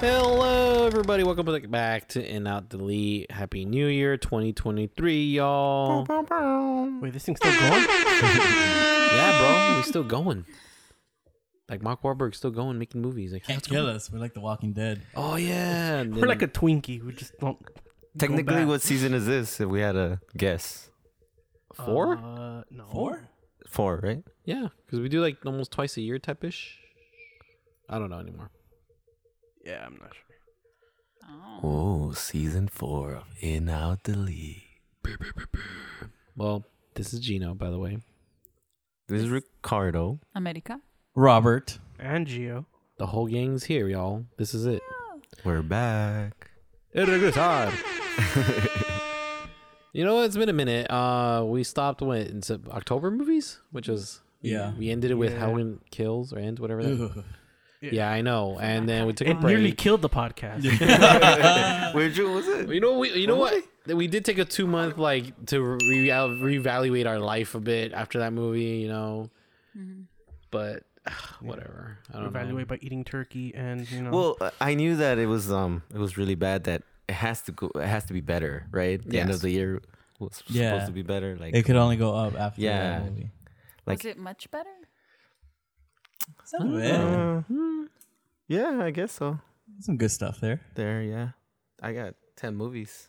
Hello, 0.00 0.86
everybody. 0.86 1.24
Welcome 1.24 1.70
back 1.70 2.08
to 2.08 2.26
In 2.26 2.46
Out 2.46 2.70
Delete. 2.70 3.30
Happy 3.30 3.66
New 3.66 3.86
Year 3.86 4.16
2023, 4.16 5.24
y'all. 5.26 6.06
Wait, 7.00 7.12
this 7.12 7.24
thing's 7.24 7.38
still 7.38 7.52
going? 7.60 7.86
Yeah, 9.10 9.38
bro. 9.40 9.76
We're 9.76 9.82
still 9.82 10.04
going. 10.04 10.46
Like, 11.68 11.82
Mark 11.82 12.02
Wahlberg's 12.02 12.36
still 12.38 12.50
going, 12.52 12.78
making 12.78 13.02
movies. 13.02 13.32
Like, 13.32 13.44
Can't 13.44 13.62
kill 13.62 13.84
going- 13.84 13.96
us. 13.96 14.10
We're 14.10 14.20
like 14.20 14.34
the 14.34 14.40
Walking 14.40 14.72
Dead. 14.72 15.02
Oh, 15.16 15.36
yeah. 15.36 15.98
and 15.98 16.16
We're 16.16 16.28
like 16.28 16.42
a 16.42 16.48
Twinkie. 16.48 17.04
We 17.04 17.12
just 17.12 17.36
don't. 17.38 17.58
Technically, 18.16 18.64
what 18.64 18.80
season 18.82 19.12
is 19.12 19.26
this? 19.26 19.60
If 19.60 19.68
we 19.68 19.80
had 19.80 19.96
a 19.96 20.20
guess, 20.36 20.90
four? 21.74 22.16
Uh, 22.16 22.62
no. 22.70 22.86
Four? 22.90 23.28
four, 23.68 24.00
right? 24.02 24.22
yeah, 24.44 24.68
because 24.86 25.00
we 25.00 25.08
do 25.08 25.20
like 25.20 25.36
almost 25.44 25.70
twice 25.72 25.96
a 25.96 26.00
year 26.00 26.18
type 26.18 26.42
ish. 26.44 26.78
I 27.88 27.98
don't 27.98 28.10
know 28.10 28.18
anymore. 28.18 28.50
Yeah, 29.64 29.84
I'm 29.86 29.98
not 30.00 30.12
sure. 30.14 30.24
Oh, 31.62 32.12
season 32.12 32.68
four 32.68 33.12
of 33.14 33.24
In 33.40 33.68
Out 33.68 34.02
Delete. 34.02 34.62
Well, 36.36 36.64
this 36.94 37.12
is 37.12 37.20
Gino, 37.20 37.54
by 37.54 37.70
the 37.70 37.78
way. 37.78 37.98
This 39.08 39.22
is 39.22 39.28
Ricardo. 39.28 40.20
America. 40.34 40.80
Robert. 41.14 41.78
And 41.98 42.26
Geo. 42.26 42.66
The 42.98 43.06
whole 43.06 43.26
gang's 43.26 43.64
here, 43.64 43.88
y'all. 43.88 44.24
This 44.38 44.54
is 44.54 44.66
it. 44.66 44.82
We're 45.44 45.62
back. 45.62 46.50
El 46.94 47.06
regresar. 47.06 47.72
you 49.92 50.04
know? 50.04 50.22
It's 50.22 50.36
been 50.36 50.48
a 50.48 50.52
minute. 50.54 50.90
Uh, 50.90 51.44
we 51.46 51.62
stopped 51.64 52.02
when 52.02 52.22
in 52.26 52.42
Sep- 52.42 52.68
October 52.68 53.10
movies, 53.10 53.60
which 53.70 53.88
was 53.88 54.20
Yeah. 54.42 54.72
We 54.78 54.90
ended 54.90 55.10
it 55.10 55.14
with 55.14 55.32
Yeah. 55.32 55.40
Halloween 55.40 55.80
Kills 55.90 56.32
or 56.32 56.38
Ends, 56.38 56.60
whatever. 56.60 56.82
That. 56.82 57.24
Ugh. 57.82 57.88
Yeah, 57.92 58.10
I 58.10 58.20
know. 58.20 58.58
And 58.60 58.88
then 58.88 59.06
we 59.06 59.12
took 59.14 59.26
a 59.26 59.30
It 59.30 59.40
nearly 59.42 59.72
killed 59.72 60.02
the 60.02 60.08
podcast. 60.10 60.64
Where'd 61.94 62.16
you, 62.16 62.30
was 62.30 62.46
it? 62.46 62.68
You 62.68 62.80
know, 62.80 62.98
we, 62.98 63.12
you 63.14 63.26
know 63.26 63.36
what? 63.36 63.64
We 63.86 64.06
did 64.06 64.24
take 64.24 64.38
a 64.38 64.44
two 64.44 64.66
month 64.66 64.98
like 64.98 65.46
to 65.46 65.60
re- 65.62 66.08
reevaluate 66.08 67.06
our 67.06 67.18
life 67.18 67.54
a 67.54 67.60
bit 67.60 67.92
after 67.92 68.18
that 68.18 68.32
movie. 68.32 68.76
You 68.84 68.88
know, 68.88 69.30
but 70.50 70.82
whatever. 71.40 71.98
I 72.12 72.18
don't 72.18 72.26
Evaluate 72.26 72.68
by 72.68 72.78
eating 72.82 73.04
turkey 73.04 73.54
and 73.54 73.90
you 73.90 74.02
know. 74.02 74.10
Well, 74.10 74.36
uh, 74.40 74.50
I 74.60 74.74
knew 74.74 74.96
that 74.96 75.18
it 75.18 75.26
was 75.26 75.50
um 75.50 75.82
it 75.94 75.98
was 75.98 76.18
really 76.18 76.34
bad. 76.34 76.64
That 76.64 76.82
it 77.08 77.14
has 77.14 77.40
to 77.42 77.52
go. 77.52 77.70
It 77.74 77.86
has 77.86 78.04
to 78.06 78.12
be 78.12 78.20
better, 78.20 78.66
right? 78.70 79.00
The 79.04 79.18
end 79.20 79.30
Yes. 79.30 79.36
of 79.36 79.42
the 79.42 79.50
year 79.50 79.80
was 80.18 80.42
Yeah. 80.48 80.72
supposed 80.72 80.86
to 80.88 80.92
be 80.92 81.02
better. 81.02 81.36
Like 81.40 81.54
It 81.54 81.64
could 81.64 81.76
only 81.76 81.96
go 81.96 82.14
up 82.14 82.38
after 82.38 82.60
Yeah. 82.60 82.98
that 83.00 83.04
movie. 83.06 83.30
Like- 83.86 83.98
Was 83.98 84.04
it 84.04 84.18
much 84.18 84.50
better? 84.50 84.68
Some, 86.44 86.74
of. 86.74 86.82
Uh, 86.84 87.40
hmm, 87.42 87.84
yeah, 88.48 88.80
I 88.82 88.90
guess 88.90 89.12
so. 89.12 89.38
Some 89.80 89.96
good 89.96 90.10
stuff 90.10 90.40
there. 90.40 90.60
There, 90.74 91.02
yeah. 91.02 91.28
I 91.82 91.92
got 91.92 92.14
ten 92.36 92.56
movies. 92.56 93.08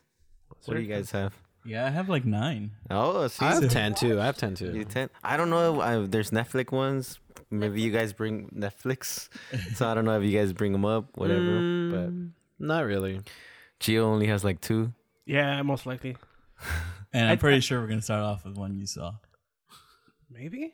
What 0.66 0.76
do 0.76 0.82
you 0.82 0.88
guys 0.94 1.12
have? 1.12 1.34
Yeah, 1.66 1.86
I 1.86 1.90
have 1.90 2.10
like 2.10 2.26
nine. 2.26 2.72
Oh, 2.90 3.28
see, 3.28 3.46
I 3.46 3.54
have 3.56 3.70
ten 3.70 3.94
too. 3.94 4.20
I 4.20 4.26
have 4.26 4.38
ten 4.38 4.56
too. 4.56 4.68
You 4.68 4.84
too. 4.84 4.86
ten? 4.86 5.10
I 5.24 5.38
don't 5.38 5.50
know. 5.50 5.82
I, 5.82 6.06
there's 6.06 6.32
Netflix 6.32 6.72
ones. 6.72 7.20
Maybe 7.50 7.82
you 7.82 7.92
guys 7.92 8.14
bring 8.14 8.48
Netflix. 8.50 9.30
so 9.76 9.88
I 9.88 9.94
don't 9.94 10.06
know 10.06 10.20
if 10.20 10.24
you 10.28 10.38
guys 10.38 10.54
bring 10.54 10.72
them 10.72 10.86
up, 10.86 11.18
whatever. 11.18 11.40
Mm, 11.42 12.32
not 12.60 12.86
really. 12.86 13.18
But 13.18 13.26
Gio 13.80 14.02
only 14.04 14.28
has 14.28 14.44
like 14.44 14.62
two. 14.62 14.94
yeah, 15.26 15.62
most 15.64 15.86
likely. 15.86 16.16
And 17.14 17.26
I'm 17.26 17.32
I- 17.34 17.36
pretty 17.36 17.60
sure 17.60 17.82
we're 17.82 17.88
going 17.88 18.00
to 18.00 18.04
start 18.06 18.24
off 18.24 18.46
with 18.46 18.56
one 18.56 18.80
you 18.80 18.86
saw. 18.86 19.14
Maybe. 20.30 20.74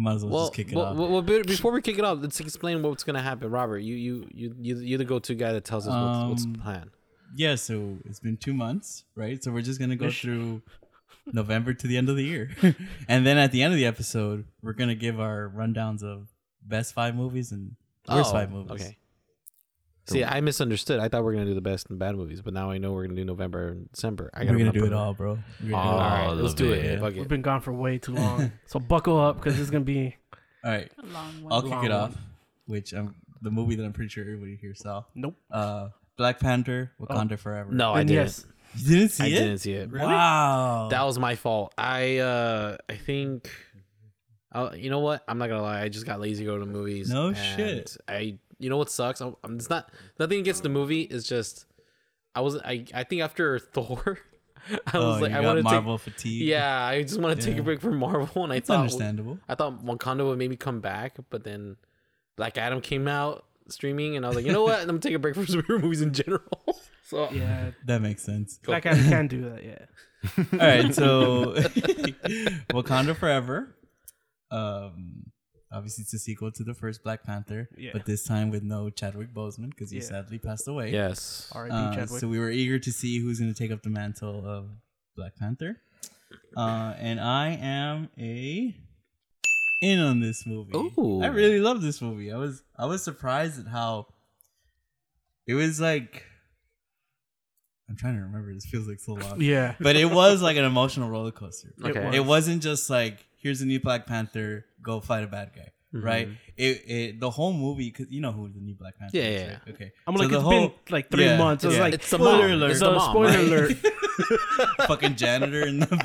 Might 0.00 0.14
as 0.14 0.24
well, 0.24 0.32
Well, 0.34 0.42
just 0.44 0.54
kick 0.54 0.68
it 0.70 0.76
well, 0.76 0.86
off. 0.86 0.96
well, 0.96 1.08
well, 1.10 1.22
before 1.22 1.72
we 1.72 1.82
kick 1.82 1.98
it 1.98 2.04
off, 2.04 2.18
let's 2.20 2.38
explain 2.38 2.82
what's 2.82 3.02
gonna 3.02 3.20
happen. 3.22 3.50
Robert, 3.50 3.78
you 3.80 3.96
you 3.96 4.28
you 4.32 4.54
you 4.60 4.76
you're 4.78 4.98
the 4.98 5.04
go-to 5.04 5.34
guy 5.34 5.52
that 5.52 5.64
tells 5.64 5.88
us 5.88 5.92
what's, 5.94 6.30
what's 6.30 6.44
Um, 6.44 6.52
the 6.52 6.58
plan. 6.60 6.90
yeah, 7.34 7.56
so 7.56 7.96
it's 8.04 8.20
been 8.20 8.36
two 8.36 8.54
months, 8.54 9.04
right? 9.16 9.42
So 9.42 9.50
we're 9.50 9.62
just 9.62 9.78
going 9.80 9.90
to 9.90 9.96
go 9.96 10.10
through 10.10 10.62
November 11.32 11.74
to 11.74 11.86
the 11.86 11.96
end 11.96 12.08
of 12.08 12.16
the 12.16 12.24
year. 12.24 12.50
and 13.08 13.26
then 13.26 13.38
at 13.38 13.50
the 13.52 13.62
end 13.62 13.72
of 13.74 13.78
the 13.78 13.86
episode, 13.86 14.44
we're 14.62 14.72
going 14.72 14.88
to 14.88 14.94
give 14.94 15.18
our 15.20 15.52
rundowns 15.54 16.02
of 16.02 16.28
best 16.64 16.94
five 16.94 17.14
movies 17.16 17.50
and 17.52 17.72
worst 18.08 18.30
Oh, 18.30 18.32
five 18.32 18.50
movies. 18.52 18.80
Okay. 18.80 18.96
See, 20.08 20.24
I 20.24 20.40
misunderstood. 20.40 21.00
I 21.00 21.08
thought 21.08 21.24
we 21.24 21.30
are 21.32 21.34
gonna 21.34 21.46
do 21.46 21.54
the 21.54 21.60
best 21.60 21.88
and 21.90 21.98
bad 21.98 22.16
movies, 22.16 22.40
but 22.42 22.54
now 22.54 22.70
I 22.70 22.78
know 22.78 22.92
we're 22.92 23.04
gonna 23.04 23.14
do 23.16 23.24
November 23.24 23.68
and 23.68 23.92
December. 23.92 24.30
I 24.34 24.44
We're 24.44 24.52
going 24.58 24.72
to 24.72 24.78
do 24.78 24.86
it 24.86 24.92
all, 24.92 25.12
bro. 25.14 25.32
We're 25.32 25.38
Oh, 25.38 25.38
gonna 25.38 25.62
do 25.62 25.68
it 25.68 25.74
All 25.74 25.88
all. 25.88 25.98
right, 25.98 26.30
let's 26.42 26.52
of 26.54 26.58
do 26.58 26.72
it. 26.72 26.84
it. 26.84 27.00
Fuck 27.00 27.14
We've 27.14 27.28
been 27.28 27.42
gone 27.42 27.60
for 27.60 27.72
way 27.72 27.98
too 27.98 28.14
long. 28.14 28.52
so 28.66 28.78
buckle 28.80 29.20
up 29.20 29.36
because 29.36 29.58
it's 29.60 29.70
gonna 29.70 29.84
be. 29.84 30.16
All 30.64 30.70
right. 30.72 30.90
A 31.02 31.06
long 31.06 31.42
one. 31.42 31.52
I'll 31.52 31.62
kick 31.62 31.70
long 31.70 31.84
it 31.84 31.90
one. 31.90 31.98
off, 32.00 32.16
which 32.66 32.94
um 32.94 33.14
the 33.42 33.50
movie 33.50 33.76
that 33.76 33.84
I'm 33.84 33.92
pretty 33.92 34.08
sure 34.08 34.24
everybody 34.24 34.56
here 34.60 34.74
saw. 34.74 35.04
Nope. 35.14 35.36
Uh, 35.50 35.90
Black 36.16 36.40
Panther, 36.40 36.90
Wakanda 37.00 37.38
Forever. 37.38 37.70
No, 37.70 37.92
I 37.92 37.98
Then 37.98 38.06
didn't. 38.08 38.24
yes. 38.26 38.46
you 38.76 38.96
didn't 38.98 39.12
see 39.12 39.24
I 39.24 39.26
it. 39.26 39.30
didn't 39.30 39.58
see 39.58 39.72
it. 39.74 39.92
Wow, 39.92 40.88
That 40.90 41.02
was 41.04 41.18
my 41.18 41.36
fault. 41.36 41.72
I 41.78 42.18
uh 42.18 42.76
I 42.88 42.96
think 42.96 43.48
uh, 44.50 44.70
you 44.74 44.88
know 44.90 45.00
what? 45.00 45.22
I'm 45.28 45.36
not 45.38 45.48
gonna 45.50 45.62
lie. 45.62 45.82
I 45.82 45.88
just 45.90 46.06
got 46.06 46.20
lazy 46.20 46.44
going 46.46 46.60
to 46.60 46.66
movies. 46.66 47.10
No 47.10 47.28
and 47.28 47.36
shit. 47.36 47.96
I 48.08 48.38
you 48.58 48.68
know 48.70 48.76
what 48.76 48.90
sucks? 48.90 49.20
I'm, 49.20 49.36
I'm 49.44 49.56
it's 49.56 49.70
not 49.70 49.90
nothing 50.18 50.40
against 50.40 50.62
the 50.62 50.68
movie. 50.68 51.02
It's 51.02 51.26
just 51.26 51.66
I 52.34 52.40
was 52.40 52.56
I 52.56 52.84
I 52.94 53.04
think 53.04 53.22
after 53.22 53.58
Thor, 53.74 54.18
I 54.70 54.78
oh, 54.94 55.08
was 55.12 55.20
like 55.20 55.30
you 55.30 55.36
I 55.38 55.40
got 55.40 55.46
wanted 55.48 55.62
to 55.62 55.70
Marvel 55.70 55.98
take 55.98 56.14
fatigue. 56.14 56.42
yeah. 56.42 56.84
I 56.84 57.02
just 57.02 57.20
want 57.20 57.40
to 57.40 57.46
take 57.46 57.58
a 57.58 57.62
break 57.62 57.80
from 57.80 57.96
Marvel, 57.98 58.44
and 58.44 58.52
I 58.52 58.56
it's 58.56 58.66
thought 58.68 58.80
understandable. 58.80 59.38
I 59.48 59.54
thought 59.54 59.84
Wakanda 59.84 60.26
would 60.26 60.38
maybe 60.38 60.56
come 60.56 60.80
back, 60.80 61.16
but 61.30 61.44
then 61.44 61.76
Black 62.36 62.58
Adam 62.58 62.80
came 62.80 63.08
out 63.08 63.44
streaming, 63.68 64.16
and 64.16 64.24
I 64.24 64.28
was 64.28 64.36
like, 64.36 64.46
you 64.46 64.52
know 64.52 64.62
what? 64.64 64.80
I'm 64.80 64.86
gonna 64.86 64.98
take 64.98 65.14
a 65.14 65.18
break 65.18 65.34
from 65.34 65.46
superhero 65.46 65.80
movies 65.82 66.00
in 66.02 66.12
general. 66.12 66.42
so 67.04 67.30
Yeah. 67.30 67.70
That 67.86 68.02
makes 68.02 68.22
sense. 68.22 68.58
Black 68.64 68.86
Adam 68.86 69.04
can 69.08 69.26
do 69.28 69.50
that. 69.50 69.64
Yeah. 69.64 69.84
All 70.52 70.58
right, 70.58 70.94
so 70.94 71.54
Wakanda 72.72 73.14
Forever. 73.16 73.74
Um, 74.50 75.27
obviously 75.72 76.02
it's 76.02 76.14
a 76.14 76.18
sequel 76.18 76.50
to 76.52 76.64
the 76.64 76.74
first 76.74 77.02
Black 77.02 77.22
Panther, 77.24 77.68
Yeah. 77.76 77.90
but 77.92 78.04
this 78.06 78.24
time 78.24 78.50
with 78.50 78.62
no 78.62 78.90
Chadwick 78.90 79.32
Boseman 79.34 79.70
because 79.70 79.90
he 79.90 79.98
Yeah. 79.98 80.04
sadly 80.04 80.38
passed 80.38 80.66
away. 80.68 80.92
yes, 80.92 81.50
R.I.P. 81.54 81.74
Uh, 81.74 81.94
Chadwick. 81.94 82.20
so 82.20 82.28
we 82.28 82.38
were 82.38 82.50
eager 82.50 82.78
to 82.78 82.92
see 82.92 83.18
who's 83.20 83.38
going 83.38 83.52
to 83.52 83.58
take 83.58 83.70
up 83.70 83.82
the 83.82 83.90
mantle 83.90 84.46
of 84.46 84.68
Black 85.16 85.36
Panther. 85.36 85.80
Uh, 86.56 86.94
and 86.98 87.18
I 87.20 87.50
am 87.50 88.08
a 88.18 88.74
in 89.82 89.98
on 89.98 90.20
this 90.20 90.46
movie. 90.46 90.72
Ooh. 90.76 91.22
I 91.22 91.28
really 91.28 91.60
love 91.60 91.80
this 91.82 92.02
movie. 92.02 92.32
I 92.32 92.36
was 92.36 92.62
I 92.76 92.86
was 92.86 93.02
surprised 93.02 93.58
at 93.60 93.66
how 93.66 94.08
it 95.46 95.54
was 95.54 95.80
like 95.80 96.24
I'm 97.88 97.96
trying 97.96 98.16
to 98.16 98.22
remember. 98.22 98.52
This 98.52 98.66
feels 98.66 98.86
like 98.86 99.00
so 99.00 99.14
long. 99.14 99.40
yeah. 99.40 99.74
But 99.80 99.96
it 99.96 100.10
was 100.10 100.42
like 100.42 100.56
an 100.58 100.64
emotional 100.64 101.08
roller 101.08 101.30
coaster. 101.30 101.72
okay. 101.82 102.04
was. 102.06 102.14
It 102.14 102.24
wasn't 102.24 102.62
just 102.62 102.90
like 102.90 103.24
here's 103.38 103.60
a 103.62 103.66
new 103.66 103.80
Black 103.80 104.06
Panther, 104.06 104.66
go 104.82 105.00
fight 105.00 105.24
a 105.24 105.26
bad 105.26 105.52
guy, 105.54 105.70
Mm-hmm. 105.94 106.04
right? 106.06 106.28
It, 106.56 106.82
it 106.86 107.18
the 107.20 107.30
whole 107.30 107.52
movie 107.54 107.88
because 107.88 108.06
you 108.10 108.20
know 108.20 108.30
who 108.32 108.48
the 108.50 108.60
new 108.60 108.74
Black 108.74 108.98
Panther 108.98 109.16
Yeah, 109.16 109.22
is, 109.24 109.40
yeah, 109.40 109.48
right? 109.48 109.60
Okay, 109.74 109.92
I'm 110.06 110.14
So 110.16 110.20
like, 110.22 110.30
the 110.30 110.36
it's 110.36 110.44
whole- 110.44 110.68
been 110.68 110.72
like 110.90 111.10
three 111.10 111.24
yeah, 111.24 111.38
months. 111.38 111.64
I 111.64 111.68
was 111.68 111.76
yeah. 111.76 111.82
like, 111.82 111.94
It's 111.94 112.10
the 112.10 112.16
Spoiler 112.18 112.48
mom. 112.48 112.52
alert. 112.52 112.70
It's 112.72 112.80
so 112.80 112.92
mom, 112.92 113.10
spoiler 113.10 113.30
right? 113.30 113.38
alert. 113.40 113.76
fucking 114.86 115.16
janitor 115.16 115.66
in 115.66 115.80
the 115.80 115.86
back. 115.86 116.04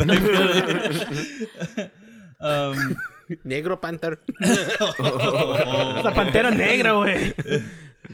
um, 2.50 2.96
Negro 3.46 3.80
Panther. 3.82 4.20
La 6.04 6.12
Pantera 6.12 6.52
Negra, 6.56 6.92
güey. 6.92 7.64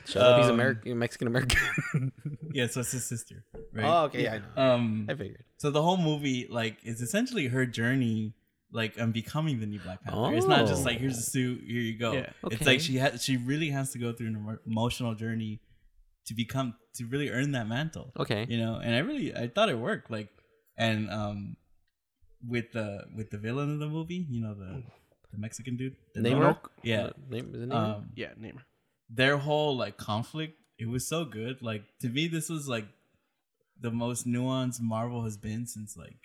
Shut 0.06 0.22
up, 0.22 0.38
he's 0.40 0.48
Um, 0.50 0.54
American, 0.56 0.98
Mexican 1.00 1.28
American. 1.28 2.12
yeah, 2.54 2.68
so 2.68 2.82
it's 2.82 2.92
his 2.92 3.06
sister, 3.06 3.44
right? 3.74 3.86
oh, 3.86 4.04
okay, 4.06 4.24
yeah, 4.24 4.36
I 4.36 4.40
know. 4.40 4.74
Um, 4.76 5.08
I 5.10 5.16
figured. 5.16 5.44
so 5.58 5.72
the 5.72 5.82
whole 5.82 5.98
movie, 5.98 6.48
like, 6.50 6.78
is 6.84 7.02
essentially 7.02 7.48
her 7.48 7.66
journey, 7.66 8.34
like, 8.72 9.00
I'm 9.00 9.12
becoming 9.12 9.60
the 9.60 9.66
new 9.66 9.80
Black 9.80 10.04
Panther. 10.04 10.36
It's 10.36 10.46
not 10.46 10.68
just 10.68 10.82
Oh. 10.82 10.86
like 10.86 11.00
here's 11.00 11.18
a 11.18 11.22
suit, 11.24 11.62
here 11.66 11.82
you 11.82 11.98
go. 11.98 12.14
Yeah. 12.14 12.30
It's 12.52 12.66
like 12.66 12.80
she 12.82 12.98
has, 12.98 13.24
she 13.24 13.38
really 13.38 13.70
has 13.70 13.92
to 13.94 14.00
go 14.00 14.14
through 14.14 14.28
an 14.28 14.60
emotional 14.68 15.16
journey 15.16 15.60
to 16.28 16.34
become, 16.36 16.76
to 16.96 17.06
really 17.06 17.30
earn 17.30 17.52
that 17.54 17.68
mantle. 17.68 18.12
Okay. 18.20 18.46
you 18.50 18.58
know 18.58 18.76
and 18.76 18.94
i 18.94 19.00
really 19.00 19.34
i 19.36 19.48
thought 19.48 19.70
it 19.70 19.78
worked 19.78 20.12
like 20.12 20.30
and 20.78 21.10
um 21.10 21.56
with 22.48 22.72
the 22.74 23.04
with 23.16 23.30
the 23.32 23.38
villain 23.38 23.72
of 23.74 23.80
the 23.80 23.88
movie 23.88 24.26
you 24.30 24.42
know 24.42 24.54
the 24.54 24.84
the 25.32 25.38
mexican 25.38 25.76
dude 25.78 25.96
the 26.16 26.22
Namor? 26.22 26.58
yeah 26.84 27.06
Uh, 27.08 27.12
Name, 27.30 27.52
is 27.56 27.62
it 27.64 27.70
Namor? 27.70 27.96
um 27.98 28.10
Yeah, 28.16 28.32
name 28.38 28.60
their 29.10 29.38
whole 29.38 29.76
like 29.78 29.98
conflict 29.98 30.56
it 30.78 30.88
was 30.88 31.08
so 31.08 31.26
good 31.26 31.62
like 31.62 31.84
to 32.02 32.10
me 32.10 32.28
this 32.28 32.50
was 32.50 32.68
like 32.68 32.88
the 33.82 33.92
most 33.92 34.28
nuanced 34.28 34.82
marvel 34.82 35.24
has 35.24 35.38
been 35.38 35.66
since 35.66 35.96
like 35.98 36.22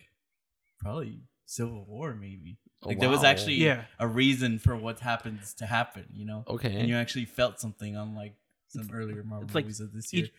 probably 0.81 1.21
civil 1.47 1.85
war 1.87 2.15
maybe 2.15 2.59
Oh, 2.83 2.89
like 2.89 3.01
there 3.01 3.09
was 3.11 3.25
actually 3.25 3.55
Yeah. 3.55 3.85
a 3.99 4.07
reason 4.07 4.59
for 4.59 4.77
what 4.77 5.01
happens 5.01 5.55
to 5.55 5.67
happen 5.67 6.05
you 6.13 6.25
know 6.27 6.45
okay. 6.49 6.75
and 6.75 6.89
you 6.89 6.97
actually 6.97 7.25
felt 7.25 7.61
something 7.61 7.97
on 7.97 8.15
like 8.15 8.35
some 8.69 8.89
earlier 8.93 9.23
marvel 9.23 9.45
It's 9.47 9.55
like 9.55 9.65
movies 9.65 9.81
of 9.81 9.93
this 9.93 10.13
year 10.13 10.25
each- 10.25 10.31
Each 10.31 10.35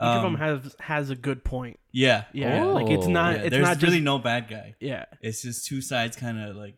of 0.00 0.22
them 0.22 0.34
Um, 0.34 0.40
has 0.40 0.76
has 0.80 1.08
a 1.10 1.16
good 1.16 1.42
point. 1.42 1.78
yeah 1.92 2.24
Yeah, 2.34 2.62
Oh. 2.64 2.74
like 2.74 2.90
it's 2.90 3.06
not. 3.06 3.36
Yeah, 3.36 3.40
it's 3.44 3.50
there's 3.50 3.62
not 3.64 3.80
really 3.82 3.96
just, 3.96 4.04
no 4.04 4.18
bad 4.18 4.46
guy. 4.48 4.74
Yeah, 4.78 5.06
It's 5.22 5.40
just 5.40 5.66
two 5.66 5.80
sides 5.80 6.16
kind 6.18 6.38
of 6.38 6.54
like 6.54 6.76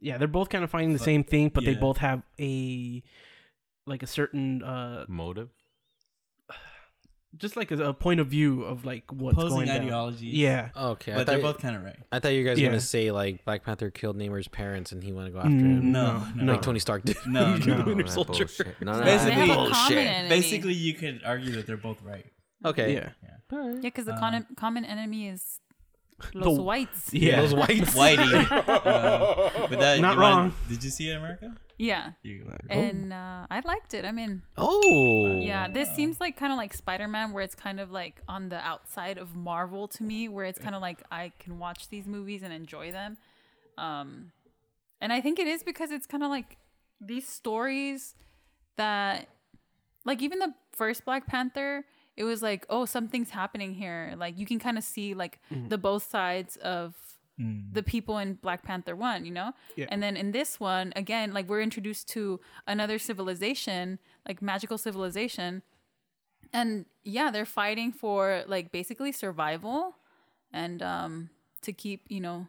yeah. 0.00 0.18
They're 0.18 0.28
both 0.28 0.48
kind 0.48 0.64
of 0.64 0.70
finding 0.70 0.92
the 0.92 0.98
But- 0.98 1.04
same 1.04 1.24
thing, 1.24 1.48
but 1.50 1.64
they 1.64 1.74
both 1.74 1.98
have 1.98 2.22
a 2.38 3.02
like 3.86 4.02
a 4.02 4.06
certain 4.06 4.62
uh 4.62 5.04
Motive. 5.08 5.48
Just 7.36 7.56
like 7.56 7.70
a, 7.70 7.76
a 7.90 7.94
point 7.94 8.18
of 8.20 8.26
view 8.26 8.64
of 8.64 8.84
like 8.84 9.04
what's 9.12 9.38
Opposing 9.38 9.56
going 9.58 9.66
down. 9.68 9.76
ideologies. 9.82 10.34
Yeah. 10.34 10.70
Okay, 10.76 11.12
but 11.14 11.26
they're 11.26 11.38
both 11.40 11.58
kind 11.60 11.76
of 11.76 11.82
right. 11.84 11.96
I 12.10 12.18
thought 12.18 12.32
you 12.32 12.44
guys 12.44 12.56
were 12.56 12.62
Yeah. 12.62 12.68
gonna 12.70 12.80
say 12.80 13.10
like 13.12 13.44
Black 13.44 13.64
Panther 13.64 13.90
killed 13.90 14.16
Namor's 14.16 14.48
parents 14.48 14.92
and 14.92 15.02
he 15.02 15.12
want 15.12 15.26
to 15.26 15.32
go 15.32 15.38
after 15.38 15.50
Mm, 15.50 15.60
him, 15.60 15.92
No, 15.92 16.18
no, 16.34 16.44
no. 16.44 16.52
like 16.52 16.62
Tony 16.62 16.78
Stark 16.80 17.04
did. 17.04 17.16
No, 17.26 17.52
with 17.52 17.66
no, 17.66 17.76
the 17.82 17.84
Winter 17.84 18.06
Soldier. 18.06 18.48
No, 18.80 18.98
no, 18.98 19.04
Basically- 19.04 19.34
They 19.34 19.40
have 19.40 19.50
a 19.50 19.54
common 19.54 19.70
bullshit. 19.72 19.96
enemy. 20.06 20.28
Basically, 20.28 20.74
you 20.74 20.94
could 20.94 21.20
argue 21.24 21.52
that 21.52 21.66
they're 21.66 21.76
both 21.76 22.02
right. 22.02 22.26
Okay. 22.64 22.94
Yeah. 22.94 23.10
Yeah, 23.22 23.70
because 23.82 24.04
the 24.06 24.14
Uh, 24.14 24.18
common 24.20 24.46
common 24.56 24.84
enemy 24.84 25.28
is 25.28 25.60
Los 26.34 26.56
The- 26.56 26.62
Whites. 26.62 27.14
Yeah. 27.14 27.40
Those 27.40 27.54
whites. 27.54 27.94
Whitey. 27.96 28.50
Uh, 28.50 29.66
but 29.70 29.78
that, 29.80 30.00
Not 30.00 30.16
you 30.16 30.20
wrong. 30.20 30.38
want- 30.38 30.68
did 30.68 30.84
you 30.84 30.90
see 30.90 31.08
it 31.10 31.14
America? 31.16 31.54
Yeah. 31.80 32.12
You, 32.22 32.44
And 32.68 33.10
uh, 33.10 33.46
I 33.50 33.60
liked 33.64 33.94
it. 33.94 34.04
I 34.04 34.12
mean, 34.12 34.42
Oh. 34.58 35.40
yeah, 35.40 35.66
this 35.66 35.88
seems 35.94 36.20
like 36.20 36.36
kind 36.36 36.52
of 36.52 36.58
like 36.58 36.74
Spider 36.74 37.08
Man, 37.08 37.32
where 37.32 37.42
it's 37.42 37.54
kind 37.54 37.80
of 37.80 37.90
like 37.90 38.20
on 38.28 38.50
the 38.50 38.58
outside 38.58 39.16
of 39.16 39.34
Marvel 39.34 39.88
to 39.88 40.02
me, 40.02 40.28
where 40.28 40.44
it's 40.44 40.58
kind 40.58 40.74
of 40.74 40.82
like 40.82 41.02
I 41.10 41.32
can 41.38 41.58
watch 41.58 41.88
these 41.88 42.06
movies 42.06 42.42
and 42.42 42.52
enjoy 42.52 42.92
them. 42.92 43.16
Um, 43.78 44.32
and 45.00 45.10
I 45.10 45.22
think 45.22 45.38
it 45.38 45.46
is 45.46 45.62
because 45.62 45.90
it's 45.90 46.06
kind 46.06 46.22
of 46.22 46.28
like 46.28 46.58
these 47.00 47.26
stories 47.26 48.14
that, 48.76 49.28
like, 50.04 50.20
even 50.20 50.38
the 50.38 50.52
first 50.72 51.06
Black 51.06 51.26
Panther, 51.26 51.86
it 52.14 52.24
was 52.24 52.42
like, 52.42 52.66
oh, 52.68 52.84
something's 52.84 53.30
happening 53.30 53.72
here. 53.72 54.14
Like, 54.18 54.38
you 54.38 54.44
can 54.44 54.58
kind 54.58 54.76
of 54.76 54.84
see 54.84 55.14
like 55.14 55.38
the 55.68 55.78
both 55.78 56.02
sides 56.10 56.56
of 56.56 56.94
the 57.72 57.82
people 57.82 58.18
in 58.18 58.34
Black 58.34 58.62
Panther 58.62 58.94
1, 58.94 59.24
you 59.24 59.30
know? 59.30 59.52
Yeah. 59.74 59.86
And 59.88 60.02
then 60.02 60.14
in 60.14 60.32
this 60.32 60.60
one, 60.60 60.92
again, 60.94 61.32
like 61.32 61.48
we're 61.48 61.62
introduced 61.62 62.06
to 62.10 62.38
another 62.66 62.98
civilization, 62.98 63.98
like 64.28 64.42
magical 64.42 64.76
civilization. 64.76 65.62
And 66.52 66.84
yeah, 67.02 67.30
they're 67.30 67.46
fighting 67.46 67.92
for 67.92 68.42
like 68.46 68.72
basically 68.72 69.12
survival 69.12 69.96
and 70.52 70.82
um 70.82 71.30
to 71.62 71.72
keep, 71.72 72.04
you 72.08 72.20
know, 72.20 72.46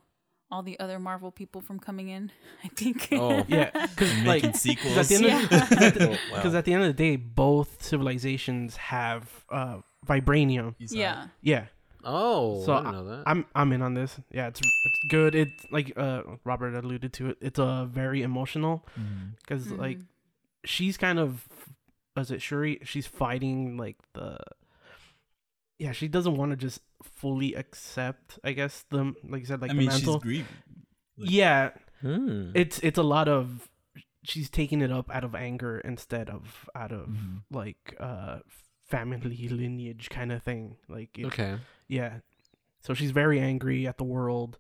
all 0.52 0.62
the 0.64 0.78
other 0.80 1.00
Marvel 1.00 1.32
people 1.32 1.62
from 1.62 1.80
coming 1.80 2.10
in, 2.10 2.30
I 2.64 2.68
think. 2.68 3.08
Oh. 3.14 3.46
Yeah. 3.48 3.70
Because 3.88 4.12
like 4.26 4.44
making 4.44 4.52
'cause 4.52 4.62
sequels. 4.62 4.98
at 4.98 5.08
the 5.08 5.16
end 5.16 5.26
of 5.26 5.52
Yeah. 5.52 6.18
because 6.36 6.54
at 6.56 6.66
the 6.66 6.74
end 6.74 6.84
of 6.84 6.88
the 6.90 6.94
day, 7.02 7.16
both 7.16 7.82
civilizations 7.82 8.76
have 8.76 9.30
uh 9.50 9.78
vibranium. 10.06 10.76
Yeah. 10.80 11.28
Yeah. 11.42 11.68
Oh. 12.04 12.64
So 12.66 12.74
I 12.74 12.78
didn't 12.82 12.92
know 12.94 13.06
that. 13.06 13.24
I'm 13.28 13.46
I'm 13.56 13.72
in 13.74 13.82
on 13.82 13.94
this. 13.94 14.20
Yeah, 14.32 14.48
it's 14.48 14.60
it's 14.62 15.00
good. 15.10 15.36
It's 15.36 15.66
like 15.72 15.94
uh 15.98 16.24
Robert 16.44 16.76
alluded 16.76 17.14
to 17.14 17.30
it. 17.30 17.38
It's 17.42 17.60
uh 17.60 17.86
very 17.86 18.22
emotional 18.22 18.86
it. 18.96 19.02
Because 19.40 19.68
Mm-hmm. 19.68 19.80
like 19.82 20.00
she's 20.66 20.98
kind 20.98 21.20
of 21.20 21.48
is 22.18 22.32
it 22.32 22.42
Shuri? 22.42 22.80
She's 22.84 23.08
fighting 23.08 23.78
like 23.78 23.98
the 24.14 24.38
yeah. 25.80 25.92
She 25.92 26.08
doesn't 26.08 26.36
want 26.36 26.52
to 26.52 26.58
just 26.58 26.82
fully 27.04 27.54
accept. 27.56 28.40
I 28.44 28.52
guess 28.54 28.86
the 28.90 29.14
like 29.28 29.42
you 29.42 29.46
said 29.48 29.62
like 29.62 29.72
I 29.72 29.74
mean, 29.74 29.90
the 29.90 29.98
she's 29.98 30.16
grieving. 30.18 30.48
like- 31.18 31.30
yeah, 31.32 31.70
Hmm. 32.02 32.52
it's 32.56 32.80
it's 32.80 32.98
a 32.98 33.04
lot 33.04 33.28
of 33.28 33.70
she's 34.24 34.50
taking 34.50 34.82
it 34.82 34.92
up 34.92 35.10
out 35.14 35.24
of 35.24 35.34
anger 35.36 35.80
instead 35.80 36.30
of 36.30 36.70
out 36.76 36.92
of 36.92 37.08
Mhm. 37.10 37.42
like 37.52 37.96
uh 38.00 38.40
family 38.84 39.48
lineage 39.52 40.10
kind 40.10 40.32
of 40.32 40.44
thing. 40.44 40.76
Like 40.90 41.18
it, 41.18 41.26
okay. 41.28 41.58
Yeah. 41.92 42.20
So 42.80 42.94
she's 42.96 43.12
very 43.12 43.40
angry 43.40 43.86
at 43.86 43.98
the 43.98 44.04
world 44.04 44.58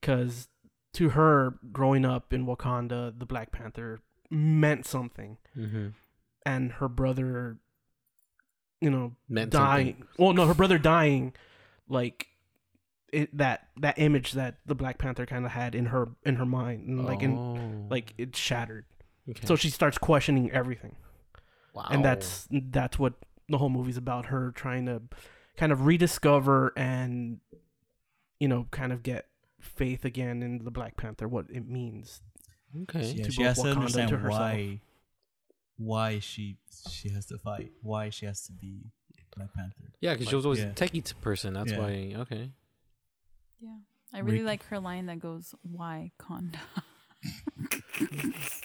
because 0.00 0.48
to 0.94 1.10
her, 1.10 1.54
growing 1.72 2.04
up 2.04 2.32
in 2.32 2.46
Wakanda, 2.46 3.16
the 3.16 3.26
Black 3.26 3.52
Panther 3.52 4.00
meant 4.30 4.86
something. 4.86 5.36
Mm-hmm. 5.56 5.88
And 6.44 6.72
her 6.72 6.88
brother, 6.88 7.58
you 8.80 8.90
know, 8.90 9.12
Meant 9.28 9.50
dying. 9.52 9.86
something. 9.94 10.06
Well, 10.18 10.32
no, 10.32 10.46
her 10.46 10.54
brother 10.54 10.78
dying, 10.78 11.34
like 11.88 12.26
it 13.12 13.36
that 13.36 13.68
that 13.76 13.98
image 13.98 14.32
that 14.32 14.56
the 14.66 14.74
Black 14.74 14.96
Panther 14.98 15.26
kind 15.26 15.44
of 15.44 15.52
had 15.52 15.74
in 15.74 15.86
her 15.86 16.08
in 16.24 16.36
her 16.36 16.46
mind, 16.46 16.88
and 16.88 17.04
like 17.04 17.22
in 17.22 17.36
Oh. 17.36 17.86
like 17.90 18.14
it 18.18 18.34
shattered. 18.34 18.86
Okay. 19.28 19.46
So 19.46 19.54
she 19.54 19.68
starts 19.70 19.98
questioning 19.98 20.50
everything. 20.50 20.96
wow. 21.74 21.86
and 21.90 22.04
that's 22.04 22.48
that's 22.50 22.98
what 22.98 23.14
the 23.48 23.58
whole 23.58 23.68
movie's 23.68 23.96
about 23.98 24.26
her 24.26 24.50
trying 24.52 24.86
to 24.86 25.02
kind 25.60 25.72
of 25.72 25.86
rediscover 25.86 26.72
and 26.76 27.38
you 28.38 28.48
know 28.48 28.66
kind 28.70 28.92
of 28.92 29.02
get 29.02 29.26
faith 29.60 30.04
again 30.04 30.42
in 30.42 30.64
the 30.64 30.70
black 30.70 30.96
panther 30.96 31.28
what 31.28 31.44
it 31.50 31.68
means 31.68 32.22
okay. 32.82 33.12
Yeah, 33.12 33.24
to 33.24 33.30
she 33.30 33.42
has 33.42 33.56
to 33.56 33.62
Wakanda 33.62 33.70
and 33.70 33.78
understand 33.78 34.10
to 34.10 34.16
why 34.16 34.80
why 35.76 36.18
she 36.18 36.56
she 36.88 37.08
has 37.10 37.26
to 37.26 37.38
fight, 37.38 37.72
why 37.82 38.10
she 38.10 38.26
has 38.26 38.42
to 38.46 38.52
be 38.52 38.90
Black 39.36 39.52
Panther. 39.54 39.92
Yeah, 40.00 40.12
because 40.12 40.28
she 40.28 40.36
was 40.36 40.44
always 40.44 40.60
yeah. 40.60 40.66
a 40.66 40.72
techie 40.72 41.20
person. 41.20 41.54
That's 41.54 41.72
Yeah. 41.72 41.78
why. 41.78 42.14
Okay. 42.18 42.50
Yeah. 43.60 43.78
I 44.12 44.18
really 44.18 44.38
Rick- 44.38 44.46
like 44.46 44.66
her 44.66 44.78
line 44.78 45.06
that 45.06 45.20
goes, 45.20 45.54
Why 45.62 46.12
Conda? 46.18 46.58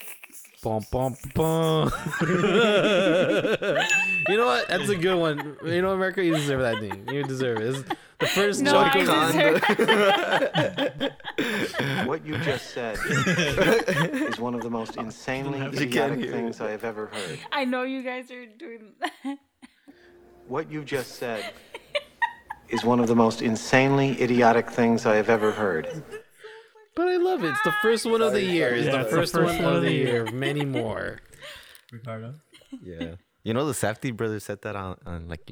Bum, 0.66 0.82
bum, 0.90 1.14
bum. 1.32 1.92
you 2.28 2.36
know 4.36 4.46
what? 4.46 4.66
That's 4.66 4.88
a 4.88 4.96
good 4.96 5.16
one. 5.16 5.56
You 5.64 5.80
know, 5.80 5.92
America, 5.92 6.24
you 6.24 6.34
deserve 6.34 6.60
that 6.60 6.80
thing. 6.80 7.08
You 7.08 7.22
deserve 7.22 7.58
it. 7.58 7.60
This 7.60 7.76
is 7.76 7.84
the 8.18 8.26
first 8.26 8.62
No, 8.62 8.72
joke. 8.72 9.08
I 9.08 9.52
of- 12.00 12.02
What 12.08 12.26
you 12.26 12.36
just 12.38 12.74
said 12.74 12.98
is 13.06 14.40
one 14.40 14.56
of 14.56 14.62
the 14.62 14.70
most 14.70 14.96
insanely 14.96 15.60
You 15.60 15.66
idiotic 15.66 16.30
things 16.30 16.60
I 16.60 16.72
have 16.72 16.82
ever 16.82 17.06
heard. 17.06 17.38
I 17.52 17.64
know 17.64 17.84
you 17.84 18.02
guys 18.02 18.32
are 18.32 18.46
doing 18.46 18.94
that. 18.98 19.38
What 20.48 20.68
you 20.68 20.82
just 20.82 21.14
said 21.14 21.52
is 22.70 22.84
one 22.84 22.98
of 22.98 23.06
the 23.06 23.14
most 23.14 23.40
insanely 23.40 24.20
idiotic 24.20 24.68
things 24.68 25.06
I 25.06 25.14
have 25.14 25.28
ever 25.28 25.52
heard. 25.52 26.02
But 26.96 27.08
I 27.08 27.16
love 27.18 27.44
it. 27.44 27.50
It's 27.50 27.62
the 27.62 27.74
first 27.82 28.06
one 28.06 28.22
of 28.22 28.32
the 28.32 28.42
year. 28.42 28.74
It's 28.74 28.86
Yeah, 28.86 28.92
the 28.92 29.00
it's 29.02 29.10
the 29.10 29.16
first, 29.16 29.34
first 29.34 29.62
one, 29.62 29.76
of 29.76 29.82
the 29.82 29.92
year. 29.92 30.24
Many 30.32 30.64
more. 30.64 31.20
Ricardo. 31.92 32.34
Yeah. 32.82 33.14
You 33.44 33.54
know 33.54 33.66
the 33.66 33.74
Safdie 33.74 34.16
brothers 34.16 34.42
said 34.44 34.62
that 34.62 34.74
on, 34.74 34.96
on 35.06 35.28
like 35.28 35.48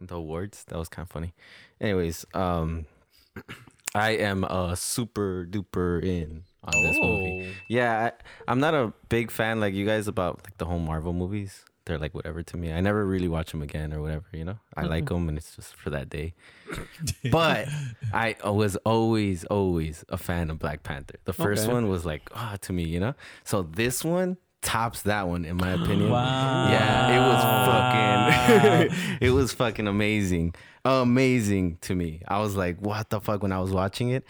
the 0.00 0.14
awards. 0.14 0.64
That 0.68 0.78
was 0.78 0.88
kind 0.88 1.04
of 1.06 1.10
funny. 1.10 1.32
Anyways, 1.80 2.24
um, 2.34 2.86
I 3.94 4.10
am 4.10 4.44
a 4.44 4.76
super 4.76 5.46
duper 5.50 6.04
in 6.04 6.44
on 6.62 6.82
this 6.82 6.96
movie. 7.00 7.48
Oh. 7.48 7.52
Yeah, 7.68 8.10
I, 8.12 8.50
I'm 8.50 8.60
not 8.60 8.74
a 8.74 8.92
big 9.08 9.30
fan 9.30 9.60
like 9.60 9.74
you 9.74 9.84
guys 9.86 10.06
about 10.08 10.42
like 10.44 10.58
the 10.58 10.66
whole 10.66 10.78
Marvel 10.78 11.12
movies. 11.12 11.64
They're 11.84 11.98
like 11.98 12.14
whatever 12.14 12.42
to 12.42 12.56
me. 12.56 12.72
I 12.72 12.80
never 12.80 13.04
really 13.04 13.28
watch 13.28 13.50
them 13.50 13.60
again 13.62 13.92
or 13.92 14.00
whatever. 14.00 14.24
You 14.32 14.44
know, 14.44 14.58
I 14.76 14.82
like 14.84 15.08
them 15.08 15.28
and 15.28 15.36
it's 15.36 15.56
just 15.56 15.74
for 15.74 15.90
that 15.90 16.08
day. 16.08 16.34
But 17.30 17.68
I 18.12 18.36
was 18.44 18.76
always 18.84 19.44
always 19.46 20.04
a 20.08 20.16
fan 20.16 20.50
of 20.50 20.58
Black 20.58 20.82
Panther. 20.82 21.16
The 21.24 21.32
first 21.32 21.64
Okay. 21.64 21.72
one 21.72 21.88
was 21.88 22.04
like 22.04 22.30
ah 22.34 22.56
to 22.62 22.72
me, 22.72 22.84
you 22.84 23.00
know. 23.00 23.14
So 23.44 23.62
this 23.62 24.04
one 24.04 24.36
tops 24.62 25.02
that 25.02 25.26
one 25.26 25.44
in 25.44 25.56
my 25.56 25.70
opinion. 25.80 26.10
Wow. 26.10 26.68
Yeah, 26.70 27.16
it 27.16 27.20
was 27.28 28.88
fucking 28.88 29.18
it 29.20 29.30
was 29.30 29.52
fucking 29.52 29.88
amazing. 29.88 30.54
Amazing 30.84 31.78
to 31.82 31.94
me. 31.94 32.22
I 32.28 32.38
was 32.40 32.56
like, 32.56 32.80
what 32.80 33.10
the 33.10 33.20
fuck 33.20 33.42
when 33.42 33.52
I 33.52 33.60
was 33.60 33.70
watching 33.72 34.10
it? 34.10 34.24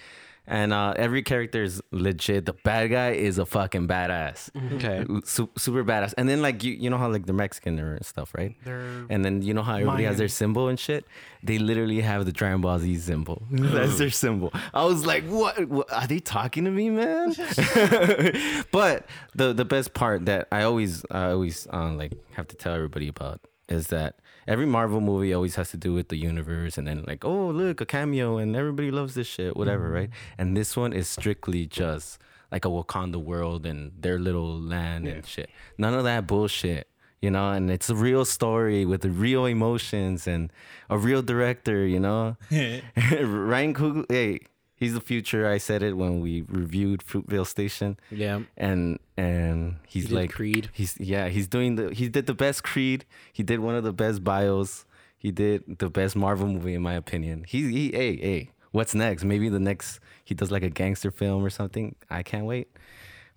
And 0.47 0.73
uh, 0.73 0.95
every 0.97 1.23
character 1.23 1.63
is 1.63 1.81
legit. 1.93 2.47
The 2.47 2.53
bad 2.53 2.91
guy 2.91 3.11
is 3.11 3.39
a 3.39 3.47
fucking 3.47 3.87
badass. 3.87 4.51
Okay. 4.75 5.07
Su- 5.25 5.51
super 5.57 5.85
badass. 5.85 6.15
And 6.19 6.29
then 6.29 6.43
like 6.43 6.65
you 6.65 6.73
you 6.73 6.91
know 6.91 6.99
how 6.99 7.09
like 7.09 7.27
they're 7.27 7.35
Mexican 7.35 7.79
or 7.79 8.03
stuff, 8.03 8.35
right? 8.35 8.57
they're 8.65 9.07
And 9.09 9.25
then 9.25 9.43
you 9.43 9.55
know 9.55 9.63
how 9.63 9.75
everybody 9.77 10.05
has 10.05 10.19
their 10.19 10.29
symbol 10.29 10.69
and 10.69 10.79
shit. 10.79 11.05
They 11.45 11.59
literally 11.59 12.01
have 12.01 12.25
the 12.25 12.33
Dragon 12.33 12.61
Ball 12.61 12.79
Z 12.81 12.99
symbol. 12.99 13.43
That's 13.51 13.99
their 13.99 14.11
symbol. 14.11 14.53
I 14.75 14.85
was 14.85 15.07
like, 15.07 15.25
what? 15.25 15.69
what? 15.69 15.93
Are 15.93 16.07
they 16.07 16.19
talking 16.19 16.65
to 16.65 16.71
me, 16.71 16.91
man? 16.91 17.35
but 18.73 19.07
the 19.35 19.53
the 19.53 19.65
best 19.65 19.95
part 19.95 20.27
that 20.27 20.49
I 20.51 20.63
always 20.65 21.05
I 21.11 21.31
always 21.31 21.69
uh, 21.73 21.93
like 21.93 22.13
have 22.33 22.49
to 22.49 22.57
tell 22.57 22.75
everybody 22.75 23.07
about 23.07 23.41
is 23.69 23.89
that 23.89 24.17
every 24.47 24.67
Marvel 24.67 25.01
movie 25.01 25.33
always 25.33 25.55
has 25.57 25.71
to 25.71 25.77
do 25.77 25.93
with 25.93 26.09
the 26.09 26.17
universe, 26.17 26.79
and 26.79 26.87
then 26.87 27.05
like, 27.07 27.25
oh 27.25 27.49
look, 27.49 27.81
a 27.81 27.87
cameo, 27.87 28.39
and 28.39 28.57
everybody 28.57 28.91
loves 28.91 29.15
this 29.15 29.27
shit, 29.27 29.57
whatever, 29.57 29.85
mm-hmm. 29.85 29.95
right? 29.95 30.11
And 30.39 30.57
this 30.57 30.77
one 30.77 30.93
is 30.93 31.09
strictly 31.09 31.67
just 31.67 32.19
like 32.51 32.65
a 32.65 32.69
Wakanda 32.69 33.17
world 33.17 33.65
and 33.65 33.93
their 33.99 34.19
little 34.19 34.61
land 34.61 35.09
and 35.09 35.27
shit. 35.27 35.49
None 35.79 35.95
of 35.95 36.05
that 36.05 36.27
bullshit 36.27 36.89
you 37.23 37.31
know, 37.31 37.53
and 37.53 37.71
it's 37.71 37.89
a 37.89 37.95
real 37.95 38.25
story 38.25 38.85
with 38.85 39.05
real 39.05 39.47
emotions 39.47 40.27
and 40.27 40.53
a 40.91 40.99
real 40.99 41.23
director, 41.23 41.87
you 41.87 42.01
know. 42.01 42.37
Ryan 42.51 43.75
Coogler, 43.75 44.07
hey, 44.11 44.41
he's 44.83 44.95
the 44.95 45.01
future. 45.13 45.43
I 45.57 45.59
said 45.69 45.81
it 45.89 45.95
when 46.03 46.21
we 46.25 46.33
reviewed 46.63 47.01
Fruitvale 47.09 47.47
Station, 47.57 47.91
Yeah. 48.25 48.41
and 48.57 48.99
and 49.17 49.77
he's 49.93 50.09
He 50.09 50.15
like 50.21 50.33
Creed. 50.39 50.65
He's 50.81 50.93
yeah, 51.13 51.29
he's 51.35 51.49
doing 51.57 51.71
the 51.79 51.85
he 52.01 52.09
did 52.17 52.27
the 52.27 52.35
best 52.45 52.59
Creed. 52.71 53.01
He 53.39 53.43
did 53.51 53.59
one 53.69 53.75
of 53.81 53.85
the 53.85 53.93
best 54.05 54.19
bios. 54.31 54.85
He 55.25 55.31
did 55.31 55.79
the 55.79 55.89
best 55.99 56.17
Marvel 56.17 56.49
movie 56.55 56.75
in 56.79 56.83
my 56.83 56.95
opinion. 57.05 57.37
He 57.53 57.59
he 57.77 57.85
hey 58.01 58.13
hey, 58.29 58.43
what's 58.77 58.95
next? 58.95 59.21
Maybe 59.25 59.49
the 59.49 59.61
next 59.71 60.01
he 60.29 60.35
does 60.35 60.51
like 60.51 60.65
a 60.71 60.71
gangster 60.81 61.11
film 61.21 61.41
or 61.47 61.51
something. 61.51 61.95
I 62.11 62.23
can't 62.31 62.47
wait. 62.47 62.69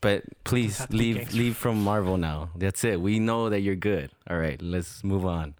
But 0.02 0.24
please 0.44 0.78
have 0.80 0.90
to 0.90 0.98
be 0.98 1.14
leave 1.14 1.34
leave 1.34 1.56
from 1.64 1.76
Marvel 1.84 2.18
now. 2.18 2.50
That's 2.64 2.84
it. 2.84 2.98
We 3.02 3.20
know 3.20 3.50
that 3.50 3.62
you're 3.66 3.82
good. 3.94 4.08
All 4.30 4.38
right, 4.46 4.60
let's 4.62 5.04
move 5.04 5.26
on. 5.26 5.54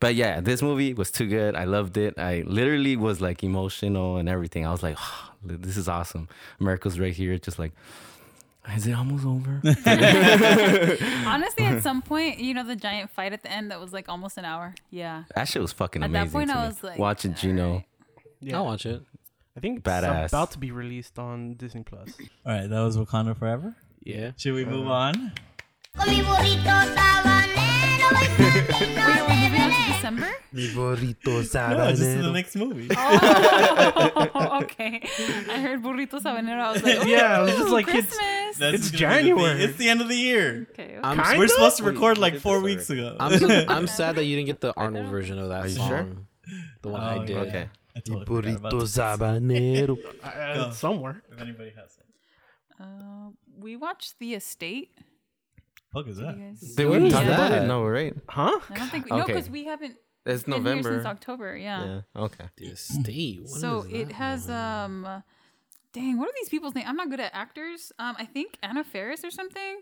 But 0.00 0.14
yeah, 0.14 0.40
this 0.40 0.62
movie 0.62 0.94
was 0.94 1.10
too 1.10 1.26
good. 1.26 1.56
I 1.56 1.64
loved 1.64 1.96
it. 1.96 2.18
I 2.18 2.44
literally 2.46 2.96
was 2.96 3.20
like 3.20 3.42
emotional 3.42 4.16
and 4.16 4.28
everything. 4.28 4.66
I 4.66 4.70
was 4.70 4.82
like, 4.82 4.96
this 5.42 5.76
is 5.76 5.88
awesome. 5.88 6.28
America's 6.60 7.00
right 7.00 7.12
here. 7.12 7.36
Just 7.38 7.58
like, 7.58 7.72
is 8.74 8.86
it 8.86 8.92
almost 8.92 9.24
over? 9.24 9.60
Honestly, 11.26 11.64
at 11.64 11.82
some 11.82 12.02
point, 12.02 12.38
you 12.38 12.54
know, 12.54 12.64
the 12.64 12.76
giant 12.76 13.10
fight 13.10 13.32
at 13.32 13.42
the 13.42 13.50
end 13.50 13.70
that 13.70 13.80
was 13.80 13.92
like 13.92 14.08
almost 14.08 14.38
an 14.38 14.44
hour. 14.44 14.74
Yeah. 14.90 15.24
that 15.34 15.48
shit 15.48 15.62
was 15.62 15.72
fucking 15.72 16.02
At 16.02 16.10
amazing. 16.10 16.26
that 16.26 16.32
point, 16.32 16.50
to 16.50 16.56
I 16.56 16.62
me. 16.62 16.68
was 16.68 16.84
like, 16.84 16.98
watching 16.98 17.34
Gino. 17.34 17.66
alright. 17.66 17.84
Yeah. 18.40 18.56
I'll 18.56 18.66
watch 18.66 18.86
it. 18.86 19.02
I 19.56 19.60
think 19.60 19.82
Badass. 19.82 20.24
it's 20.24 20.32
about 20.32 20.52
to 20.52 20.58
be 20.58 20.70
released 20.70 21.18
on 21.18 21.54
Disney 21.54 21.82
Plus. 21.82 22.10
All 22.46 22.52
right, 22.52 22.68
that 22.68 22.80
was 22.80 22.96
Wakanda 22.96 23.36
Forever. 23.36 23.74
Yeah. 24.04 24.30
Should 24.36 24.54
we 24.54 24.64
move 24.64 24.86
uh-huh. 24.86 25.12
on? 25.16 25.32
Con 28.08 28.16
mi 28.18 28.28
burrito 28.38 28.72
sabanero 28.78 28.88
Wait, 28.88 28.98
are 28.98 29.28
we 29.28 29.34
moving 29.36 29.60
on 29.60 29.70
to 29.70 29.92
December? 29.92 30.30
Mi 30.52 30.68
burrito 30.68 31.30
No, 31.76 31.90
this 31.90 32.00
is 32.00 32.24
the 32.24 32.32
next 32.32 32.56
movie. 32.56 32.88
Oh, 32.96 34.58
okay. 34.62 35.00
I 35.50 35.60
heard 35.60 35.82
burrito 35.82 36.20
sabanero. 36.20 36.60
I 36.60 36.72
was 36.72 36.82
like, 36.82 37.04
Yeah, 37.06 37.38
I 37.38 37.42
was 37.42 37.52
"Ooh, 37.54 37.58
just 37.58 37.70
like, 37.70 37.86
Christmas. 37.86 38.14
it's- 38.14 38.58
That's 38.58 38.74
It's 38.76 38.90
gonna 38.90 39.16
be 39.16 39.22
the 39.22 39.28
thing. 39.28 39.36
January. 39.36 39.62
It's 39.64 39.76
the 39.76 39.88
end 39.88 40.00
of 40.00 40.08
the 40.08 40.16
year. 40.16 40.66
okay, 40.72 40.82
okay. 40.84 41.00
I'm, 41.02 41.18
Kind 41.18 41.38
We're 41.38 41.48
supposed 41.48 41.76
to 41.78 41.84
record 41.84 42.16
you 42.16 42.22
like 42.22 42.38
four 42.40 42.60
weeks 42.60 42.88
ago. 42.90 43.16
I'm, 43.20 43.38
so, 43.42 43.64
I'm 43.68 43.86
sad 43.86 44.16
that 44.16 44.24
you 44.24 44.36
didn't 44.36 44.46
get 44.46 44.60
the 44.60 44.72
Arnold 44.76 45.06
version 45.06 45.38
of 45.38 45.48
that 45.50 45.64
you 45.68 45.76
song. 45.76 45.88
sure? 45.88 46.06
The 46.82 46.88
one 46.88 47.00
Oh, 47.02 47.04
I 47.04 47.14
yeah. 47.20 47.24
did. 47.26 47.36
Okay. 47.48 47.68
I 47.96 48.00
totally 48.00 48.24
Burrito 48.56 48.82
sabanero. 48.86 49.98
Uh, 50.22 50.70
somewhere. 50.70 51.22
If 51.30 51.40
anybody 51.40 51.70
has 51.76 51.98
it. 51.98 52.06
Uh, 52.80 53.30
we 53.58 53.76
watched 53.76 54.18
The 54.18 54.34
Estate. 54.34 54.90
Fuck 55.92 56.06
is 56.08 56.18
that? 56.18 56.36
you 56.36 56.44
guys- 56.48 56.74
Did 56.76 56.86
we 56.88 56.98
What 57.00 57.10
talk 57.10 57.24
about 57.24 57.50
that? 57.50 57.62
it? 57.64 57.66
No, 57.66 57.84
right? 57.84 58.14
Huh? 58.28 58.58
I 58.70 58.74
don't 58.76 58.88
think 58.90 59.10
we, 59.10 59.16
no, 59.18 59.24
because 59.26 59.48
we 59.48 59.64
haven't 59.64 59.96
It's 60.26 60.42
been 60.44 60.52
here 60.54 60.58
November. 60.62 60.92
since 60.94 61.06
October. 61.06 61.56
Yeah. 61.56 61.84
Yeah. 62.16 62.22
Okay. 62.24 62.44
The 62.58 62.66
estate. 62.66 63.40
What 63.42 63.60
so 63.60 63.82
is 63.82 63.92
it 63.92 64.12
has 64.12 64.46
one? 64.48 64.56
um, 64.56 65.04
uh, 65.06 65.20
dang, 65.92 66.18
what 66.18 66.28
are 66.28 66.32
these 66.40 66.48
people's 66.50 66.74
names? 66.74 66.86
I'm 66.88 66.96
not 66.96 67.08
good 67.10 67.20
at 67.20 67.32
actors. 67.34 67.92
Um, 67.98 68.16
I 68.18 68.26
think 68.26 68.58
Anna 68.62 68.84
Faris 68.84 69.24
or 69.24 69.30
something. 69.30 69.80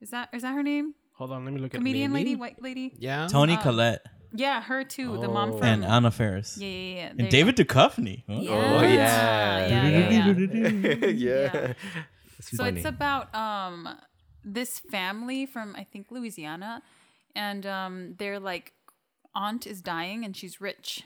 Is 0.00 0.10
that 0.10 0.28
is 0.32 0.42
that 0.42 0.52
her 0.54 0.62
name? 0.62 0.94
Hold 1.14 1.32
on, 1.32 1.44
let 1.44 1.54
me 1.54 1.60
look 1.60 1.72
at 1.74 1.78
Comedian 1.78 2.12
lady, 2.12 2.36
white 2.36 2.60
lady. 2.60 2.92
Yeah. 2.98 3.26
Toni 3.28 3.56
Collette 3.56 4.02
Yeah, 4.34 4.60
her 4.60 4.84
too. 4.84 5.16
The 5.18 5.28
mom 5.28 5.52
Oh. 5.52 5.58
from 5.58 5.66
and 5.66 5.84
Anna 5.84 6.10
Faris 6.10 6.58
yeah, 6.58 6.68
yeah, 6.68 6.76
yeah. 6.76 6.94
there 7.04 7.14
and 7.20 7.28
David 7.30 7.56
Duchovny. 7.56 8.24
Huh? 8.28 8.40
go. 8.40 8.52
Oh, 8.52 8.82
yeah. 8.82 9.66
yeah, 9.68 9.88
yeah, 9.88 10.34
yeah. 10.34 11.06
yeah. 11.06 11.72
It's 12.38 12.50
So 12.50 12.58
funny. 12.64 12.76
it's 12.80 12.86
about 12.86 13.34
um 13.34 13.88
this 14.46 14.78
family 14.78 15.44
from 15.44 15.74
I 15.76 15.84
think 15.84 16.06
Louisiana, 16.10 16.82
and 17.34 17.66
um 17.66 18.14
their 18.18 18.38
like 18.40 18.72
aunt 19.34 19.66
is 19.66 19.82
dying 19.82 20.24
and 20.24 20.36
she's 20.36 20.60
rich, 20.60 21.02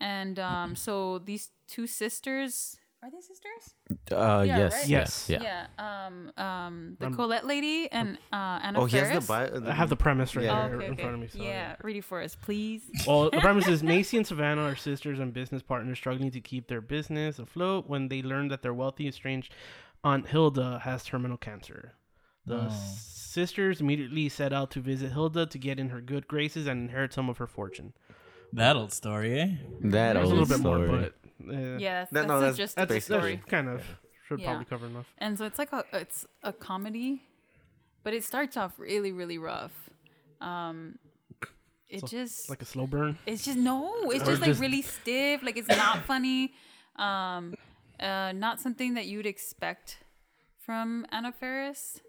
and 0.00 0.38
um 0.38 0.76
so 0.76 1.18
these 1.18 1.50
two 1.68 1.86
sisters 1.86 2.76
are 3.02 3.10
they 3.10 3.20
sisters? 3.22 3.74
uh, 4.12 4.44
Yeah, 4.46 4.58
yes, 4.58 4.72
right? 4.74 4.88
Yes. 4.88 5.30
Yeah. 5.30 5.42
Yeah. 5.42 5.66
Um 5.78 6.32
um 6.36 6.96
the 7.00 7.06
Um, 7.06 7.14
Collette 7.14 7.46
lady 7.46 7.88
and 7.90 8.18
uh 8.30 8.60
Anna 8.62 8.80
Oh, 8.80 8.84
he 8.84 8.98
has 8.98 9.10
the 9.10 9.26
bio. 9.26 9.62
I 9.66 9.72
have 9.72 9.88
the 9.88 9.96
premise 9.96 10.36
right 10.36 10.44
Yeah. 10.44 10.68
Oh, 10.70 10.74
okay, 10.76 10.86
in 10.86 10.92
okay. 10.92 11.02
front 11.02 11.14
of 11.14 11.20
me. 11.20 11.28
So, 11.28 11.42
yeah, 11.42 11.76
read 11.82 11.96
it 11.96 12.04
for 12.04 12.20
us, 12.20 12.36
please. 12.36 12.82
Well, 13.06 13.30
the 13.30 13.40
premise 13.40 13.68
is 13.68 13.82
Macy 13.82 14.18
and 14.18 14.26
Savannah 14.26 14.62
are 14.62 14.76
sisters 14.76 15.18
and 15.18 15.32
business 15.32 15.62
partners 15.62 15.96
struggling 15.96 16.30
to 16.30 16.40
keep 16.40 16.68
their 16.68 16.82
business 16.82 17.38
afloat 17.38 17.88
when 17.88 18.08
they 18.08 18.20
learn 18.22 18.48
that 18.48 18.60
their 18.62 18.74
wealthy, 18.74 19.08
estranged 19.08 19.52
aunt 20.04 20.28
Hilda 20.28 20.80
has 20.84 21.02
terminal 21.02 21.38
cancer. 21.38 21.94
The 22.46 22.66
Oh. 22.66 22.68
sisters 22.70 23.80
immediately 23.80 24.28
set 24.28 24.52
out 24.52 24.70
to 24.72 24.80
visit 24.80 25.12
Hilda 25.12 25.46
to 25.46 25.58
get 25.58 25.78
in 25.78 25.90
her 25.90 26.00
good 26.00 26.26
graces 26.26 26.66
and 26.66 26.82
inherit 26.88 27.12
some 27.12 27.28
of 27.28 27.38
her 27.38 27.46
fortune. 27.46 27.92
That 28.52 28.74
old 28.76 28.92
story, 28.92 29.38
eh? 29.40 29.46
That 29.82 30.14
There's 30.14 30.16
a 30.16 30.20
old 30.20 30.28
little 30.30 30.46
bit 30.46 30.58
story. 30.58 30.88
more, 30.88 30.98
but 30.98 31.14
uh, 31.54 31.76
Yeah, 31.78 32.00
that's, 32.00 32.10
That- 32.10 32.12
that's 32.12 32.28
no, 32.28 32.34
the 32.34 32.40
that's- 32.40 32.56
gist 32.56 32.76
that's, 32.76 32.82
of 32.82 32.88
the 32.88 32.94
that's 32.94 33.04
story. 33.06 33.42
kind 33.48 33.68
of 33.68 33.84
should 34.26 34.40
Yeah. 34.40 34.46
probably 34.48 34.64
cover 34.64 34.86
enough. 34.86 35.06
And 35.18 35.38
so 35.38 35.44
it's 35.44 35.58
like 35.58 35.72
a 35.72 35.84
it's 35.92 36.26
a 36.42 36.52
comedy, 36.52 37.22
but 38.02 38.14
it 38.14 38.24
starts 38.24 38.56
off 38.56 38.78
really 38.78 39.12
really 39.12 39.38
rough. 39.38 39.90
Um, 40.40 40.98
it 41.88 42.04
just 42.06 42.48
Like 42.48 42.62
a 42.62 42.64
slow 42.64 42.86
burn. 42.86 43.18
it's 43.26 43.44
just 43.44 43.58
no, 43.58 44.10
it's 44.10 44.22
Or 44.22 44.26
just 44.26 44.40
like 44.40 44.48
just- 44.50 44.60
really 44.60 44.82
stiff. 44.82 45.42
Like 45.42 45.56
it's 45.56 45.68
not 45.68 46.04
funny. 46.04 46.52
Um, 46.96 47.54
uh, 48.00 48.32
not 48.32 48.58
something 48.60 48.94
that 48.94 49.06
you'd 49.06 49.26
expect 49.26 49.98
from 50.58 51.06
Anna 51.12 51.32
Faris. 51.32 52.00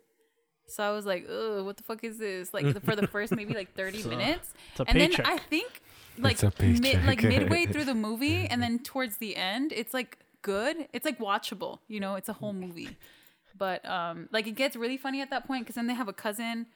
So 0.67 0.83
I 0.83 0.91
was 0.91 1.05
like, 1.05 1.27
"Ugh, 1.29 1.65
what 1.65 1.77
the 1.77 1.83
fuck 1.83 2.03
is 2.03 2.17
this?" 2.17 2.53
Like 2.53 2.73
the, 2.73 2.79
for 2.79 2.95
the 2.95 3.07
first 3.15 3.35
maybe 3.35 3.53
like 3.53 3.73
thirty 3.73 4.03
minutes, 4.03 4.53
and 4.77 4.87
paycheck. 4.87 5.25
then 5.25 5.25
I 5.25 5.37
think 5.37 5.81
like 6.17 6.41
mid, 6.59 7.05
like 7.05 7.23
midway 7.23 7.65
through 7.65 7.85
the 7.85 7.95
movie, 8.07 8.45
and 8.47 8.61
then 8.61 8.79
towards 8.79 9.17
the 9.17 9.35
end, 9.35 9.73
it's 9.75 9.93
like 9.93 10.19
good. 10.41 10.87
It's 10.93 11.05
like 11.05 11.19
watchable. 11.19 11.79
You 11.87 11.99
know, 11.99 12.15
it's 12.15 12.29
a 12.29 12.33
whole 12.33 12.53
movie. 12.53 12.97
But 13.57 13.85
um, 13.87 14.27
like 14.31 14.47
it 14.47 14.55
gets 14.55 14.75
really 14.75 14.97
funny 14.97 15.21
at 15.21 15.29
that 15.29 15.45
point 15.45 15.63
because 15.63 15.75
then 15.75 15.87
they 15.87 15.93
have 15.93 16.07
a 16.07 16.13
cousin 16.13 16.67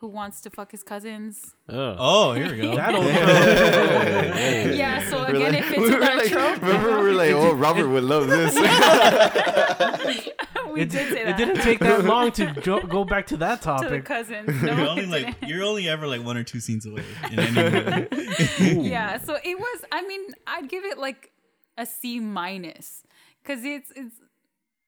who 0.00 0.08
wants 0.08 0.40
to 0.42 0.50
fuck 0.50 0.70
his 0.70 0.82
cousins. 0.82 1.54
Oh. 1.68 1.96
Oh, 1.98 2.32
here 2.32 2.50
we 2.52 2.60
go. 2.60 2.76
That 2.76 2.94
old 2.94 3.06
Yeah, 4.76 5.08
so 5.10 5.24
again, 5.24 5.54
it 5.56 5.64
fits 5.64 5.80
with 5.80 5.92
our 5.94 6.00
like, 6.16 6.28
trope. 6.30 6.62
remember, 6.62 6.98
we 6.98 7.02
were 7.08 7.12
like, 7.12 7.32
oh, 7.32 7.52
Robert 7.54 7.88
would 7.88 8.04
love 8.04 8.28
this. 8.28 8.54
we 10.72 10.82
it, 10.82 10.90
did 10.90 11.08
say 11.12 11.24
that. 11.24 11.30
It 11.30 11.36
didn't 11.36 11.62
take 11.62 11.80
that 11.80 12.04
long 12.04 12.30
to 12.32 12.52
jo- 12.60 12.82
go 12.82 13.04
back 13.04 13.26
to 13.28 13.36
that 13.38 13.60
to 13.62 13.66
the 13.66 13.72
topic. 13.78 14.04
cousins. 14.04 14.62
No, 14.62 14.76
You're 14.76 14.88
only 14.88 15.06
like 15.06 15.34
you're 15.42 15.64
only 15.64 15.88
ever 15.88 16.06
like 16.06 16.22
one 16.24 16.36
or 16.36 16.44
two 16.44 16.60
scenes 16.60 16.86
away 16.86 17.02
in 17.32 17.38
any 17.40 17.70
movie. 17.70 18.88
yeah. 18.88 19.18
So 19.18 19.36
it 19.42 19.58
was. 19.58 19.84
I 19.90 20.02
mean, 20.06 20.20
I'd 20.46 20.68
give 20.68 20.84
it 20.84 20.98
like 20.98 21.32
a 21.76 21.86
C 21.86 22.20
minus 22.20 23.02
because 23.42 23.64
it's 23.64 23.90
it's 23.96 24.14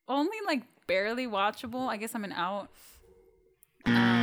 only 0.06 0.36
like 0.46 0.62
barely 0.86 1.26
watchable. 1.26 1.88
I 1.88 1.96
guess 1.96 2.14
I'm 2.14 2.22
an 2.24 2.32
out. 2.32 2.68
Um, 3.86 4.19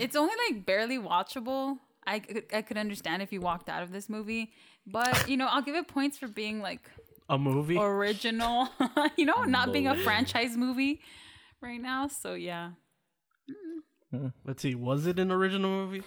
it's 0.00 0.16
only 0.16 0.34
like 0.48 0.64
barely 0.66 0.98
watchable. 0.98 1.78
I 2.06 2.18
could, 2.20 2.44
I 2.52 2.62
could 2.62 2.78
understand 2.78 3.22
if 3.22 3.32
you 3.32 3.40
walked 3.40 3.68
out 3.68 3.82
of 3.82 3.92
this 3.92 4.08
movie, 4.08 4.52
but 4.86 5.28
you 5.28 5.36
know, 5.36 5.46
I'll 5.46 5.62
give 5.62 5.74
it 5.76 5.86
points 5.86 6.18
for 6.18 6.26
being 6.28 6.60
like 6.60 6.90
A 7.28 7.38
movie. 7.38 7.76
original. 7.78 8.68
you 9.16 9.26
know, 9.26 9.44
not 9.44 9.72
being 9.72 9.86
a 9.86 9.94
franchise 9.96 10.56
movie 10.56 11.00
right 11.60 11.80
now. 11.80 12.08
So 12.08 12.34
yeah, 12.34 12.70
Let's 14.44 14.62
see. 14.62 14.74
Was 14.74 15.06
it 15.06 15.18
an 15.20 15.30
original 15.30 15.70
movie? 15.70 16.02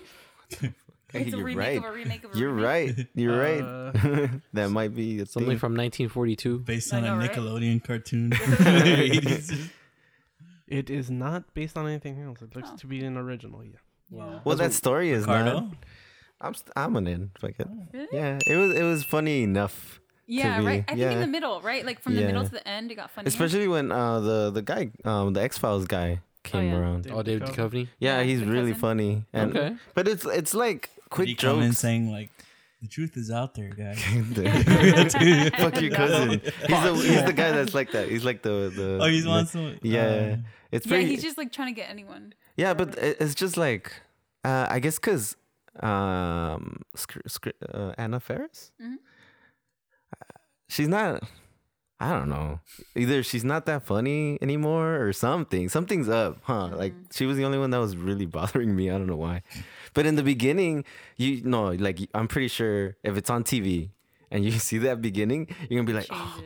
it's 1.14 1.34
a 1.34 1.38
You're 1.38 1.44
remake 1.46 1.58
right. 1.58 1.78
of 1.78 1.84
a 1.86 1.92
remake 1.92 2.24
of 2.26 2.36
a 2.36 2.38
You're 2.38 2.52
remake. 2.54 2.98
right. 2.98 3.08
You're 3.16 3.34
Uh, 3.64 3.92
right. 3.94 4.30
that 4.54 4.70
might 4.72 4.94
be 4.96 5.20
a 5.22 5.26
Something 5.26 5.52
thing. 5.52 5.58
from 5.60 5.74
1942. 5.74 6.60
Based 6.60 6.92
on 6.94 7.04
know, 7.04 7.14
a 7.16 7.18
right? 7.20 7.32
Nickelodeon 7.32 7.82
cartoon. 7.84 8.34
80s. 10.74 10.80
It 10.80 10.90
is 10.90 11.10
not 11.10 11.54
based 11.54 11.78
on 11.78 11.88
anything 11.88 12.22
else. 12.22 12.42
It 12.42 12.50
Oh. 12.56 12.60
looks 12.60 12.72
to 12.82 12.88
be 12.88 13.04
an 13.04 13.18
original. 13.18 13.64
Yeah. 13.64 13.72
Yeah. 14.12 14.40
well, 14.44 14.56
that 14.58 14.74
story 14.74 15.12
is 15.12 15.22
Ricardo? 15.22 15.60
not. 15.62 15.74
I'm 16.42 16.54
st- 16.54 16.72
I'm 16.76 16.96
an 16.98 17.08
in. 17.08 17.32
Fuck 17.40 17.52
it. 17.60 17.68
Really? 17.94 18.08
Yeah, 18.12 18.38
it 18.46 18.56
was 18.56 18.76
it 18.76 18.84
was 18.84 19.04
funny 19.04 19.44
enough. 19.44 20.00
Yeah, 20.28 20.60
be, 20.60 20.66
right. 20.66 20.84
I 20.88 20.96
think 20.96 21.12
in 21.12 21.22
the 21.22 21.28
middle, 21.28 21.62
right? 21.62 21.86
Like 21.86 22.00
from 22.02 22.16
the 22.16 22.22
middle 22.26 22.44
to 22.44 22.50
the 22.52 22.68
end, 22.68 22.92
it 22.92 22.96
got 22.96 23.12
funny. 23.12 23.28
Especially 23.28 23.68
when 23.68 23.92
uh 23.92 24.20
the 24.20 24.52
the 24.52 24.62
guy 24.62 24.92
um 25.06 25.34
the 25.34 25.42
X 25.42 25.58
Files 25.58 25.86
guy 25.88 26.20
came 26.44 26.72
yeah. 26.72 26.78
around. 26.80 27.08
Oh, 27.12 27.24
David 27.24 27.48
Duchovny. 27.48 27.88
Yeah, 28.00 28.18
Yeah, 28.20 28.24
he's 28.24 28.44
really 28.44 28.72
cousin. 28.74 28.82
funny. 28.82 29.26
And 29.34 29.56
Okay. 29.58 29.76
but 29.96 30.08
it's 30.08 30.26
it's 30.26 30.54
like 30.54 30.90
quick 31.10 31.30
He 31.30 31.36
come 31.36 31.60
in 31.62 31.70
jokes. 31.72 31.80
saying 31.80 32.12
like, 32.12 32.30
"The 32.84 32.88
truth 32.90 33.18
is 33.18 33.32
out 33.32 33.56
there, 33.56 33.70
guys." 33.70 33.98
Fuck 35.58 35.82
your 35.82 35.92
cousin. 35.92 36.40
He's 36.42 36.84
the 36.84 36.94
he's 36.96 37.24
the 37.26 37.34
guy 37.36 37.52
that's 37.52 37.74
like 37.74 37.92
that. 37.94 38.10
He's 38.10 38.24
like 38.26 38.44
the 38.44 38.72
the. 38.76 39.00
oh, 39.02 39.08
he's 39.08 39.24
the- 39.24 39.30
wants 39.30 39.52
some. 39.52 39.80
Yeah, 39.82 40.36
it's 40.72 40.86
yeah, 40.86 40.98
he's 41.00 41.24
just 41.24 41.38
like 41.38 41.52
trying 41.52 41.74
to 41.74 41.80
get 41.82 41.90
anyone. 41.90 42.34
Yeah, 42.58 42.76
but 42.76 42.96
it's 43.00 43.34
just 43.34 43.58
like, 43.58 43.92
uh, 44.44 44.68
I 44.70 44.78
guess 44.80 45.00
because 45.00 45.36
um, 45.82 46.82
scr- 46.96 47.26
scr- 47.28 47.50
uh, 47.74 47.94
Anna 47.98 48.20
Faris, 48.20 48.72
Mhm. 48.80 48.98
she's 50.70 50.88
not. 50.88 51.24
I 52.00 52.12
don't 52.12 52.28
know. 52.28 52.60
Either 52.98 53.24
she's 53.24 53.46
not 53.46 53.66
that 53.68 53.86
funny 53.86 54.38
anymore, 54.42 55.00
or 55.02 55.14
something. 55.14 55.70
Something's 55.70 56.10
up, 56.10 56.38
huh? 56.44 56.68
Like 56.76 56.94
she 57.14 57.26
was 57.26 57.38
the 57.38 57.46
only 57.46 57.58
one 57.58 57.70
that 57.70 57.78
was 57.80 57.96
really 57.96 58.26
bothering 58.38 58.76
me. 58.76 58.90
I 58.90 58.98
don't 58.98 59.08
know 59.08 59.16
why. 59.16 59.42
But 59.94 60.06
in 60.06 60.16
the 60.16 60.24
beginning, 60.24 60.86
you 61.18 61.42
know, 61.44 61.72
like 61.72 62.00
I'm 62.14 62.28
pretty 62.28 62.48
sure 62.48 62.96
if 63.04 63.18
it's 63.18 63.30
on 63.30 63.44
TV 63.44 63.90
and 64.32 64.44
you 64.44 64.52
see 64.68 64.78
that 64.80 65.02
beginning, 65.02 65.48
you're 65.70 65.82
gonna 65.84 65.88
be 65.88 65.94
like, 65.94 66.08
oh. 66.10 66.42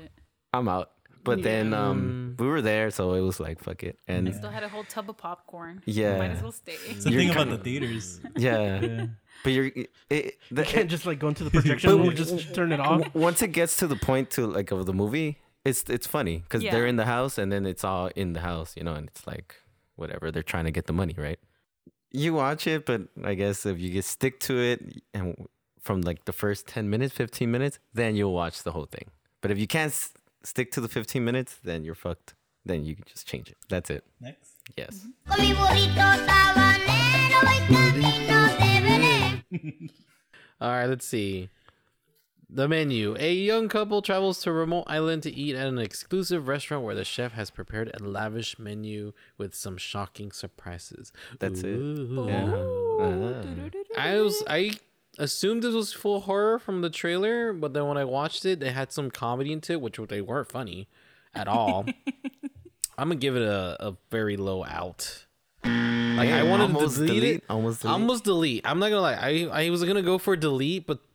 I'm 0.54 0.68
out. 0.70 0.92
But 1.24 1.44
then 1.44 1.74
um, 1.74 2.36
we 2.40 2.48
were 2.48 2.62
there, 2.62 2.90
so 2.90 3.12
it 3.14 3.20
was 3.20 3.38
like, 3.38 3.60
fuck 3.60 3.84
it. 3.84 4.00
And 4.08 4.28
we 4.28 4.32
Still 4.32 4.50
had 4.50 4.64
a 4.64 4.70
whole 4.70 4.86
tub 4.86 5.10
of 5.10 5.18
popcorn. 5.18 5.82
Yeah. 5.86 6.18
might 6.18 6.32
as 6.32 6.42
well 6.42 6.54
stay. 6.54 6.78
It's 6.88 7.04
the 7.04 7.12
You're 7.12 7.20
thing 7.20 7.32
about 7.32 7.48
kinda- 7.48 7.58
the 7.58 7.64
theaters. 7.64 8.22
yeah, 8.38 8.80
Yeah. 8.80 9.06
but 9.44 9.52
you're 9.52 9.66
it, 9.66 9.90
it, 10.10 10.38
the, 10.50 10.62
You 10.62 10.68
can't 10.68 10.90
just 10.90 11.06
like 11.06 11.20
go 11.20 11.28
into 11.28 11.44
the 11.44 11.52
projection 11.58 11.90
room 11.90 12.02
and 12.08 12.16
w- 12.18 12.38
just 12.38 12.56
turn 12.56 12.72
it 12.72 12.80
off. 12.80 13.14
once 13.14 13.42
it 13.42 13.50
gets 13.52 13.76
to 13.78 13.88
the 13.88 13.98
point 13.98 14.30
to 14.32 14.48
like 14.48 14.72
of 14.72 14.86
the 14.86 14.94
movie, 14.94 15.38
it's 15.66 15.84
it's 15.90 16.08
funny 16.08 16.38
because 16.38 16.64
Yeah. 16.64 16.72
they're 16.72 16.88
in 16.88 16.96
the 16.96 17.06
house 17.06 17.38
and 17.38 17.52
then 17.52 17.66
it's 17.66 17.84
all 17.84 18.08
in 18.16 18.32
the 18.32 18.40
house, 18.42 18.78
you 18.78 18.84
know, 18.86 18.94
and 18.94 19.10
it's 19.10 19.28
like 19.28 19.56
whatever. 19.98 20.32
They're 20.32 20.44
trying 20.44 20.64
to 20.66 20.72
get 20.72 20.88
the 20.88 20.94
money, 20.94 21.14
right? 21.18 21.40
You 22.12 22.34
watch 22.34 22.68
it, 22.68 22.86
but 22.86 23.02
I 23.24 23.34
guess 23.36 23.66
if 23.66 23.80
you 23.80 23.92
just 23.92 24.10
stick 24.10 24.40
to 24.42 24.58
it 24.58 25.02
and 25.14 25.36
from 25.82 26.02
like 26.02 26.26
the 26.26 26.34
first 26.34 26.68
10 26.68 26.90
minutes, 26.90 27.14
15 27.14 27.50
minutes, 27.52 27.80
then 27.94 28.16
you'll 28.16 28.34
watch 28.34 28.64
the 28.64 28.72
whole 28.72 28.86
thing. 28.86 29.12
But 29.42 29.52
if 29.52 29.58
you 29.60 29.68
can't 29.68 29.92
s- 29.92 30.12
stick 30.44 30.72
to 30.72 30.82
the 30.82 30.88
15 30.88 31.24
minutes, 31.24 31.58
then 31.64 31.84
you're 31.84 31.96
fucked. 31.96 32.34
Then 32.66 32.86
you 32.86 32.96
can 32.96 33.06
just 33.08 33.28
change 33.28 33.50
it. 33.50 33.58
That's 33.70 33.90
it. 33.90 34.04
Next. 34.20 34.52
Yes. 34.78 35.06
Mm-hmm. 35.06 35.32
Con 35.32 35.42
mi 35.42 35.54
burrito 35.54 36.08
sabanero 36.28 37.40
voy 37.44 37.60
camino 37.68 38.48
de 38.58 38.82
Belén. 38.82 39.90
All 40.62 40.72
right, 40.72 40.88
let's 40.88 41.06
see. 41.06 41.50
The 42.50 42.68
menu. 42.68 43.16
A 43.20 43.34
young 43.34 43.68
couple 43.68 44.02
travels 44.02 44.42
to 44.42 44.52
a 44.52 44.54
remote 44.54 44.86
island 44.88 45.24
to 45.24 45.34
eat 45.34 45.56
at 45.56 45.68
an 45.68 45.80
exclusive 45.80 46.48
restaurant 46.48 46.86
where 46.86 46.96
the 46.96 47.04
chef 47.04 47.34
has 47.34 47.50
prepared 47.50 47.92
a 47.94 48.02
lavish 48.04 48.58
menu 48.58 49.12
with 49.38 49.54
some 49.54 49.76
shocking 49.78 50.32
surprises. 50.32 51.12
That's 51.40 51.62
it. 51.62 51.76
Ooh. 51.76 52.26
Yeah. 52.28 53.70
I 53.98 54.22
was 54.22 54.42
I 54.48 54.72
assumed 55.18 55.62
this 55.64 55.74
was 55.74 55.92
full 55.92 56.22
horror 56.22 56.58
from 56.58 56.82
the 56.82 56.90
trailer, 56.90 57.52
but 57.52 57.74
then 57.74 57.86
when 57.88 57.98
I 57.98 58.06
watched 58.06 58.46
it, 58.46 58.62
they 58.62 58.72
had 58.72 58.94
some 58.94 59.12
comedy 59.12 59.52
into 59.52 59.74
it, 59.74 59.82
which 59.82 59.98
they 60.08 60.22
weren't 60.22 60.50
funny 60.50 60.88
at 61.36 61.50
all. 61.50 61.86
I'm 62.98 63.10
gonna 63.10 63.16
give 63.16 63.36
it 63.36 63.44
a, 63.44 63.76
a 63.88 63.98
very 64.10 64.38
low 64.38 64.64
out. 64.64 65.26
Like 65.64 66.30
I 66.30 66.38
Damn, 66.40 66.50
wanted 66.50 66.68
to 66.80 66.96
delete, 66.96 67.08
delete, 67.08 67.36
it. 67.36 67.44
almost 67.50 67.82
delete. 67.82 67.94
Almost 67.94 68.24
delete. 68.24 68.62
I'm 68.66 68.80
not 68.80 68.90
gonna 68.90 69.02
lie. 69.02 69.14
I 69.52 69.66
I 69.66 69.70
was 69.70 69.84
gonna 69.84 70.02
go 70.02 70.18
for 70.18 70.36
delete, 70.36 70.88
but 70.88 71.00
it 71.00 71.07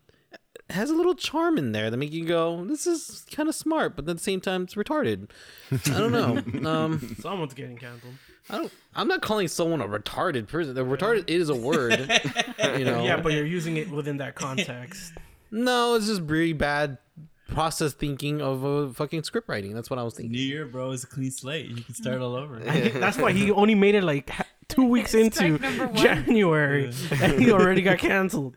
has 0.73 0.91
a 0.91 0.95
little 0.95 1.15
charm 1.15 1.57
in 1.59 1.73
there 1.73 1.91
that 1.91 1.97
make 1.97 2.13
you 2.13 2.25
go, 2.25 2.65
"This 2.65 2.87
is 2.87 3.25
kind 3.31 3.49
of 3.49 3.55
smart," 3.55 3.95
but 3.97 4.09
at 4.09 4.17
the 4.17 4.23
same 4.23 4.41
time, 4.41 4.63
it's 4.65 4.75
retarded. 4.75 5.29
I 5.71 5.77
don't 5.99 6.13
know. 6.13 6.69
Um, 6.69 7.17
Someone's 7.21 7.55
getting 7.55 7.77
canceled. 7.77 8.15
I 8.51 8.59
don't. 8.59 8.73
I'm 8.95 9.09
not 9.09 9.23
calling 9.23 9.49
someone 9.49 9.81
a 9.81 9.87
retarded 9.89 10.49
person. 10.49 10.75
The 10.75 10.85
retarded 10.85 11.29
is 11.31 11.49
a 11.49 11.55
word. 11.55 11.99
you 12.77 12.85
know. 12.85 13.05
Yeah, 13.05 13.17
but 13.21 13.33
you're 13.33 13.47
using 13.47 13.77
it 13.77 13.91
within 13.91 14.17
that 14.19 14.35
context. 14.35 15.13
No, 15.55 15.97
it's 15.97 16.07
just 16.07 16.23
really 16.23 16.55
bad 16.55 16.97
process 17.49 17.93
thinking 17.93 18.41
of 18.41 18.65
uh, 18.65 18.89
fucking 18.95 19.23
script 19.23 19.51
writing. 19.51 19.75
That's 19.75 19.91
what 19.91 19.99
I 19.99 20.03
was 20.03 20.15
thinking. 20.15 20.33
New 20.33 20.41
Year, 20.41 20.65
bro, 20.65 20.93
is 20.93 21.05
a 21.05 21.07
clean 21.07 21.31
slate. 21.31 21.67
You 21.67 21.83
can 21.83 21.95
start 21.95 22.23
all 22.23 22.35
over. 22.35 22.59
That's 22.59 23.19
why 23.19 23.33
he 23.33 23.51
only 23.63 23.75
made 23.75 23.95
it 23.95 24.03
like 24.03 24.31
two 24.69 24.87
weeks 24.87 25.13
into 25.13 25.59
number 25.59 25.89
one. 25.89 25.97
January, 25.97 26.91
and 27.21 27.39
he 27.39 27.53
already 27.53 27.83
got 27.83 27.99
canceled. 27.99 28.57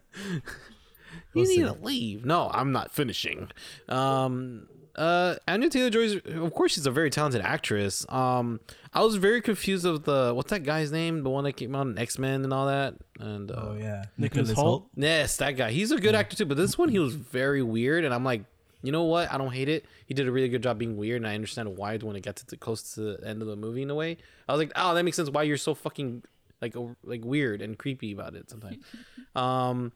You 1.35 1.47
need 1.47 1.65
to 1.65 1.73
leave. 1.85 2.25
No, 2.25 2.49
I'm 2.53 2.71
not 2.71 2.91
finishing. 2.91 3.49
Um, 3.89 4.67
uh, 4.95 5.35
Anya 5.47 5.69
Taylor 5.69 5.89
Joy's, 5.89 6.15
of 6.25 6.53
course, 6.53 6.73
she's 6.73 6.85
a 6.85 6.91
very 6.91 7.09
talented 7.09 7.41
actress. 7.41 8.05
Um, 8.09 8.61
I 8.93 9.03
was 9.03 9.15
very 9.15 9.41
confused 9.41 9.85
of 9.85 10.03
the 10.03 10.33
what's 10.33 10.51
that 10.51 10.63
guy's 10.63 10.91
name, 10.91 11.23
the 11.23 11.29
one 11.29 11.43
that 11.43 11.53
came 11.53 11.75
out 11.75 11.87
in 11.87 11.97
X 11.97 12.17
Men 12.17 12.43
and 12.43 12.53
all 12.53 12.67
that. 12.67 12.95
And 13.19 13.51
uh, 13.51 13.55
Oh 13.57 13.77
yeah, 13.77 14.05
Nicholas 14.17 14.51
Hoult? 14.53 14.85
yes, 14.95 15.37
that 15.37 15.51
guy. 15.51 15.71
He's 15.71 15.91
a 15.91 15.97
good 15.97 16.15
actor 16.15 16.37
too. 16.37 16.45
But 16.45 16.57
this 16.57 16.77
one, 16.77 16.89
he 16.89 16.99
was 16.99 17.13
very 17.13 17.61
weird, 17.61 18.05
and 18.05 18.13
I'm 18.13 18.23
like, 18.23 18.43
you 18.81 18.91
know 18.91 19.03
what? 19.03 19.31
I 19.31 19.37
don't 19.37 19.51
hate 19.51 19.67
it. 19.67 19.85
He 20.05 20.13
did 20.13 20.27
a 20.27 20.31
really 20.31 20.47
good 20.47 20.63
job 20.63 20.77
being 20.77 20.95
weird, 20.95 21.17
and 21.17 21.27
I 21.27 21.35
understand 21.35 21.75
why 21.77 21.97
when 21.97 22.15
it 22.15 22.21
gets 22.21 22.43
to 22.43 22.47
the, 22.47 22.57
close 22.57 22.93
to 22.93 23.17
the 23.17 23.27
end 23.27 23.41
of 23.41 23.47
the 23.47 23.55
movie 23.55 23.81
in 23.81 23.89
a 23.89 23.95
way. 23.95 24.17
I 24.47 24.53
was 24.53 24.59
like, 24.59 24.71
oh, 24.75 24.93
that 24.93 25.03
makes 25.03 25.17
sense. 25.17 25.29
Why 25.29 25.43
you're 25.43 25.57
so 25.57 25.73
fucking 25.73 26.23
like 26.61 26.75
like 27.03 27.25
weird 27.25 27.61
and 27.61 27.77
creepy 27.77 28.13
about 28.13 28.35
it 28.35 28.49
sometimes. 28.49 28.77
um, 29.35 29.91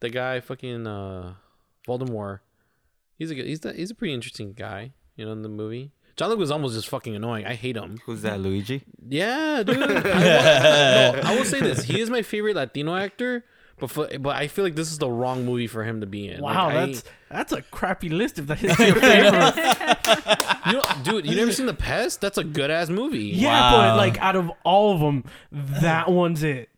the 0.00 0.08
guy 0.10 0.40
fucking 0.40 0.86
uh, 0.86 1.34
Voldemort. 1.86 2.40
He's 3.18 3.30
a 3.30 3.34
good, 3.34 3.46
he's 3.46 3.64
a, 3.64 3.72
he's 3.72 3.90
a 3.90 3.94
pretty 3.94 4.12
interesting 4.14 4.52
guy, 4.52 4.92
you 5.16 5.24
know, 5.24 5.32
in 5.32 5.42
the 5.42 5.48
movie. 5.48 5.92
John 6.16 6.30
Leguizamo's 6.30 6.50
almost 6.50 6.74
just 6.74 6.88
fucking 6.88 7.14
annoying. 7.14 7.44
I 7.46 7.54
hate 7.54 7.76
him. 7.76 7.98
Who's 8.06 8.22
that, 8.22 8.40
Luigi? 8.40 8.82
Yeah, 9.06 9.62
dude. 9.62 9.76
I, 9.82 9.88
will, 9.88 9.92
no, 9.92 11.20
I 11.24 11.36
will 11.36 11.44
say 11.44 11.60
this: 11.60 11.84
he 11.84 12.00
is 12.00 12.08
my 12.08 12.22
favorite 12.22 12.56
Latino 12.56 12.96
actor, 12.96 13.44
but 13.78 13.90
for, 13.90 14.08
but 14.18 14.34
I 14.34 14.48
feel 14.48 14.64
like 14.64 14.74
this 14.76 14.90
is 14.90 14.96
the 14.98 15.10
wrong 15.10 15.44
movie 15.44 15.66
for 15.66 15.84
him 15.84 16.00
to 16.00 16.06
be 16.06 16.28
in. 16.28 16.40
Wow, 16.40 16.68
Like, 16.68 16.74
I- 16.76 16.86
that's 16.86 17.04
that's 17.30 17.52
a 17.52 17.60
crappy 17.62 18.08
list 18.08 18.38
if 18.38 18.46
that 18.46 18.62
is 18.64 18.78
your 18.78 18.94
favorite. 18.94 19.56
you 20.66 20.72
know, 20.72 20.82
dude. 21.02 21.26
You 21.26 21.36
never 21.36 21.52
seen 21.52 21.66
The 21.66 21.74
Pest? 21.74 22.20
That's 22.22 22.38
a 22.38 22.44
good 22.44 22.70
ass 22.70 22.88
movie. 22.88 23.24
yeah, 23.24 23.70
but 23.72 23.96
like 23.98 24.18
out 24.18 24.36
of 24.36 24.50
all 24.64 24.94
of 24.94 25.00
them, 25.00 25.24
that 25.52 26.10
one's 26.10 26.42
it. 26.42 26.70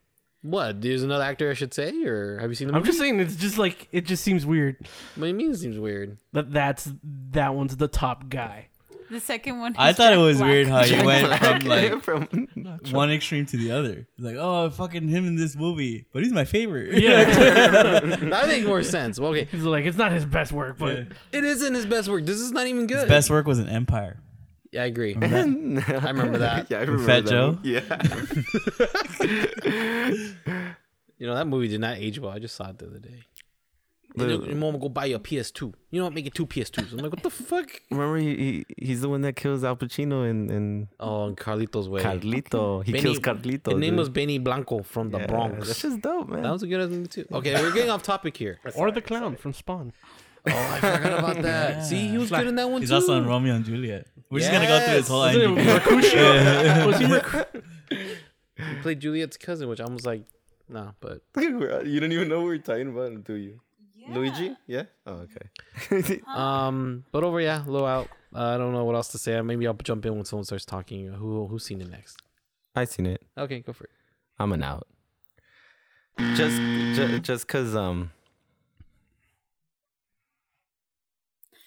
What? 0.50 0.80
There's 0.80 1.02
another 1.02 1.24
actor 1.24 1.50
I 1.50 1.54
should 1.54 1.74
say, 1.74 1.92
or 2.04 2.38
have 2.38 2.50
you 2.50 2.54
seen 2.54 2.68
the 2.68 2.72
movie? 2.72 2.80
I'm 2.82 2.86
just 2.86 2.98
saying, 2.98 3.20
it's 3.20 3.36
just 3.36 3.58
like 3.58 3.88
it 3.92 4.06
just 4.06 4.22
seems 4.24 4.46
weird 4.46 4.76
What 5.16 5.22
do 5.24 5.28
you 5.28 5.34
mean? 5.34 5.50
It 5.52 5.58
seems 5.58 5.78
weird. 5.78 6.16
that 6.32 6.52
that's 6.52 6.90
that 7.32 7.54
one's 7.54 7.76
the 7.76 7.88
top 7.88 8.28
guy. 8.28 8.68
The 9.10 9.20
second 9.20 9.58
one. 9.58 9.74
I 9.78 9.90
is 9.90 9.96
thought 9.96 10.12
it 10.12 10.18
was 10.18 10.36
Black. 10.36 10.50
weird 10.50 10.66
how 10.68 10.84
you 10.84 11.02
went 11.02 11.32
from 11.42 11.58
like 11.60 12.02
From 12.02 12.92
one 12.92 13.10
extreme 13.10 13.46
to 13.46 13.56
the 13.56 13.70
other. 13.70 14.06
Like, 14.18 14.36
oh, 14.38 14.68
fucking 14.68 15.08
him 15.08 15.26
in 15.26 15.34
this 15.36 15.56
movie, 15.56 16.04
but 16.12 16.22
he's 16.22 16.32
my 16.32 16.44
favorite. 16.44 16.92
Yeah, 17.02 17.24
That 18.00 18.48
makes 18.48 18.66
more 18.66 18.82
sense. 18.82 19.18
Well, 19.18 19.30
okay, 19.30 19.48
he's 19.50 19.62
like 19.64 19.86
it's 19.86 19.96
not 19.96 20.12
his 20.12 20.26
best 20.26 20.52
work, 20.52 20.76
but 20.78 20.96
Yeah. 20.98 21.04
it 21.32 21.42
isn't 21.44 21.72
his 21.74 21.86
best 21.86 22.08
work. 22.08 22.26
This 22.26 22.38
is 22.38 22.52
not 22.52 22.66
even 22.66 22.86
good. 22.86 22.98
His 23.00 23.08
best 23.08 23.30
work 23.30 23.46
was 23.46 23.58
an 23.58 23.68
Empire. 23.70 24.20
Yeah, 24.72 24.82
I 24.82 24.86
agree. 24.86 25.14
I 25.22 25.26
remember 25.26 26.38
that. 26.38 26.66
yeah, 26.70 26.78
I 26.78 26.80
remember 26.82 27.04
Fat 27.06 27.24
that 27.24 27.30
Joe? 27.30 27.58
Yeah. 27.64 27.82
You 31.20 31.26
know 31.26 31.34
that 31.34 31.46
movie 31.48 31.68
did 31.68 31.80
not 31.80 31.96
age 31.98 32.18
well. 32.20 32.30
I 32.30 32.38
just 32.38 32.54
saw 32.54 32.70
it 32.70 32.78
the 32.78 32.86
other 32.86 32.98
day. 33.00 33.24
You 34.16 34.26
know, 34.26 34.44
your 34.44 34.56
mom 34.56 34.72
will 34.74 34.80
go 34.80 34.88
buy 34.88 35.04
you 35.06 35.16
a 35.16 35.20
PS2. 35.20 35.60
You 35.90 36.00
know 36.00 36.04
what? 36.04 36.14
Make 36.14 36.26
it 36.26 36.34
two 36.34 36.46
PS2s. 36.46 36.92
I'm 36.92 36.98
like, 36.98 37.12
what 37.12 37.22
the 37.22 37.30
fuck? 37.30 37.68
Remember 37.90 38.16
he, 38.16 38.36
he 38.36 38.66
he's 38.86 39.00
the 39.02 39.08
one 39.08 39.20
that 39.22 39.34
kills 39.36 39.62
Al 39.64 39.76
Pacino 39.76 40.28
in, 40.28 40.50
in 40.50 40.88
Oh, 40.98 41.26
and 41.26 41.36
Carlitos 41.36 41.88
way. 41.88 42.02
Carlito. 42.02 42.82
He 42.84 42.92
Benny- 42.92 43.02
kills 43.02 43.18
Carlito. 43.20 43.70
His 43.72 43.78
name 43.80 43.90
dude. 43.90 43.98
was 43.98 44.08
Benny 44.08 44.38
Blanco 44.38 44.82
from 44.82 45.10
the 45.10 45.18
Yeah, 45.18 45.26
Bronx. 45.26 45.66
That's 45.66 45.82
just 45.82 46.00
dope, 46.00 46.28
man. 46.30 46.42
That 46.42 46.52
was 46.52 46.62
a 46.62 46.66
good 46.66 46.80
ass 46.80 46.88
movie 46.90 47.08
too. 47.08 47.26
Okay, 47.32 47.54
we're 47.60 47.72
getting 47.72 47.90
off 47.90 48.02
topic 48.02 48.36
here. 48.36 48.58
or 48.76 48.90
the 48.90 49.02
clown 49.02 49.36
from 49.36 49.52
Spawn. 49.52 49.92
Oh, 50.52 50.70
I 50.72 50.80
forgot 50.80 51.18
about 51.18 51.42
that. 51.42 51.84
See, 51.84 52.08
he 52.08 52.18
was 52.18 52.30
good 52.30 52.46
in 52.46 52.54
that 52.56 52.68
one 52.70 52.80
He's 52.82 52.90
too. 52.90 52.96
also 52.96 53.16
in 53.16 53.26
Romeo 53.26 53.54
and 53.54 53.64
Juliet. 53.64 54.06
We're 54.30 54.40
just 54.40 54.52
gonna 54.52 54.66
go 54.66 54.80
through 54.80 54.94
his 54.94 55.08
whole 55.08 55.20
Wasn't 55.20 55.42
it 55.42 55.48
IMDb. 55.48 55.64
Mercutio? 55.66 56.86
Was 56.86 56.98
he 56.98 57.06
Merc- 57.06 57.64
He 57.90 58.74
played 58.82 59.00
Juliet's 59.00 59.36
cousin, 59.36 59.68
which 59.68 59.80
I 59.80 59.88
was 59.88 60.04
like, 60.04 60.22
nah, 60.68 60.92
but 61.00 61.22
you 61.36 61.98
don't 62.00 62.12
even 62.12 62.28
know 62.28 62.40
what 62.40 62.46
we're 62.46 62.58
talking 62.58 62.88
about, 62.88 63.24
do 63.24 63.34
you? 63.34 63.60
Luigi? 64.10 64.56
Yeah. 64.66 64.84
Oh, 65.06 65.26
okay. 65.90 66.20
um, 66.26 67.04
but 67.12 67.24
over 67.24 67.40
yeah, 67.40 67.62
low 67.66 67.84
out. 67.84 68.08
Uh, 68.34 68.54
I 68.54 68.56
don't 68.58 68.72
know 68.72 68.84
what 68.84 68.94
else 68.94 69.08
to 69.08 69.18
say. 69.18 69.38
Maybe 69.42 69.66
I'll 69.66 69.74
jump 69.74 70.04
in 70.06 70.14
when 70.16 70.24
someone 70.24 70.44
starts 70.44 70.64
talking. 70.64 71.08
Who 71.12 71.46
who's 71.46 71.64
seen 71.64 71.80
it 71.82 71.90
next? 71.90 72.16
I 72.74 72.84
seen 72.84 73.04
it. 73.06 73.22
Okay, 73.36 73.60
go 73.60 73.72
for 73.74 73.84
it. 73.84 73.90
I'm 74.38 74.52
an 74.52 74.62
out. 74.62 74.86
Just, 76.34 76.56
just, 76.96 77.22
just 77.22 77.48
cause 77.48 77.76
um. 77.76 78.10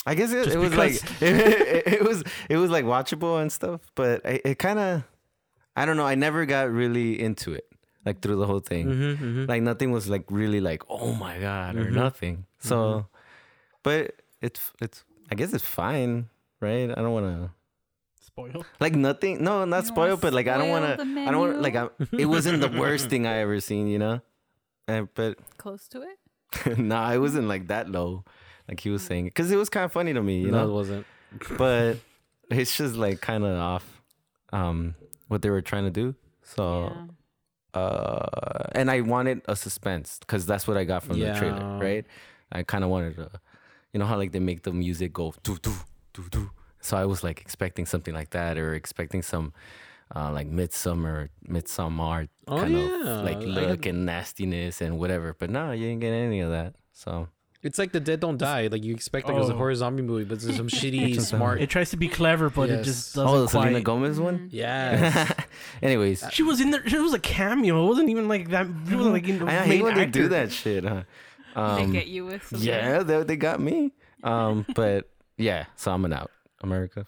I 0.06 0.16
guess 0.16 0.32
it, 0.32 0.48
it 0.48 0.58
was 0.58 0.70
because- 0.72 1.04
like 1.04 1.22
it, 1.22 1.88
it, 1.88 2.04
was 2.04 2.24
it 2.50 2.58
was 2.58 2.72
like 2.72 2.86
watchable 2.86 3.42
and 3.42 3.52
stuff, 3.52 3.82
but 3.96 4.26
it, 4.26 4.42
it 4.46 4.60
kind 4.60 4.80
of 4.80 5.04
I 5.76 5.86
don't 5.86 5.98
know. 5.98 6.06
I 6.06 6.16
never 6.16 6.46
got 6.46 6.70
really 6.72 7.20
into 7.22 7.54
it 7.54 7.66
like 8.06 8.22
through 8.22 8.38
the 8.38 8.48
whole 8.48 8.60
thing. 8.60 8.88
Mm-hmm, 8.88 9.46
Like 9.46 9.62
nothing 9.62 9.92
was 9.92 10.10
like 10.10 10.26
really 10.30 10.60
like 10.60 10.84
oh 10.90 11.14
my 11.14 11.38
god 11.40 11.76
or 11.76 11.90
nothing. 11.92 12.46
So, 12.60 13.08
but 13.84 14.16
it's 14.42 14.72
it's 14.82 15.04
I 15.32 15.36
guess 15.36 15.54
it's 15.54 15.64
fine, 15.64 16.30
right? 16.60 16.90
I 16.90 16.96
don't 16.96 17.14
want 17.14 17.26
to 17.28 17.52
Spoil. 18.26 18.66
like 18.80 18.96
nothing. 18.96 19.44
No, 19.44 19.66
not 19.66 19.84
You 19.86 19.90
don't 19.92 19.98
wanna 19.98 20.12
spoiled, 20.16 20.22
but 20.22 20.34
like 20.34 20.48
I 20.48 20.58
don't 20.58 20.70
want 20.70 20.86
to. 20.98 21.04
I 21.22 21.32
don't 21.32 21.40
want 21.40 21.62
like 21.62 21.76
I, 21.76 21.90
it 22.18 22.26
wasn't 22.26 22.62
the 22.62 22.70
worst 22.80 23.10
thing 23.10 23.28
I 23.28 23.38
ever 23.40 23.60
seen, 23.60 23.88
you 23.88 24.00
know. 24.00 24.22
Uh, 24.88 25.04
but 25.14 25.38
Close 25.58 25.88
to 25.90 26.02
it. 26.02 26.78
nah, 26.78 27.12
it 27.14 27.20
wasn't 27.20 27.48
like 27.48 27.68
that 27.68 27.88
low, 27.88 28.26
like 28.72 28.80
he 28.80 28.90
was 28.90 29.04
saying, 29.04 29.26
because 29.26 29.52
it 29.52 29.58
was 29.58 29.70
kind 29.70 29.84
of 29.86 29.92
funny 29.92 30.14
to 30.14 30.22
me, 30.24 30.42
you 30.42 30.52
no, 30.52 30.68
it 30.70 30.72
wasn't. 30.74 31.06
But 31.58 31.98
it's 32.50 32.76
just 32.76 32.96
like 32.96 33.22
kind 33.22 33.44
of 33.44 33.56
off, 33.58 34.02
um, 34.52 34.96
what 35.28 35.42
they 35.44 35.50
were 35.50 35.62
trying 35.62 35.84
to 35.86 35.92
do. 35.92 36.16
So, 36.44 36.92
Yeah. 37.76 37.80
uh, 37.82 38.68
and 38.74 38.90
I 38.92 39.02
wanted 39.02 39.42
a 39.48 39.56
suspense 39.56 40.18
because 40.20 40.46
that's 40.46 40.68
what 40.68 40.78
I 40.78 40.84
got 40.84 41.04
from 41.04 41.20
the 41.20 41.34
trailer, 41.38 41.78
right? 41.80 42.06
I 42.52 42.64
kind 42.64 42.84
of 42.84 42.90
wanted 42.90 43.16
to, 43.16 43.30
you 43.94 44.00
know 44.00 44.06
how 44.06 44.18
like 44.18 44.32
they 44.32 44.40
make 44.40 44.64
the 44.64 44.72
music 44.74 45.14
go 45.14 45.34
doo 45.44 45.58
doo 45.62 45.76
doo 46.14 46.28
doo. 46.30 46.52
So 46.82 46.98
I 46.98 47.06
was 47.06 47.24
like 47.24 47.40
expecting 47.42 47.86
something 47.86 48.14
like 48.14 48.32
that, 48.32 48.58
or 48.58 48.74
expecting 48.74 49.22
some. 49.22 49.54
Uh, 50.14 50.30
like 50.30 50.50
Midsommar, 50.52 51.30
Midsommar 51.48 52.28
Oh, 52.46 52.58
kind 52.58 52.74
yeah. 52.74 53.20
of 53.20 53.24
like 53.24 53.40
look 53.40 53.86
had- 53.86 53.96
and 53.96 54.06
nastiness 54.06 54.82
and 54.82 55.00
whatever. 55.00 55.34
But 55.40 55.50
no, 55.50 55.72
you 55.72 55.88
didn't 55.88 56.02
get 56.02 56.12
any 56.12 56.42
of 56.42 56.52
that. 56.52 56.76
So 56.92 57.30
It's 57.64 57.78
like 57.78 57.92
the 57.92 58.00
dead 58.00 58.20
don't 58.20 58.38
die. 58.38 58.68
Like 58.68 58.84
you 58.84 58.94
expect 58.94 59.28
like 59.28 59.36
it 59.36 59.40
was 59.40 59.50
a 59.50 59.54
Oh. 59.54 59.58
horror 59.58 59.76
zombie 59.76 60.02
movie, 60.02 60.24
but 60.24 60.44
it's 60.44 60.56
some 60.58 60.68
shitty 60.80 61.22
smart. 61.22 61.62
It 61.62 61.70
tries 61.70 61.92
to 61.92 61.98
be 61.98 62.08
clever, 62.08 62.50
but 62.50 62.70
it 62.72 62.84
just 62.84 63.16
oh, 63.18 63.22
doesn't 63.24 63.38
Oh, 63.38 63.42
the 63.44 63.48
Selena 63.50 63.72
quite. 63.74 63.84
Gomez 63.84 64.20
one. 64.20 64.50
Yeah. 64.52 65.32
Anyways, 65.84 66.26
She 66.32 66.42
was 66.44 66.60
in 66.60 66.72
there. 66.72 66.88
She 66.88 66.98
was 66.98 67.14
a 67.14 67.20
cameo. 67.20 67.84
It 67.84 67.88
wasn't 67.88 68.10
even 68.10 68.28
like 68.28 68.50
that. 68.50 68.66
She 68.90 68.96
wasn't 68.96 69.14
like 69.14 69.28
in 69.28 69.40
the 69.40 69.46
I 69.46 69.60
main 69.60 69.64
hate 69.68 69.84
when 69.84 69.96
they 69.96 70.06
do 70.08 70.28
that 70.30 70.52
shit. 70.52 70.84
Huh? 70.86 71.04
they 71.56 71.62
Um, 71.62 71.92
get 71.92 72.08
you 72.08 72.26
with. 72.26 72.48
Some 72.48 72.62
yeah, 72.62 73.04
they, 73.04 73.24
they 73.24 73.36
got 73.36 73.60
me. 73.60 73.92
Um, 74.24 74.66
but 74.76 75.10
yeah, 75.38 75.66
so 75.76 75.92
I'm 75.92 76.04
an 76.06 76.14
out. 76.14 76.32
America. 76.64 77.06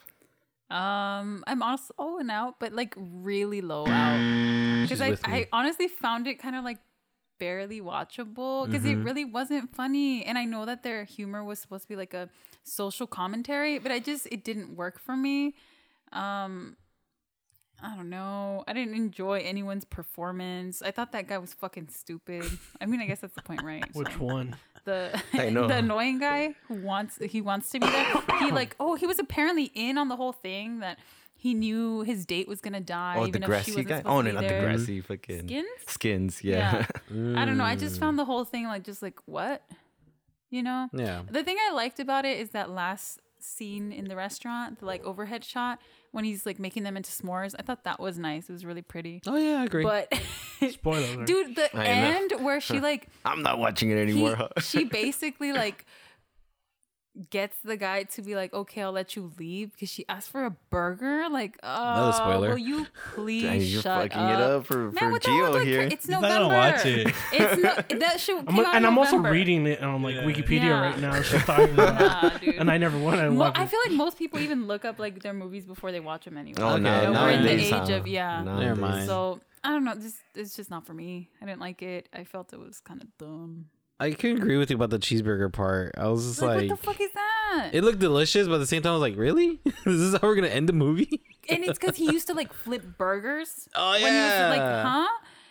Um, 0.69 1.43
I'm 1.45 1.61
also 1.61 1.93
oh 1.99 2.17
and 2.19 2.31
out, 2.31 2.55
but 2.59 2.73
like 2.73 2.95
really 2.97 3.61
low 3.61 3.85
out 3.87 4.81
because 4.83 5.01
I. 5.01 5.17
I 5.23 5.47
honestly 5.51 5.87
found 5.87 6.25
it 6.27 6.39
kind 6.39 6.55
of 6.55 6.63
like 6.63 6.79
barely 7.39 7.81
watchable 7.81 8.65
because 8.65 8.85
it 8.85 8.95
really 8.95 9.25
wasn't 9.25 9.75
funny, 9.75 10.23
and 10.25 10.37
I 10.37 10.45
know 10.45 10.65
that 10.65 10.83
their 10.83 11.03
humor 11.03 11.43
was 11.43 11.59
supposed 11.59 11.83
to 11.83 11.89
be 11.89 11.95
like 11.95 12.13
a 12.13 12.29
social 12.63 13.07
commentary, 13.07 13.79
but 13.79 13.91
I 13.91 13.99
just 13.99 14.27
it 14.31 14.43
didn't 14.43 14.75
work 14.75 14.99
for 14.99 15.15
me. 15.15 15.55
Um, 16.11 16.77
I 17.81 17.95
don't 17.97 18.09
know. 18.09 18.63
I 18.67 18.71
didn't 18.73 18.93
enjoy 18.93 19.39
anyone's 19.39 19.83
performance. 19.83 20.81
I 20.81 20.91
thought 20.91 21.11
that 21.11 21.27
guy 21.27 21.37
was 21.37 21.53
fucking 21.53 21.89
stupid. 21.89 22.45
I 22.79 22.85
mean, 22.85 23.01
I 23.01 23.05
guess 23.07 23.19
that's 23.19 23.35
the 23.35 23.41
point, 23.41 23.61
right? 23.63 23.83
Which 23.93 24.07
So- 24.13 24.23
one? 24.23 24.55
the 24.85 25.21
I 25.33 25.49
know. 25.49 25.67
the 25.69 25.77
annoying 25.77 26.19
guy 26.19 26.55
who 26.67 26.75
wants 26.75 27.17
he 27.21 27.41
wants 27.41 27.69
to 27.71 27.79
be 27.79 27.87
there. 27.87 28.13
He 28.39 28.51
like 28.51 28.75
oh 28.79 28.95
he 28.95 29.05
was 29.07 29.17
apparently 29.19 29.71
in 29.73 29.97
on 29.97 30.07
the 30.09 30.15
whole 30.15 30.33
thing 30.33 30.79
that 30.79 30.99
he 31.43 31.53
knew 31.53 32.03
his 32.03 32.25
date 32.25 32.47
was 32.47 32.61
gonna 32.61 32.79
die 32.79 33.15
Oh, 33.17 33.23
the 33.23 33.27
even 33.27 33.43
if 33.43 33.47
she 33.47 33.49
grassy 33.49 33.71
wasn't 33.71 33.87
guy. 33.89 33.97
supposed 33.97 34.13
Oh, 34.15 34.21
to 34.21 34.31
no, 34.31 34.39
be 34.39 34.47
not 34.47 34.53
the 34.53 34.61
grassy 34.61 35.01
fucking 35.01 35.47
Skins? 35.49 35.67
skins. 35.87 36.41
Yeah. 36.41 36.85
I 37.11 37.43
don't 37.43 37.57
know. 37.57 37.65
I 37.65 37.75
just 37.75 37.99
found 37.99 38.17
the 38.17 38.23
mm. 38.23 38.27
whole 38.27 38.45
thing 38.45 38.63
like 38.63 38.83
just 38.85 39.01
like 39.01 39.19
what, 39.25 39.61
you 40.49 40.63
know. 40.63 40.87
Yeah. 40.93 41.23
The 41.29 41.43
thing 41.43 41.57
I 41.69 41.73
liked 41.73 41.99
about 41.99 42.23
it 42.23 42.39
is 42.39 42.51
that 42.51 42.69
last 42.69 43.19
scene 43.39 43.91
in 43.91 44.05
the 44.05 44.15
restaurant, 44.15 44.79
the 44.79 44.85
like 44.85 45.03
overhead 45.03 45.43
shot 45.43 45.79
when 46.11 46.23
he's 46.23 46.45
like 46.45 46.59
making 46.59 46.83
them 46.83 46.95
into 46.95 47.11
s'mores. 47.11 47.53
I 47.59 47.61
thought 47.61 47.83
that 47.83 47.99
was 47.99 48.17
nice. 48.17 48.47
It 48.47 48.53
was 48.53 48.63
really 48.65 48.81
pretty. 48.81 49.21
Oh 49.27 49.35
yeah, 49.35 49.59
I 49.59 49.65
agree. 49.65 49.83
But 49.83 50.13
Spoiler 50.71 51.25
dude, 51.25 51.57
the 51.57 51.77
I 51.77 51.83
know. 51.83 52.17
end 52.19 52.31
where 52.39 52.61
she 52.61 52.79
like 52.79 53.09
I'm 53.25 53.43
not 53.43 53.59
watching 53.59 53.89
it 53.91 53.95
he- 53.95 54.01
anymore. 54.13 54.35
huh? 54.37 54.47
she 54.61 54.85
basically 54.85 55.51
like 55.51 55.85
gets 57.29 57.55
the 57.63 57.77
guy 57.77 58.03
to 58.03 58.21
be 58.23 58.35
like, 58.35 58.53
okay, 58.53 58.81
I'll 58.81 58.91
let 58.91 59.15
you 59.15 59.31
leave 59.37 59.71
because 59.71 59.89
she 59.89 60.03
asked 60.09 60.29
for 60.31 60.45
a 60.45 60.49
burger. 60.71 61.27
Like, 61.29 61.57
oh, 61.61 62.11
spoiler. 62.11 62.49
will 62.49 62.57
you 62.57 62.87
please 63.13 63.43
Dang, 63.43 63.61
you're 63.61 63.81
shut 63.83 64.11
fucking 64.11 64.19
up? 64.23 64.39
it 64.39 64.41
up 64.43 64.65
for, 64.65 64.77
Man, 64.91 64.93
for 64.95 65.11
what 65.11 65.21
the 65.23 65.29
hell 65.29 65.53
Geo 65.53 65.63
here. 65.63 65.81
It's 65.81 66.05
He's 66.05 66.09
not 66.09 66.21
November. 66.23 66.43
gonna 66.49 66.55
watch 66.55 66.85
it. 66.85 67.07
It's 67.31 67.61
no, 67.91 67.97
that 67.99 68.19
should. 68.19 68.37
I'm, 68.39 68.45
came 68.47 68.65
out 68.65 68.75
and 68.75 68.87
I'm 68.87 68.97
also 68.97 69.17
reading 69.17 69.67
it 69.67 69.81
on 69.83 70.01
like 70.01 70.15
Yeah. 70.15 70.23
Wikipedia 70.23 70.63
Yeah. 70.63 70.81
right 70.81 70.99
now. 70.99 71.21
She's 71.21 71.43
talking 71.43 71.73
about, 71.73 71.99
Nah, 72.23 72.37
dude. 72.39 72.55
and 72.55 72.71
I 72.71 72.77
never 72.77 72.97
went 72.97 73.21
and 73.21 73.37
Mo- 73.37 73.51
I 73.53 73.65
feel 73.67 73.79
like 73.85 73.95
most 73.95 74.17
people 74.17 74.39
even 74.39 74.65
look 74.67 74.83
up 74.83 74.97
like 74.97 75.21
their 75.21 75.33
movies 75.33 75.65
before 75.65 75.91
they 75.91 75.99
watch 75.99 76.25
them 76.25 76.37
anyway. 76.37 76.57
Oh, 76.61 76.73
Okay. 76.73 76.81
no, 76.81 77.01
You 77.03 77.11
know, 77.13 77.21
we're 77.23 77.29
in 77.31 77.43
the 77.43 77.51
age 77.51 77.69
huh? 77.69 77.93
of 77.93 78.07
yeah. 78.07 78.41
Nowadays. 78.43 78.65
Never 78.69 78.81
mind. 78.81 79.07
So 79.07 79.39
I 79.63 79.69
don't 79.69 79.83
know. 79.83 79.93
This 79.95 80.15
it's 80.35 80.55
just 80.55 80.69
not 80.71 80.85
for 80.85 80.93
me. 80.93 81.29
I 81.41 81.45
didn't 81.45 81.61
like 81.61 81.81
it. 81.83 82.09
I 82.11 82.23
felt 82.23 82.53
it 82.53 82.59
was 82.59 82.79
kind 82.79 83.01
of 83.01 83.07
dumb. 83.17 83.67
I 84.03 84.11
can 84.13 84.37
agree 84.37 84.57
with 84.57 84.69
you 84.69 84.75
about 84.75 84.89
the 84.89 84.99
cheeseburger 84.99 85.51
part. 85.51 85.93
I 85.97 86.07
was 86.07 86.25
just 86.25 86.41
Like, 86.41 86.61
like, 86.61 86.69
what 86.69 86.79
the 86.79 86.85
fuck 86.85 87.01
is 87.01 87.11
that? 87.13 87.69
it 87.73 87.83
looked 87.83 87.99
delicious, 87.99 88.47
but 88.47 88.55
at 88.55 88.59
the 88.59 88.67
same 88.67 88.81
time, 88.81 88.91
I 88.91 88.95
was 88.95 89.01
like, 89.01 89.17
really? 89.17 89.59
this 89.65 89.75
is 89.85 90.13
how 90.13 90.27
we're 90.27 90.35
gonna 90.35 90.47
end 90.47 90.67
the 90.69 90.73
movie? 90.73 91.21
and 91.49 91.63
it's 91.63 91.77
because 91.79 91.95
he 91.97 92.05
used 92.05 92.27
to 92.27 92.33
like 92.33 92.53
flip 92.53 92.83
burgers. 92.97 93.67
Oh, 93.75 93.91
When 93.91 94.01
he 94.01 94.05
was 94.19 94.57
like, 94.57 94.61
huh? 94.61 95.07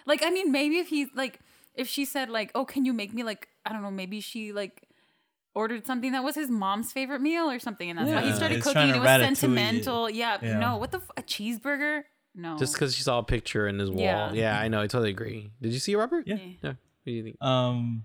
Like, 0.06 0.22
I 0.24 0.30
mean, 0.30 0.50
maybe 0.52 0.78
if 0.78 0.88
he's 0.88 1.08
like, 1.14 1.40
if 1.74 1.88
she 1.88 2.04
said 2.04 2.28
like, 2.28 2.50
oh, 2.54 2.64
can 2.64 2.84
you 2.84 2.92
make 2.92 3.12
me 3.14 3.22
like, 3.22 3.48
I 3.64 3.72
don't 3.72 3.82
know, 3.82 3.90
maybe 3.90 4.20
she 4.20 4.52
like 4.52 4.82
ordered 5.54 5.86
something 5.86 6.12
that 6.12 6.24
was 6.24 6.34
his 6.34 6.48
mom's 6.50 6.92
favorite 6.92 7.20
meal 7.20 7.50
or 7.50 7.58
something, 7.58 7.88
and 7.90 7.98
that's 7.98 8.10
why 8.10 8.22
he 8.22 8.34
started 8.34 8.56
He's 8.56 8.64
cooking. 8.64 8.74
trying 8.74 8.88
And 8.90 8.96
it 8.98 9.00
was 9.00 9.38
sentimental. 9.38 10.10
Yeah, 10.10 10.38
Yeah. 10.42 10.58
No, 10.58 10.76
what 10.78 10.90
the 10.92 10.98
f- 10.98 11.10
a 11.16 11.22
cheeseburger? 11.22 12.04
No. 12.34 12.56
Just 12.58 12.74
because 12.74 12.94
she 12.96 13.02
saw 13.02 13.18
a 13.18 13.22
picture 13.22 13.66
in 13.68 13.78
his 13.78 13.90
wall. 13.90 14.00
Yeah. 14.00 14.32
Yeah. 14.32 14.58
I 14.58 14.68
know. 14.68 14.80
I 14.80 14.86
totally 14.86 15.10
agree. 15.10 15.50
Did 15.60 15.72
you 15.72 15.78
see 15.78 15.92
it, 15.92 15.96
Robert? 15.98 16.26
Yeah. 16.26 16.36
Yeah. 16.36 16.68
What 16.70 16.76
do 17.04 17.12
you 17.12 17.22
think? 17.24 17.36
Um, 17.42 18.04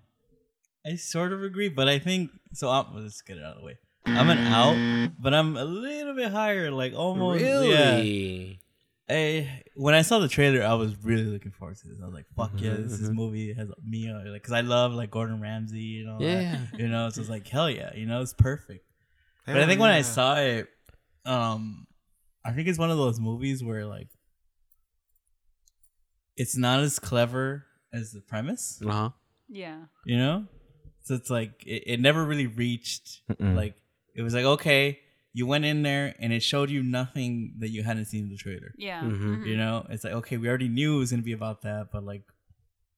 I 0.88 0.96
sort 0.96 1.34
of 1.34 1.44
agree, 1.44 1.70
but 1.70 1.88
I 1.90 2.00
think 2.00 2.32
so. 2.54 2.70
I'm, 2.70 2.86
let's 2.96 3.22
get 3.22 3.38
it 3.38 3.44
out 3.44 3.56
of 3.56 3.60
the 3.60 3.66
way. 3.66 3.78
I'm 4.06 4.30
an 4.30 4.38
out, 4.40 5.12
but 5.20 5.34
I'm 5.34 5.58
a 5.58 5.66
little 5.66 6.16
bit 6.16 6.32
higher, 6.32 6.72
like 6.72 6.94
almost. 6.94 7.42
Yeah. 7.44 7.96
really? 7.98 8.62
I, 9.10 9.64
when 9.76 9.94
I 9.94 10.02
saw 10.02 10.20
the 10.20 10.28
trailer, 10.28 10.64
I 10.64 10.74
was 10.76 10.96
really 11.04 11.24
looking 11.24 11.52
forward 11.52 11.78
to 11.78 11.88
this. 11.88 12.00
I 12.02 12.06
was 12.06 12.14
like, 12.14 12.26
"Fuck 12.36 12.52
yeah, 12.62 12.72
Mm-hmm, 12.72 12.84
this 12.84 13.00
is 13.00 13.10
movie 13.10 13.54
has 13.54 13.70
Mia." 13.84 14.22
Like, 14.28 14.44
cause 14.44 14.52
I 14.54 14.62
love 14.62 14.94
like 14.94 15.12
Gordon 15.12 15.42
Ramsay 15.42 16.02
and 16.02 16.10
all 16.10 16.22
Yeah. 16.22 16.60
that. 16.72 16.80
You 16.80 16.88
know, 16.88 17.10
so 17.10 17.22
it's 17.22 17.30
like, 17.30 17.48
hell 17.48 17.70
yeah, 17.70 17.94
you 17.96 18.06
know, 18.06 18.22
it's 18.22 18.34
perfect. 18.34 18.86
But 19.46 19.58
I 19.58 19.66
think 19.66 19.80
when 19.80 19.92
I 19.92 20.02
saw 20.02 20.36
it, 20.36 20.68
um, 21.26 21.88
I 22.46 22.52
think 22.52 22.68
it's 22.68 22.78
one 22.80 22.92
of 22.92 22.98
those 22.98 23.20
movies 23.20 23.64
where 23.64 23.86
like 23.86 24.10
it's 26.36 26.56
not 26.58 26.80
as 26.82 27.00
clever 27.00 27.66
as 27.94 28.12
the 28.12 28.22
premise. 28.22 28.82
Uh 28.86 28.92
huh. 28.92 29.10
yeah. 29.50 29.80
you 30.06 30.18
know 30.18 30.46
so 31.08 31.16
it's 31.16 31.30
like 31.30 31.64
it, 31.66 31.84
it 31.94 32.00
never 32.00 32.22
really 32.26 32.48
reached 32.48 33.22
like 33.40 33.76
it 34.16 34.22
was 34.22 34.34
like 34.34 34.46
okay 34.46 35.00
you 35.34 35.46
went 35.48 35.66
in 35.66 35.84
there 35.84 36.16
and 36.20 36.34
it 36.34 36.42
showed 36.42 36.70
you 36.70 36.82
nothing 36.84 37.54
that 37.60 37.70
you 37.70 37.82
hadn't 37.84 38.06
seen 38.06 38.24
in 38.26 38.30
the 38.30 38.38
trailer 38.38 38.72
Yeah. 38.78 39.02
Mm-hmm. 39.02 39.36
Mhm. 39.36 39.48
you 39.48 39.58
know 39.58 39.86
it's 39.90 40.04
like 40.04 40.14
okay 40.22 40.38
we 40.38 40.48
already 40.50 40.68
knew 40.78 40.96
it 40.96 41.00
was 41.00 41.12
gonna 41.12 41.24
be 41.24 41.34
about 41.42 41.62
that 41.62 41.90
but 41.94 42.04
like 42.04 42.24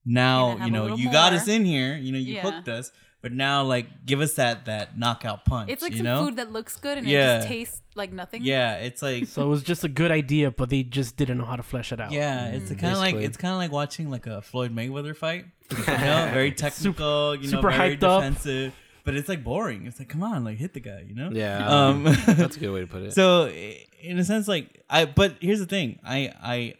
now 0.05 0.57
you 0.65 0.71
know 0.71 0.83
little 0.83 0.99
you 0.99 1.11
got 1.11 1.33
us 1.33 1.47
in 1.47 1.65
here 1.65 1.95
you 1.97 2.11
know 2.11 2.17
you 2.19 2.35
Yeah. 2.35 2.41
hooked 2.41 2.67
us 2.69 2.91
but 3.21 3.31
now 3.31 3.63
like 3.63 4.05
give 4.05 4.21
us 4.21 4.33
that 4.35 4.65
that 4.65 4.97
knockout 4.97 5.43
punch 5.45 5.69
It's 5.69 5.81
like 5.81 5.91
you 5.91 5.97
some 5.99 6.05
know 6.05 6.25
food 6.25 6.37
that 6.37 6.51
looks 6.51 6.77
good 6.77 6.97
and 6.97 7.07
it 7.07 7.11
just 7.11 7.47
tastes 7.47 7.81
like 7.95 8.13
nothing. 8.13 8.43
yeah 8.43 8.75
it's 8.75 9.01
like 9.01 9.27
So 9.27 9.43
it 9.43 9.47
was 9.47 9.61
just 9.63 9.83
a 9.83 9.89
good 9.89 10.11
idea, 10.11 10.51
but 10.51 10.69
they 10.69 10.83
just 10.83 11.17
didn't 11.17 11.37
know 11.37 11.45
how 11.45 11.55
to 11.57 11.63
flesh 11.63 11.91
it 11.91 11.99
out. 11.99 12.11
Yeah, 12.11 12.47
it's 12.49 12.71
kind 12.71 12.93
of 12.93 12.99
like 12.99 13.15
it's 13.15 13.37
kind 13.37 13.53
of 13.53 13.57
like 13.57 13.71
watching 13.71 14.09
like 14.09 14.25
a 14.27 14.41
Floyd 14.41 14.73
Mayweather 14.75 15.15
fight. 15.15 15.45
You 15.77 15.85
know, 15.85 16.29
very 16.33 16.51
technical, 16.51 17.35
you 17.35 17.43
know, 17.43 17.57
super 17.57 17.69
very 17.71 17.95
hyped 17.97 18.03
up. 18.03 18.21
defensive. 18.23 18.73
But 19.05 19.15
it's 19.15 19.29
like 19.29 19.43
boring. 19.43 19.85
It's 19.87 19.97
like, 19.99 20.09
come 20.09 20.23
on, 20.23 20.43
like 20.43 20.57
hit 20.57 20.73
the 20.73 20.79
guy, 20.79 21.03
you 21.07 21.15
know? 21.15 21.29
Yeah. 21.31 21.67
Um. 21.67 22.03
That's 22.27 22.57
a 22.57 22.59
good 22.59 22.71
way 22.71 22.81
to 22.81 22.87
put 22.87 23.01
it. 23.03 23.13
so 23.13 23.47
in 23.49 24.17
a 24.19 24.23
sense, 24.23 24.47
like 24.47 24.83
I, 24.89 25.05
but 25.05 25.35
here's 25.41 25.59
the 25.59 25.65
thing, 25.65 25.99
I, 26.03 26.31
I, 26.41 26.73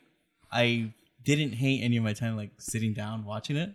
I 0.52 0.94
didn't 1.24 1.54
hate 1.54 1.82
any 1.84 1.98
of 1.98 2.04
my 2.04 2.14
time 2.14 2.36
like 2.38 2.52
sitting 2.58 2.94
down 2.94 3.26
watching 3.26 3.56
it. 3.58 3.74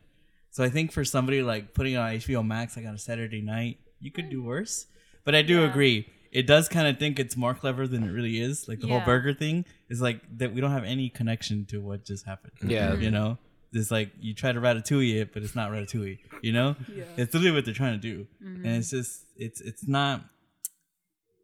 So 0.55 0.63
I 0.63 0.69
think 0.69 0.93
for 0.93 1.05
somebody 1.05 1.43
like 1.43 1.75
putting 1.75 1.97
on 1.97 2.13
HBO 2.13 2.47
Max 2.47 2.77
like 2.77 2.87
on 2.87 2.95
a 2.95 2.99
Saturday 2.99 3.41
night, 3.41 3.81
you 3.99 4.13
could 4.13 4.31
do 4.31 4.41
mm. 4.41 4.45
worse. 4.45 4.87
But 5.25 5.35
I 5.35 5.43
do 5.43 5.63
Yeah. 5.63 5.69
agree. 5.69 6.07
It 6.31 6.47
does 6.47 6.69
kind 6.69 6.87
of 6.87 6.97
think 6.97 7.19
it's 7.19 7.37
more 7.37 7.55
clever 7.55 7.89
than 7.89 8.05
it 8.05 8.13
really 8.13 8.39
is. 8.41 8.69
Like 8.69 8.79
the 8.79 8.87
whole 8.87 9.01
burger 9.01 9.35
thing 9.35 9.65
is 9.89 10.01
like 10.01 10.21
that 10.39 10.55
we 10.55 10.61
don't 10.61 10.71
have 10.71 10.85
any 10.85 11.09
connection 11.09 11.65
to 11.67 11.81
what 11.81 12.05
just 12.05 12.25
happened. 12.25 12.53
Yeah. 12.71 12.93
Mm-hmm. 12.93 13.03
You 13.03 13.11
know? 13.11 13.39
It's 13.73 13.91
like 13.91 14.13
you 14.21 14.33
try 14.33 14.53
to 14.53 14.61
ratatouille 14.61 15.23
it, 15.23 15.33
but 15.33 15.43
it's 15.43 15.57
not 15.57 15.73
ratatouille. 15.73 16.21
You 16.41 16.53
know? 16.53 16.77
Yeah. 16.87 17.03
It's 17.17 17.35
literally 17.35 17.51
what 17.51 17.65
they're 17.65 17.75
trying 17.75 18.01
to 18.01 18.15
do. 18.15 18.29
And 18.39 18.59
mm-hmm. 18.59 18.67
it's 18.67 18.91
just 18.91 19.25
it's 19.37 19.61
it's 19.61 19.89
not 19.89 20.23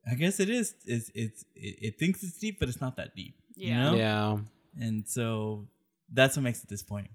I 0.08 0.14
guess 0.14 0.38
it 0.38 0.50
is. 0.50 0.74
It's 0.86 1.10
it's 1.16 1.44
it, 1.56 1.78
it 1.82 1.98
thinks 1.98 2.22
it's 2.22 2.38
deep, 2.38 2.60
but 2.60 2.68
it's 2.68 2.80
not 2.80 2.94
that 2.94 3.16
deep. 3.16 3.34
You 3.56 3.70
Yeah. 3.70 3.82
know? 3.82 3.96
yeah. 3.96 4.38
And 4.86 5.08
so 5.08 5.66
that's 6.12 6.36
what 6.36 6.44
makes 6.44 6.62
it 6.62 6.68
disappointing. 6.68 7.10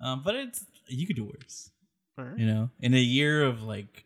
Um, 0.00 0.22
but 0.24 0.34
it's 0.34 0.66
you 0.92 1.06
could 1.06 1.16
do 1.16 1.24
worse. 1.24 1.70
Alright. 2.18 2.38
You 2.38 2.46
know, 2.46 2.70
in 2.80 2.94
a 2.94 2.98
year 3.00 3.42
of 3.44 3.62
like 3.62 4.04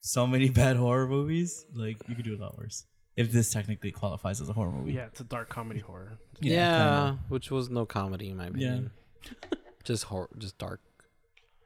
so 0.00 0.26
many 0.26 0.48
bad 0.60 0.76
horror 0.76 1.06
movies, 1.08 1.64
like 1.74 1.96
you 2.08 2.14
could 2.14 2.24
do 2.24 2.36
a 2.36 2.40
lot 2.40 2.58
worse. 2.58 2.84
If 3.16 3.30
this 3.30 3.52
technically 3.52 3.92
qualifies 3.92 4.40
as 4.40 4.48
a 4.48 4.52
horror 4.52 4.72
movie. 4.72 4.92
Yeah, 4.94 5.06
it's 5.06 5.20
a 5.20 5.24
dark 5.24 5.48
comedy 5.48 5.78
horror. 5.80 6.18
Yeah. 6.40 6.76
kinda. 6.76 7.18
Which 7.28 7.50
was 7.50 7.70
no 7.70 7.86
comedy 7.86 8.30
in 8.30 8.36
my 8.36 8.46
opinion. 8.46 8.90
just 9.84 10.04
horror, 10.04 10.28
just 10.36 10.58
dark, 10.58 10.80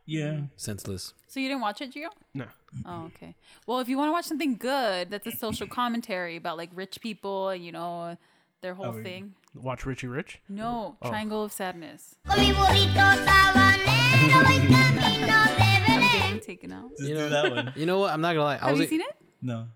Yeah. 0.05 0.41
senseless. 0.57 1.15
So 1.27 1.41
you 1.41 1.49
didn't 1.49 1.63
watch 1.63 1.81
it, 1.81 1.93
Gio? 1.95 2.09
No. 2.35 2.45
Oh, 2.85 3.05
okay. 3.07 3.35
Well, 3.67 3.81
if 3.81 3.89
you 3.89 3.97
want 3.97 4.09
to 4.09 4.13
watch 4.13 4.27
something 4.27 4.57
good, 4.57 5.09
that's 5.11 5.27
a 5.27 5.33
social 5.33 5.67
commentary 5.67 6.37
about 6.37 6.59
like 6.59 6.71
rich 6.75 7.01
people, 7.01 7.55
you 7.55 7.73
know, 7.73 8.19
their 8.61 8.75
whole 8.75 8.87
Oh, 8.87 9.03
thing. 9.03 9.35
Watch 9.55 9.87
Richie 9.87 10.07
Rich. 10.07 10.41
No, 10.49 10.97
Triangle 11.05 11.45
of 11.45 11.53
Sadness. 11.53 12.17
Con 12.27 12.39
mi 12.39 12.53
burrito 12.53 13.25
sabanero 13.25 14.43
voy 14.45 14.59
camino 14.67 15.45
de 15.57 15.81
Belén. 15.87 16.43
Taken 16.45 16.73
out. 16.73 16.91
Just 16.97 17.09
You 17.09 17.15
know- 17.15 17.29
that 17.29 17.51
one. 17.53 17.73
You 17.77 17.87
know 17.87 17.99
what? 17.99 18.13
I'm 18.13 18.21
not 18.21 18.33
gonna 18.35 18.45
lie. 18.45 18.57
I 18.57 18.69
Have 18.69 18.73
was 18.73 18.81
you 18.81 18.87
seen 18.89 19.01
it? 19.03 19.17
No. 19.43 19.67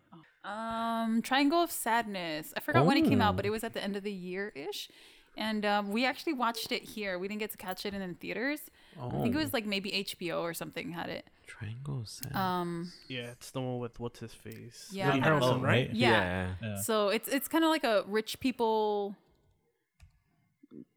Um, 0.45 1.23
Triangle 1.23 1.62
of 1.62 1.71
Sadness. 1.71 2.53
I 2.57 2.61
forgot 2.61 2.85
when 2.85 2.97
it 2.97 3.03
came 3.09 3.21
out, 3.21 3.35
Oh. 3.35 3.37
but 3.37 3.47
it 3.47 3.51
was 3.51 3.62
at 3.62 3.75
the 3.75 3.83
end 3.83 3.97
of 3.97 4.03
the 4.03 4.12
year 4.12 4.53
ish. 4.57 4.88
And 5.37 5.64
um, 5.64 5.90
we 5.92 6.05
actually 6.05 6.35
watched 6.35 6.73
it 6.73 6.83
here. 6.83 7.18
We 7.18 7.27
didn't 7.29 7.40
get 7.40 7.53
to 7.53 7.57
catch 7.57 7.87
it 7.87 7.95
in 7.95 8.01
the 8.07 8.14
theaters. 8.14 8.61
I 9.01 9.09
think 9.23 9.35
it 9.35 9.38
was 9.38 9.53
like 9.55 9.64
maybe 9.64 9.90
HBO 10.05 10.42
or 10.42 10.53
something 10.53 10.90
had 10.92 11.09
it. 11.09 11.27
Triangle 11.59 12.03
Sad. 12.07 12.35
Um, 12.35 12.93
Yeah, 13.09 13.31
it's 13.31 13.51
the 13.51 13.61
one 13.61 13.79
with 13.79 14.01
what's 14.01 14.21
his 14.21 14.33
face. 14.33 14.88
Yeah, 14.91 15.09
Woody 15.09 15.21
I 15.21 15.29
don't 15.29 15.43
Harrelson, 15.43 15.62
right? 15.62 15.88
Right? 15.88 15.91
yeah. 15.95 16.55
Yeah. 16.62 16.77
So 16.81 17.09
it's 17.09 17.29
it's 17.29 17.49
kind 17.49 17.62
of 17.65 17.71
like 17.71 17.85
a 17.85 18.05
rich 18.07 18.41
people. 18.41 19.15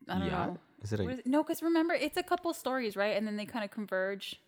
I 0.07 0.19
don't 0.19 0.27
Yacht? 0.27 0.47
know. 0.49 0.59
Is 0.81 0.93
it 0.93 0.99
a? 0.99 1.09
is 1.09 1.19
it? 1.19 1.27
No, 1.27 1.43
because 1.43 1.61
remember, 1.61 1.93
it's 1.93 2.17
a 2.17 2.23
couple 2.23 2.53
stories, 2.53 2.95
right? 2.95 3.17
And 3.17 3.27
then 3.27 3.35
they 3.37 3.45
kind 3.45 3.65
of 3.65 3.71
converge 3.71 4.39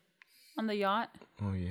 on 0.57 0.67
the 0.67 0.75
yacht. 0.75 1.09
Oh 1.43 1.53
yeah. 1.53 1.69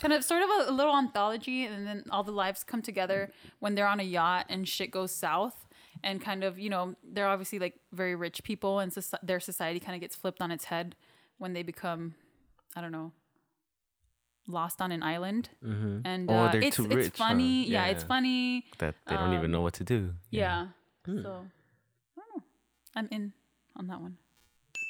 Kind 0.00 0.12
of, 0.14 0.24
sort 0.24 0.42
of 0.42 0.48
a, 0.50 0.70
a 0.70 0.72
little 0.72 0.96
anthology, 0.96 1.64
and 1.64 1.86
then 1.86 2.04
all 2.10 2.22
the 2.24 2.32
lives 2.32 2.64
come 2.64 2.82
together 2.82 3.30
when 3.60 3.74
they're 3.74 3.86
on 3.86 4.00
a 4.00 4.04
yacht 4.04 4.46
and 4.48 4.68
shit 4.68 4.90
goes 4.90 5.12
south. 5.12 5.66
And 6.04 6.20
kind 6.20 6.42
of, 6.42 6.58
you 6.58 6.68
know, 6.68 6.96
they're 7.04 7.28
obviously 7.28 7.58
like 7.60 7.74
very 7.92 8.14
rich 8.16 8.42
people, 8.42 8.78
and 8.80 8.90
soci- 8.92 9.18
their 9.22 9.38
society 9.40 9.78
kind 9.80 9.94
of 9.94 10.00
gets 10.00 10.16
flipped 10.16 10.40
on 10.40 10.50
its 10.50 10.64
head 10.64 10.96
when 11.38 11.52
they 11.52 11.62
become, 11.62 12.14
I 12.74 12.80
don't 12.80 12.90
know, 12.92 13.12
lost 14.46 14.80
on 14.80 14.92
an 14.92 15.02
island, 15.02 15.50
Mm-hmm. 15.64 16.00
and 16.04 16.30
Oh, 16.30 16.34
uh, 16.34 16.52
they're 16.52 16.62
it's 16.62 16.76
too 16.76 16.84
it's 16.86 16.94
rich, 16.94 17.18
huh? 17.18 17.24
funny. 17.28 17.68
Yeah. 17.68 17.86
it's 17.86 18.04
funny. 18.04 18.64
that 18.78 18.94
they 19.06 19.16
don't 19.16 19.32
even 19.34 19.46
Um, 19.46 19.50
know 19.52 19.60
what 19.62 19.74
to 19.74 19.84
do. 19.84 20.14
Yeah. 20.30 20.68
Hmm. 21.06 21.22
So 21.22 21.30
I 22.16 22.20
don't 22.20 22.36
know. 22.36 22.42
I'm 22.96 23.08
in 23.10 23.32
on 23.76 23.86
that 23.88 24.00
one. 24.00 24.16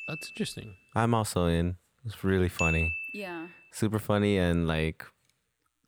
That's 0.08 0.28
interesting. 0.30 0.74
I'm 0.94 1.14
also 1.14 1.46
in. 1.46 1.76
It's 2.04 2.24
really 2.24 2.48
funny. 2.48 2.92
Yeah. 3.14 3.46
super 3.72 3.98
funny 3.98 4.36
and 4.38 4.66
like 4.66 5.04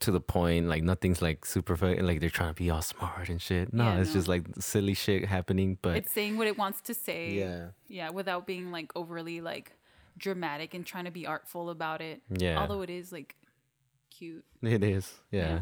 to 0.00 0.10
the 0.12 0.20
point. 0.20 0.68
Like 0.68 0.82
nothing's 0.82 1.20
like 1.22 1.44
super 1.44 1.76
funny. 1.76 2.00
like 2.00 2.20
they're 2.20 2.30
trying 2.30 2.50
to 2.54 2.62
be 2.62 2.70
all 2.70 2.82
smart 2.82 3.28
and 3.28 3.40
shit. 3.40 3.72
No, 3.72 3.84
Yeah, 3.84 3.98
it's 4.00 4.10
no. 4.10 4.14
just 4.14 4.28
like 4.28 4.44
silly 4.60 4.94
shit 4.94 5.24
happening. 5.24 5.78
But 5.82 5.96
it's 5.96 6.12
saying 6.12 6.36
what 6.36 6.46
it 6.46 6.56
wants 6.58 6.80
to 6.82 6.94
say. 6.94 7.30
yeah, 7.32 7.68
Yeah, 7.88 8.10
without 8.10 8.46
being 8.46 8.70
like 8.70 8.92
overly 8.94 9.40
like 9.40 9.72
dramatic 10.16 10.74
and 10.74 10.86
trying 10.86 11.06
to 11.06 11.10
be 11.10 11.26
artful 11.26 11.70
about 11.70 12.00
it. 12.00 12.22
yeah, 12.30 12.60
Although 12.60 12.82
it 12.82 12.90
is 12.90 13.10
like 13.10 13.34
cute. 14.18 14.44
it 14.62 14.82
is. 14.84 15.12
Yeah, 15.30 15.48
Yeah. 15.48 15.60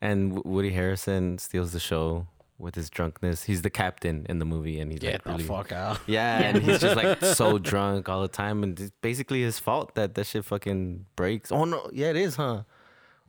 and 0.00 0.44
Woody 0.44 0.72
Harrelson 0.72 1.38
steals 1.40 1.72
the 1.72 1.80
show 1.80 2.26
with 2.58 2.74
his 2.74 2.90
drunkenness. 2.90 3.44
He's 3.44 3.62
the 3.62 3.70
captain 3.70 4.26
in 4.28 4.38
the 4.40 4.44
movie, 4.44 4.80
and 4.80 4.90
he's 4.90 5.00
Get 5.00 5.12
like 5.12 5.22
the 5.24 5.30
really. 5.32 5.44
fuck 5.44 5.70
out. 5.72 6.00
Yeah, 6.06 6.38
and 6.40 6.62
he's 6.62 6.80
just 6.80 6.96
like 6.96 7.22
so 7.24 7.58
drunk 7.58 8.08
all 8.08 8.22
the 8.22 8.28
time, 8.28 8.62
and 8.64 8.78
it's 8.80 8.90
basically 9.00 9.42
his 9.42 9.58
fault 9.58 9.94
that 9.94 10.14
that 10.14 10.24
shit 10.26 10.44
fucking 10.44 11.06
breaks. 11.16 11.52
Oh 11.52 11.64
no, 11.64 11.88
yeah, 11.92 12.10
it 12.10 12.16
is, 12.16 12.34
huh? 12.36 12.62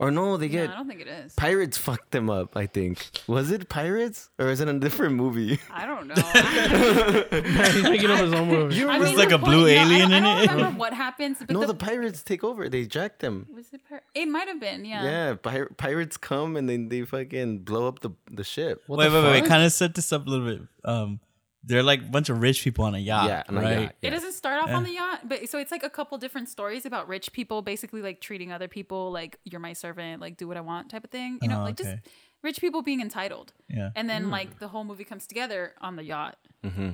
Or 0.00 0.10
no, 0.10 0.38
they 0.38 0.48
No, 0.48 0.52
get 0.52 0.70
I 0.70 0.74
don't 0.76 0.88
think 0.88 1.02
it 1.02 1.08
is. 1.08 1.34
pirates 1.34 1.76
fucked 1.76 2.10
them 2.12 2.30
up. 2.30 2.56
I 2.56 2.64
think 2.64 3.10
was 3.26 3.50
it 3.50 3.68
pirates 3.68 4.30
or 4.38 4.48
is 4.48 4.60
it 4.60 4.66
a 4.68 4.72
different 4.78 5.14
movie? 5.14 5.60
I 5.70 5.84
don't 5.84 6.06
know. 6.08 6.14
I, 6.16 7.70
He's 7.74 7.82
making 7.82 8.10
up 8.10 8.20
his 8.20 8.32
own 8.32 8.48
movie. 8.48 8.82
I 8.82 8.98
mean, 8.98 9.14
like 9.16 9.30
a 9.30 9.36
blue 9.38 9.64
point- 9.66 9.76
no, 9.76 9.82
I 9.82 9.84
alien 9.84 10.08
don't- 10.10 10.18
in 10.18 10.24
I 10.24 10.46
don't 10.46 10.56
remember 10.56 10.78
what 10.78 10.94
happens. 10.94 11.36
But 11.38 11.50
no, 11.50 11.60
the, 11.60 11.66
the 11.68 11.74
pirates 11.74 12.22
take 12.22 12.42
over. 12.42 12.68
They 12.70 12.86
jack 12.86 13.18
them. 13.18 13.46
was 13.54 13.66
it 13.74 13.82
pir- 13.88 14.00
It 14.14 14.26
might 14.26 14.48
have 14.48 14.58
been. 14.58 14.84
Yeah. 14.86 15.04
Yeah, 15.04 15.34
pir- 15.34 15.70
pirates 15.76 16.16
come 16.16 16.56
and 16.56 16.66
then 16.68 16.88
they 16.88 17.02
fucking 17.02 17.58
blow 17.60 17.86
up 17.86 18.00
the 18.00 18.10
the 18.30 18.42
ship. 18.44 18.82
What 18.86 18.98
wait, 19.00 19.08
the 19.10 19.14
wait, 19.22 19.24
wait. 19.24 19.40
fuck? 19.40 19.48
Kind 19.50 19.64
of 19.64 19.72
set 19.72 19.94
this 19.94 20.12
up 20.14 20.26
a 20.26 20.30
little 20.30 20.46
bit. 20.46 20.62
Um, 20.84 21.20
they're 21.62 21.82
like 21.82 22.00
a 22.00 22.04
bunch 22.04 22.28
of 22.30 22.40
rich 22.40 22.64
people 22.64 22.84
on 22.84 22.94
a 22.94 22.98
yacht, 22.98 23.28
yeah, 23.28 23.42
on 23.48 23.56
a 23.58 23.60
right? 23.60 23.80
yacht, 23.80 23.94
It 24.02 24.10
doesn't 24.10 24.32
start 24.32 24.62
off 24.62 24.70
on 24.70 24.82
the 24.82 24.90
eh. 24.90 24.94
yacht, 24.94 25.28
but 25.28 25.48
so 25.48 25.58
it's 25.58 25.70
like 25.70 25.82
a 25.82 25.90
couple 25.90 26.16
different 26.18 26.48
stories 26.48 26.86
about 26.86 27.08
rich 27.08 27.32
people 27.32 27.60
basically 27.62 28.00
like 28.02 28.20
treating 28.20 28.50
other 28.52 28.68
people 28.68 29.10
like 29.12 29.38
you're 29.44 29.60
my 29.60 29.74
servant, 29.74 30.20
like 30.20 30.36
do 30.36 30.48
what 30.48 30.56
I 30.56 30.62
want 30.62 30.90
type 30.90 31.04
of 31.04 31.10
thing. 31.10 31.38
You 31.42 31.48
know, 31.48 31.60
Oh, 31.60 31.64
like 31.64 31.76
just 31.76 31.96
rich 32.42 32.60
people 32.60 32.82
being 32.82 33.00
entitled. 33.00 33.52
Yeah. 33.68 33.90
And 33.94 34.08
then 34.08 34.24
hmm. 34.24 34.30
like 34.30 34.58
the 34.58 34.68
whole 34.68 34.84
movie 34.84 35.04
comes 35.04 35.26
together 35.26 35.74
on 35.80 35.96
the 35.96 36.04
yacht. 36.04 36.38
Mm-hmm. 36.64 36.92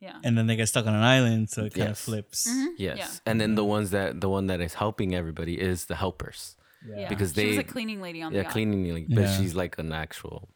Yeah. 0.00 0.16
And 0.22 0.36
then 0.36 0.46
they 0.46 0.56
get 0.56 0.68
stuck 0.68 0.86
on 0.86 0.94
an 0.94 1.02
island, 1.02 1.50
so 1.50 1.64
it 1.64 1.74
kind 1.74 1.84
of 1.84 1.96
Yes. 1.96 2.00
flips. 2.04 2.48
Mm-hmm. 2.48 2.66
Yes, 2.76 2.98
Yeah. 2.98 3.08
and 3.24 3.40
then 3.40 3.54
the 3.54 3.62
mm-hmm. 3.62 3.70
ones 3.70 3.90
that 3.90 4.20
the 4.20 4.28
one 4.28 4.46
that 4.48 4.60
is 4.60 4.74
helping 4.74 5.14
everybody 5.14 5.58
is 5.60 5.86
the 5.86 5.96
helpers. 5.96 6.56
Yeah. 6.86 7.08
Because 7.08 7.32
she 7.34 7.48
was 7.48 7.58
a 7.58 7.64
cleaning 7.64 8.00
lady 8.00 8.22
on 8.22 8.32
the 8.32 8.36
Yeah, 8.38 8.42
yacht. 8.44 8.52
cleaning, 8.52 8.92
like, 8.92 9.06
but 9.08 9.22
Yeah. 9.22 9.36
she's 9.38 9.54
like 9.54 9.78
an 9.78 9.92
actual 9.92 10.48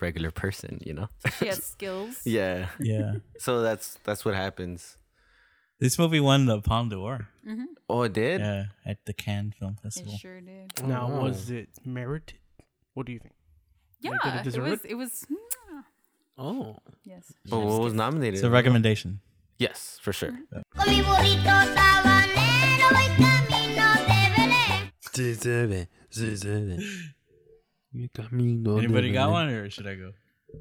regular 0.00 0.30
person, 0.30 0.80
you 0.84 0.92
know. 0.94 1.08
She 1.38 1.46
has 1.46 1.62
skills. 1.74 2.20
yeah, 2.24 2.68
Yeah. 2.80 3.14
so 3.38 3.62
that's 3.62 3.98
that's 4.04 4.24
what 4.24 4.34
happens. 4.34 4.96
This 5.78 5.98
movie 5.98 6.20
won 6.20 6.46
the 6.46 6.60
Palme 6.62 6.88
d'Or. 6.88 7.28
Mm-hmm. 7.46 7.64
Oh, 7.88 8.02
it 8.02 8.12
did. 8.14 8.40
Yeah, 8.40 8.64
at 8.86 9.04
the 9.04 9.12
Cannes 9.12 9.52
Film 9.58 9.76
It 9.78 9.82
Festival. 9.82 10.16
sure 10.16 10.40
did. 10.40 10.72
Now, 10.82 11.10
Oh. 11.12 11.22
was 11.24 11.50
it 11.50 11.68
merited? 11.84 12.38
What 12.94 13.04
do 13.06 13.12
you 13.12 13.18
think? 13.18 13.34
Yeah, 14.00 14.12
Like, 14.24 14.44
did 14.44 14.54
it 14.54 14.58
it, 14.58 14.62
was. 14.62 14.84
It, 14.84 14.94
was. 14.94 15.26
Oh, 16.38 16.76
Yes. 17.04 17.32
But 17.48 17.60
what 17.60 17.80
was 17.82 17.94
nominated? 17.94 18.34
It's 18.34 18.42
a 18.42 18.50
recommendation. 18.50 19.20
Yes, 19.58 19.98
for 20.02 20.12
sure. 20.12 20.32
Mm-hmm. 20.32 20.78
Con 20.78 20.88
mi 27.96 28.08
burrito 28.08 28.22
sabanero 28.22 28.22
voy 28.22 28.28
camino. 28.28 28.78
Anybody 28.78 29.12
got 29.12 29.30
one, 29.30 29.48
or 29.48 29.70
should 29.70 29.86
I 29.86 29.94
go? 29.94 30.12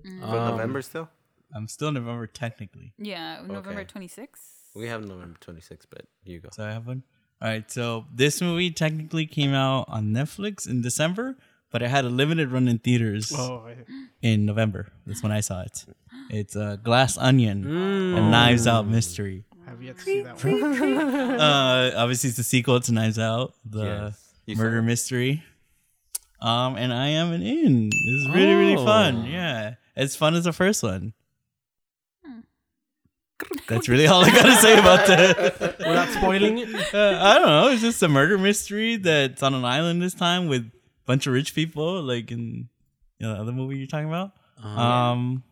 For 0.02 0.36
November 0.52 0.82
still. 0.82 1.10
I'm 1.54 1.67
still 1.67 1.91
November 1.91 2.28
technically, 2.28 2.93
Yeah, 2.98 3.41
November 3.45 3.82
Okay. 3.82 3.86
26th. 3.86 4.74
We 4.76 4.88
have 4.88 5.06
November 5.06 5.38
26th, 5.39 5.86
but 5.89 6.06
you 6.26 6.39
go. 6.41 6.50
so 6.52 6.65
I 6.65 6.71
have 6.71 6.86
one. 6.88 7.04
All 7.41 7.48
right, 7.50 7.69
so 7.71 8.06
this 8.13 8.41
movie 8.41 8.71
technically 8.71 9.26
came 9.26 9.54
out 9.54 9.86
on 9.88 10.08
Netflix 10.13 10.67
in 10.67 10.82
December, 10.82 11.38
but 11.71 11.82
it 11.82 11.89
had 11.89 12.04
a 12.06 12.10
limited 12.10 12.52
run 12.52 12.67
in 12.67 12.80
theaters 12.80 13.32
Oh, 13.34 13.65
I- 13.67 13.86
in 14.21 14.45
November. 14.45 14.88
That's 15.06 15.21
when 15.24 15.32
I 15.32 15.41
saw 15.41 15.62
it. 15.62 15.86
It's 16.30 16.56
a 16.56 16.80
Glass 16.82 17.17
Onion, 17.17 17.65
a 17.65 18.21
Knives 18.30 18.67
Out 18.67 18.88
mystery. 18.88 19.45
have 19.65 19.82
yet 19.82 19.98
to 19.98 20.04
see 20.04 20.21
that 20.24 20.43
one. 20.43 20.62
Uh, 21.39 21.91
obviously, 21.95 22.30
it's 22.30 22.38
the 22.38 22.43
sequel 22.43 22.80
to 22.80 22.91
Knives 22.91 23.19
Out, 23.19 23.54
the 23.63 23.84
Yes. 23.86 24.34
You 24.45 24.56
saw 24.56 24.63
murder 24.63 24.80
it? 24.80 24.84
mystery. 24.84 25.43
Um, 26.41 26.76
and 26.76 26.93
I 26.93 27.08
am 27.10 27.32
an 27.32 27.41
in. 27.41 27.89
It's 27.91 28.30
really 28.36 28.54
really 28.54 28.76
fun. 28.76 29.26
Yeah, 29.26 29.76
as 29.95 30.15
fun 30.15 30.36
as 30.36 30.43
the 30.43 30.54
first 30.54 30.84
one. 30.84 31.13
That's 33.67 33.89
really 33.89 34.08
all 34.08 34.24
I 34.24 34.30
gotta 34.30 34.56
say 34.56 34.78
about 34.80 35.08
that. 35.08 35.76
We're 35.80 35.93
not 35.93 36.10
spoiling 36.10 36.60
it. 36.60 36.69
Uh, 36.93 37.19
I 37.21 37.36
don't 37.36 37.48
know. 37.48 37.67
It's 37.69 37.82
just 37.82 38.02
a 38.04 38.08
murder 38.08 38.38
mystery 38.38 38.95
that's 38.95 39.43
on 39.43 39.54
an 39.54 39.65
island 39.65 40.02
this 40.02 40.13
time 40.13 40.48
with 40.48 40.62
a 40.62 40.71
bunch 41.06 41.28
of 41.28 41.34
rich 41.34 41.54
people, 41.54 42.02
like 42.02 42.32
in 42.32 42.69
you 43.19 43.28
know, 43.28 43.34
the 43.36 43.41
other 43.41 43.52
movie 43.52 43.78
you're 43.78 43.88
talking 43.88 44.08
about. 44.08 44.32
Um, 44.63 45.43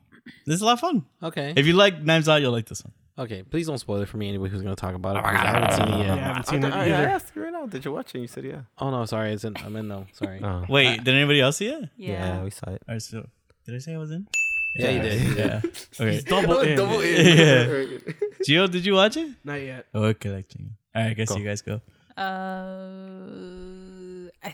this 0.45 0.55
is 0.55 0.61
a 0.61 0.65
lot 0.65 0.73
of 0.73 0.79
fun. 0.79 1.05
okay. 1.21 1.53
If 1.57 1.65
you 1.65 1.73
like 1.73 2.01
Knives 2.01 2.29
Out, 2.29 2.41
you'll 2.41 2.51
like 2.53 2.67
this 2.67 2.83
one. 2.83 2.93
Okay, 3.17 3.43
please 3.43 3.67
don't 3.67 3.77
spoil 3.77 4.01
it 4.01 4.07
for 4.09 4.17
me. 4.17 4.29
Anybody 4.29 4.49
who's 4.51 4.63
gonna 4.63 4.75
talk 4.75 4.95
about 4.95 5.17
it. 5.17 5.23
because 5.23 5.39
I 5.39 5.47
haven't 5.47 5.73
seen 5.73 5.87
it 6.01 6.05
Yeah, 6.05 6.13
I 6.13 6.15
yet. 6.15 6.23
haven't 6.25 6.47
seen 6.47 6.63
it 6.63 6.73
I, 6.73 6.79
I 6.79 6.83
either. 6.85 6.93
asked 7.09 7.35
you 7.35 7.43
right 7.43 7.53
now. 7.53 7.65
Did 7.67 7.85
you 7.85 7.91
watch 7.91 8.15
it? 8.15 8.19
You 8.19 8.27
said 8.27 8.43
yeah. 8.43 8.61
Oh 8.79 8.89
no, 8.89 9.05
sorry. 9.05 9.33
It's 9.33 9.43
in. 9.43 9.55
I'm 9.57 9.75
in 9.75 9.87
though. 9.87 10.07
Sorry. 10.13 10.41
Oh. 10.43 10.65
Wait, 10.67 11.03
did 11.03 11.13
anybody 11.13 11.39
else 11.41 11.57
see 11.57 11.67
it? 11.67 11.89
Yeah. 11.95 12.43
we 12.43 12.49
saw 12.49 12.71
it. 12.71 12.81
Or 12.87 12.99
so, 12.99 13.27
did 13.65 13.75
I 13.75 13.77
say 13.77 13.93
I 13.93 13.97
was 13.99 14.09
in? 14.11 14.27
Yeah, 14.75 14.89
you 14.89 15.01
did. 15.01 15.37
Yeah. 15.37 15.61
Okay. 15.99 16.21
Double 16.21 16.59
in. 16.61 16.75
Double 16.75 16.99
in. 17.01 17.25
yeah. 17.37 17.65
Gio, 18.47 18.71
did 18.71 18.83
you 18.83 18.95
watch 18.95 19.15
it? 19.17 19.31
Not 19.43 19.61
yet. 19.61 19.85
Oh, 19.93 20.05
okay, 20.05 20.31
like 20.31 20.47
Gio. 20.49 20.65
All 20.95 21.03
right, 21.03 21.11
I 21.11 21.13
guess 21.13 21.29
Go. 21.29 21.37
you 21.37 21.45
guys 21.45 21.61
go. 21.61 21.79
Uh, 22.17 22.21
I, 24.43 24.53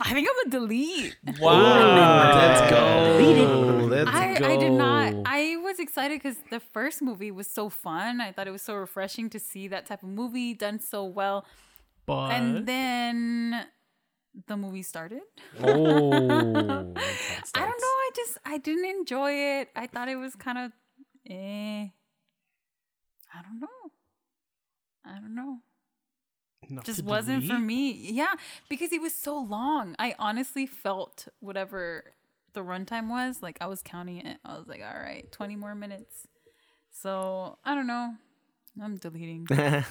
I 0.00 0.12
think 0.14 0.28
I'm 0.30 0.46
a 0.46 0.50
delete. 0.50 1.16
Wow, 1.40 2.34
Let's 2.34 2.70
go. 2.70 3.86
Let's 3.86 4.10
I, 4.10 4.38
go. 4.38 4.46
I 4.46 4.56
did 4.56 4.72
not. 4.72 5.14
I 5.26 5.56
was 5.56 5.59
excited 5.80 6.22
because 6.22 6.38
the 6.50 6.60
first 6.60 7.02
movie 7.02 7.30
was 7.30 7.46
so 7.46 7.68
fun. 7.68 8.20
I 8.20 8.32
thought 8.32 8.46
it 8.46 8.52
was 8.52 8.62
so 8.62 8.74
refreshing 8.74 9.30
to 9.30 9.38
see 9.38 9.68
that 9.68 9.86
type 9.86 10.02
of 10.02 10.08
movie 10.08 10.54
done 10.54 10.80
so 10.80 11.04
well. 11.04 11.44
But 12.06 12.32
And 12.32 12.66
then 12.66 13.66
the 14.46 14.56
movie 14.56 14.82
started. 14.82 15.22
Oh. 15.62 15.64
I 15.64 17.60
don't 17.60 17.80
know. 17.80 17.94
I 17.96 18.10
just 18.14 18.38
I 18.44 18.58
didn't 18.58 18.84
enjoy 18.84 19.32
it. 19.32 19.68
I 19.74 19.86
thought 19.86 20.08
it 20.08 20.16
was 20.16 20.34
kind 20.36 20.58
of 20.58 20.72
eh. 21.28 21.88
I 23.32 23.42
don't 23.42 23.60
know. 23.60 23.90
I 25.04 25.18
don't 25.18 25.34
know. 25.34 25.58
enough 26.68 26.84
Just 26.84 27.02
wasn't 27.04 27.46
for 27.46 27.58
me. 27.58 27.92
Yeah, 27.92 28.34
because 28.68 28.92
it 28.92 29.00
was 29.00 29.14
so 29.14 29.38
long. 29.38 29.96
I 29.98 30.14
honestly 30.18 30.66
felt 30.66 31.28
whatever 31.40 32.12
the 32.52 32.62
runtime 32.62 33.08
was. 33.08 33.42
Like 33.42 33.58
I 33.60 33.66
was 33.66 33.82
counting 33.82 34.18
it. 34.18 34.38
I 34.44 34.58
was 34.58 34.66
like, 34.66 34.80
all 34.82 35.00
right, 35.00 35.30
twenty 35.32 35.56
more 35.56 35.74
minutes. 35.74 36.26
So 36.90 37.58
I 37.64 37.74
don't 37.74 37.86
know. 37.86 38.14
I'm 38.82 38.96
deleting. 38.96 39.46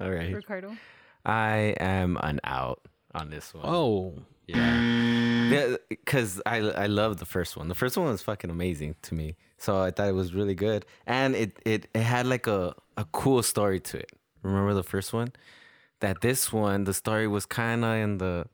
All 0.00 0.10
right. 0.10 0.34
Ricardo. 0.34 0.76
I 1.24 1.74
am 1.78 2.18
an 2.22 2.40
out 2.44 2.80
on 3.14 3.30
this 3.30 3.54
one. 3.54 3.64
Oh. 3.66 4.14
Yeah. 4.46 5.76
Because 5.88 6.42
I 6.44 6.56
I 6.58 6.86
love 6.86 7.18
the 7.18 7.24
first 7.24 7.56
one. 7.56 7.68
The 7.68 7.74
first 7.74 7.96
one 7.96 8.08
was 8.08 8.22
fucking 8.22 8.50
amazing 8.50 8.96
to 9.02 9.14
me. 9.14 9.36
So 9.56 9.80
I 9.80 9.90
thought 9.90 10.08
it 10.08 10.14
was 10.14 10.34
really 10.34 10.54
good, 10.54 10.84
and 11.06 11.34
it 11.34 11.58
it, 11.64 11.86
it 11.94 12.02
had 12.02 12.26
like 12.26 12.46
a 12.46 12.74
a 12.96 13.04
cool 13.12 13.42
story 13.42 13.80
to 13.80 13.98
it. 13.98 14.12
Remember 14.42 14.74
the 14.74 14.82
first 14.82 15.12
one? 15.12 15.32
That 16.00 16.20
this 16.20 16.52
one, 16.52 16.84
the 16.84 16.92
story 16.92 17.26
was 17.26 17.46
kind 17.46 17.84
of 17.84 17.94
in 17.94 18.18
the 18.18 18.46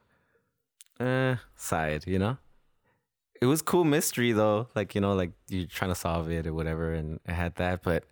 uh 1.00 1.36
side, 1.56 2.04
you 2.06 2.18
know. 2.18 2.38
It 3.40 3.46
was 3.46 3.62
cool 3.62 3.84
mystery 3.84 4.32
though, 4.32 4.68
like 4.74 4.94
you 4.94 5.00
know, 5.00 5.14
like 5.14 5.32
you're 5.48 5.66
trying 5.66 5.90
to 5.90 5.94
solve 5.94 6.30
it 6.30 6.46
or 6.46 6.52
whatever, 6.52 6.92
and 6.92 7.20
I 7.26 7.32
had 7.32 7.54
that, 7.56 7.82
but 7.82 8.04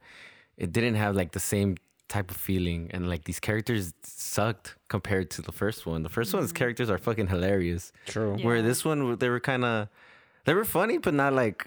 it 0.57 0.73
didn't 0.73 0.95
have 0.95 1.15
like 1.15 1.33
the 1.33 1.41
same 1.41 1.77
type 2.09 2.31
of 2.31 2.37
feeling, 2.39 2.91
and 2.95 3.09
like 3.09 3.25
these 3.25 3.39
characters 3.39 3.93
sucked 4.03 4.77
compared 4.89 5.31
to 5.33 5.43
the 5.43 5.53
first 5.53 5.85
one. 5.85 6.03
The 6.03 6.09
1st 6.09 6.35
one's 6.35 6.53
characters 6.53 6.89
are 6.89 6.97
fucking 6.97 7.27
hilarious. 7.29 7.93
True. 8.07 8.37
Yeah. 8.39 8.47
Where 8.47 8.63
this 8.63 8.83
one, 8.85 9.17
they 9.19 9.29
were 9.29 9.41
kind 9.41 9.65
of, 9.65 9.89
they 10.47 10.55
were 10.55 10.65
funny, 10.65 10.97
but 10.97 11.13
not 11.13 11.35
like, 11.35 11.67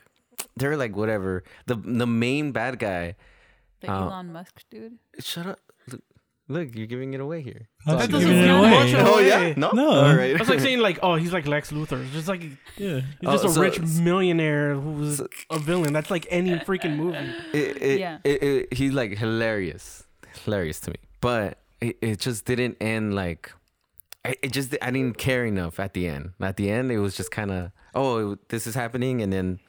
they 0.58 0.68
were 0.68 0.76
like 0.78 0.96
whatever. 0.96 1.44
The 1.68 1.76
the 1.76 2.08
main 2.08 2.52
bad 2.52 2.80
guy. 2.80 3.16
The 3.82 3.92
Uh, 3.92 4.06
Elon 4.06 4.34
Musk 4.34 4.64
dude. 4.72 4.98
Shut 5.20 5.46
up. 5.46 5.60
Look, 6.52 6.68
look 6.68 6.76
you're 6.76 6.88
giving 6.88 7.14
it 7.14 7.20
away 7.22 7.42
here. 7.42 7.68
How's 7.86 8.00
That 8.02 8.12
doesn't 8.12 8.30
giving 8.30 8.44
it 8.44 8.48
much 8.52 8.94
Oh 8.96 9.18
way. 9.18 9.28
yeah, 9.28 9.54
no, 9.58 9.72
No. 9.72 9.90
All 9.90 10.16
right. 10.16 10.38
That's 10.38 10.50
like 10.50 10.60
saying 10.60 10.80
like, 10.80 11.00
oh, 11.02 11.16
he's 11.16 11.34
like 11.34 11.48
Lex 11.48 11.72
Luthor. 11.72 12.04
It's 12.04 12.14
just 12.14 12.28
like 12.28 12.42
Yeah. 12.44 12.50
he's 12.78 13.04
Yeah. 13.22 13.32
just 13.32 13.46
Oh, 13.46 13.50
a 13.50 13.54
so- 13.54 13.62
rich 13.62 13.80
millionaire 13.80 14.76
who's 14.76 15.22
a 15.50 15.60
villain. 15.60 15.94
That's 15.94 16.12
like 16.12 16.26
any 16.30 16.52
freaking 16.60 16.96
movie. 16.96 17.18
it, 17.54 17.82
it, 17.82 18.00
Yeah. 18.00 18.18
it, 18.24 18.44
it, 18.44 18.74
he's 18.74 18.94
like 18.94 19.18
hilarious, 19.18 20.04
hilarious 20.46 20.80
to 20.82 20.92
me. 20.92 20.98
But 21.22 21.58
it, 21.82 21.98
it 22.02 22.20
just 22.20 22.46
didn't 22.46 22.78
end 22.82 23.16
like 23.16 23.52
I, 24.24 24.36
it 24.44 24.52
just 24.52 24.76
I 24.82 24.92
didn't 24.92 25.18
care 25.18 25.46
enough 25.46 25.80
at 25.80 25.94
the 25.94 26.08
end. 26.08 26.32
At 26.40 26.56
the 26.58 26.70
end, 26.70 26.92
it 26.92 27.00
was 27.00 27.16
just 27.18 27.32
kind 27.32 27.52
of 27.52 27.72
oh 27.96 28.38
this 28.50 28.68
is 28.68 28.76
happening, 28.76 29.22
and 29.22 29.34
then 29.34 29.60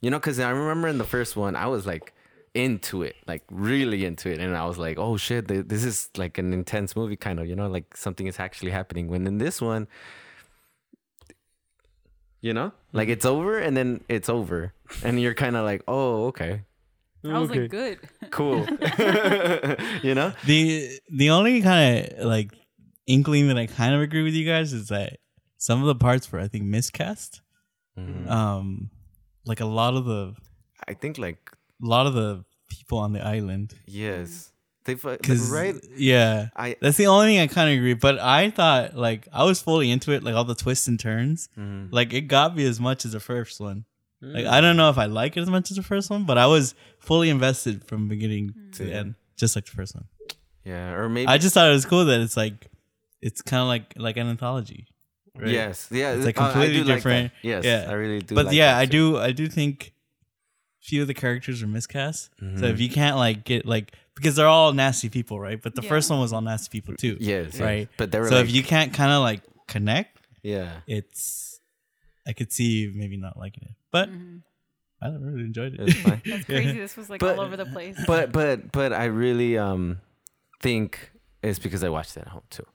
you 0.00 0.10
know 0.10 0.18
because 0.18 0.40
I 0.40 0.50
remember 0.50 0.88
in 0.88 0.98
the 0.98 1.04
first 1.04 1.36
one 1.36 1.54
I 1.54 1.66
was 1.68 1.86
like 1.86 2.12
into 2.54 3.02
it, 3.02 3.16
like 3.26 3.42
really 3.50 4.04
into 4.04 4.30
it, 4.30 4.38
and 4.38 4.56
I 4.56 4.66
was 4.66 4.78
like 4.78 4.98
oh 4.98 5.16
shit, 5.16 5.48
this 5.48 5.84
is 5.84 6.10
like 6.16 6.38
an 6.38 6.52
intense 6.52 6.94
movie, 6.96 7.16
kind 7.16 7.40
of 7.40 7.46
you 7.46 7.56
know 7.56 7.68
like 7.68 7.96
something 7.96 8.26
is 8.26 8.38
actually 8.38 8.70
happening. 8.72 9.08
When 9.08 9.26
in 9.26 9.38
this 9.38 9.60
one, 9.60 9.88
you 12.40 12.52
know, 12.52 12.72
like 12.92 13.08
it's 13.08 13.24
over 13.24 13.58
and 13.58 13.76
then 13.76 14.02
it's 14.08 14.28
over, 14.28 14.72
and 15.04 15.20
you're 15.20 15.34
kind 15.34 15.56
of 15.56 15.64
like 15.64 15.82
oh 15.88 16.26
okay, 16.26 16.62
I 17.24 17.38
was 17.38 17.50
like, 17.50 17.70
good. 17.70 17.98
cool, 18.30 18.66
you 20.02 20.14
know. 20.14 20.32
The 20.44 20.98
the 21.10 21.30
only 21.30 21.62
kind 21.62 22.06
of 22.18 22.24
like 22.26 22.52
inkling 23.06 23.48
that 23.48 23.58
I 23.58 23.66
kind 23.66 23.94
of 23.94 24.00
agree 24.00 24.22
with 24.22 24.34
you 24.34 24.44
guys 24.46 24.72
is 24.72 24.88
that 24.88 25.18
some 25.58 25.80
of 25.80 25.86
the 25.86 25.94
parts 25.94 26.30
were 26.30 26.40
I 26.40 26.48
think 26.48 26.64
miscast. 26.64 27.40
Mhm. 27.98 28.28
Um, 28.28 28.90
like 29.44 29.60
a 29.60 29.66
lot 29.66 29.94
of 29.94 30.04
the 30.06 30.34
I 30.88 30.94
think 30.94 31.18
like 31.18 31.50
a 31.82 31.86
lot 31.86 32.06
of 32.06 32.14
the 32.14 32.44
people 32.68 32.98
on 32.98 33.12
the 33.12 33.24
island. 33.24 33.74
yes, 33.86 34.48
They've 34.84 35.00
Cause 35.00 35.48
right. 35.50 35.76
yeah, 35.96 36.48
I 36.56 36.74
that's 36.80 36.96
the 36.96 37.06
only 37.06 37.26
thing 37.28 37.38
I 37.40 37.46
kind 37.46 37.70
of 37.70 37.76
agree. 37.76 37.94
But 37.94 38.18
I 38.18 38.50
thought 38.50 38.96
like 38.96 39.28
I 39.32 39.44
was 39.44 39.62
fully 39.62 39.92
into 39.92 40.10
it, 40.10 40.24
like 40.24 40.34
all 40.34 40.42
the 40.44 40.56
twists 40.56 40.88
and 40.88 40.98
turns. 40.98 41.48
Mhm. 41.56 41.92
Like 41.92 42.12
it 42.12 42.22
got 42.22 42.56
me 42.56 42.64
as 42.66 42.80
much 42.80 43.04
as 43.04 43.12
the 43.12 43.20
first 43.20 43.60
one. 43.60 43.84
Like 44.20 44.46
I 44.46 44.60
don't 44.60 44.76
know 44.76 44.88
if 44.90 44.98
I 44.98 45.06
like 45.06 45.36
it 45.36 45.40
as 45.40 45.50
much 45.50 45.70
as 45.70 45.76
the 45.76 45.84
first 45.84 46.10
one, 46.10 46.24
but 46.24 46.36
I 46.36 46.46
was 46.46 46.74
fully 46.98 47.30
invested 47.30 47.84
from 47.84 48.08
beginning 48.08 48.54
to 48.72 48.84
Yeah. 48.88 48.94
end, 48.98 49.14
just 49.36 49.54
like 49.56 49.66
the 49.66 49.70
first 49.72 49.94
one. 49.94 50.06
yeah, 50.64 50.92
or 50.94 51.08
maybe 51.08 51.28
I 51.28 51.38
just 51.38 51.54
thought 51.54 51.68
it 51.68 51.72
was 51.72 51.86
cool 51.86 52.04
that 52.06 52.20
it's 52.20 52.36
like 52.36 52.66
it's 53.20 53.40
kind 53.40 53.60
of 53.62 53.68
like 53.68 53.94
like 53.96 54.16
an 54.16 54.26
anthology. 54.28 54.88
right? 55.36 55.48
Yes, 55.48 55.88
yeah, 55.92 56.12
It's 56.14 56.24
like 56.24 56.40
uh, 56.40 56.44
I 56.44 56.50
completely 56.52 56.78
do 56.78 56.84
like 56.84 56.96
different. 56.96 57.32
yes, 57.42 57.64
Yeah. 57.64 57.86
I 57.88 57.92
really 57.92 58.18
do. 58.20 58.34
but 58.34 58.46
like 58.46 58.54
yeah, 58.56 58.74
that 58.74 58.80
I 58.80 58.86
too. 58.86 59.12
do 59.12 59.18
I 59.18 59.30
do 59.32 59.46
think 59.48 59.92
few 60.82 61.00
of 61.00 61.08
the 61.08 61.14
characters 61.14 61.62
are 61.62 61.66
miscast. 61.66 62.30
So 62.38 62.44
Mm-hmm. 62.46 62.64
if 62.64 62.80
you 62.80 62.90
can't 62.90 63.16
like 63.16 63.44
get 63.44 63.64
like 63.64 63.94
because 64.14 64.36
they're 64.36 64.46
all 64.48 64.72
nasty 64.74 65.08
people, 65.08 65.40
right? 65.40 65.60
But 65.62 65.74
the 65.74 65.82
Yeah. 65.82 65.88
first 65.88 66.10
one 66.10 66.20
was 66.20 66.32
all 66.34 66.42
nasty 66.42 66.68
people 66.70 66.94
too. 66.96 67.16
Yes, 67.20 67.52
yes. 67.54 67.60
Right. 67.60 67.88
But 67.96 68.10
they 68.12 68.20
were 68.20 68.28
so 68.28 68.36
like, 68.36 68.44
if 68.46 68.52
you 68.52 68.62
can't 68.62 68.92
kind 68.92 69.10
of 69.12 69.22
like 69.22 69.40
connect, 69.68 70.18
yeah, 70.42 70.80
it's 70.86 71.60
I 72.26 72.32
could 72.34 72.52
see 72.52 72.92
maybe 72.94 73.16
not 73.16 73.38
liking 73.38 73.64
it. 73.64 73.74
But 73.90 74.10
Mm-hmm. 74.10 74.36
I 75.04 75.08
really 75.18 75.40
enjoyed 75.42 75.74
it's 75.80 75.94
it. 75.94 76.02
fine. 76.02 76.22
That's 76.26 76.44
crazy. 76.44 76.78
This 76.78 76.96
was 76.96 77.08
like 77.10 77.20
But- 77.20 77.38
all 77.38 77.44
over 77.44 77.56
the 77.56 77.66
place. 77.66 77.98
but 78.06 78.30
but 78.32 78.70
but 78.72 78.92
I 78.92 79.04
really 79.06 79.56
um 79.58 79.98
think 80.60 81.10
it's 81.42 81.58
because 81.58 81.82
I 81.82 81.88
watched 81.88 82.16
it 82.16 82.20
at 82.20 82.28
home 82.28 82.42
too. 82.50 82.66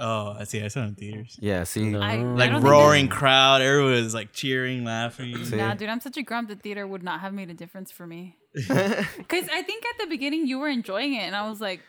Oh, 0.00 0.34
I 0.38 0.44
see. 0.44 0.62
I 0.62 0.68
saw 0.68 0.80
it 0.80 0.86
in 0.88 0.94
theaters. 0.96 1.36
Yeah, 1.40 1.64
see, 1.64 1.94
I, 1.94 2.14
I 2.14 2.16
Like 2.22 2.50
don't 2.50 2.62
think 2.62 2.72
roaring 2.72 3.08
crowd, 3.08 3.62
everyone 3.62 3.92
was 3.92 4.14
like 4.14 4.32
cheering, 4.32 4.84
laughing. 4.84 5.32
that- 5.32 5.46
See? 5.46 5.56
Nah, 5.56 5.74
dude, 5.74 5.88
I'm 5.88 6.00
such 6.00 6.16
a 6.16 6.22
grump. 6.22 6.48
The 6.48 6.56
theater 6.56 6.86
would 6.86 7.02
not 7.02 7.20
have 7.20 7.32
made 7.32 7.50
a 7.50 7.54
difference 7.54 7.92
for 7.92 8.06
me. 8.06 8.36
Because 8.54 9.48
I 9.52 9.62
think 9.62 9.84
at 9.86 9.98
the 10.00 10.06
beginning 10.08 10.46
you 10.48 10.58
were 10.58 10.68
enjoying 10.68 11.14
it, 11.14 11.20
and 11.22 11.36
I 11.36 11.48
was 11.48 11.60
like, 11.60 11.80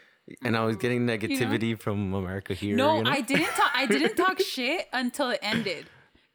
and 0.44 0.56
I 0.56 0.64
was 0.64 0.76
getting 0.78 1.08
negativity 1.08 1.80
from 1.80 2.14
America 2.14 2.54
here. 2.54 2.76
no, 2.76 2.98
you 2.98 3.04
know? 3.04 3.10
I 3.10 3.22
didn't 3.22 3.46
talk. 3.48 3.72
I 3.74 3.86
didn't 3.88 4.16
talk 4.16 4.40
shit 4.56 4.88
until 4.94 5.32
it 5.32 5.40
ended. 5.42 5.88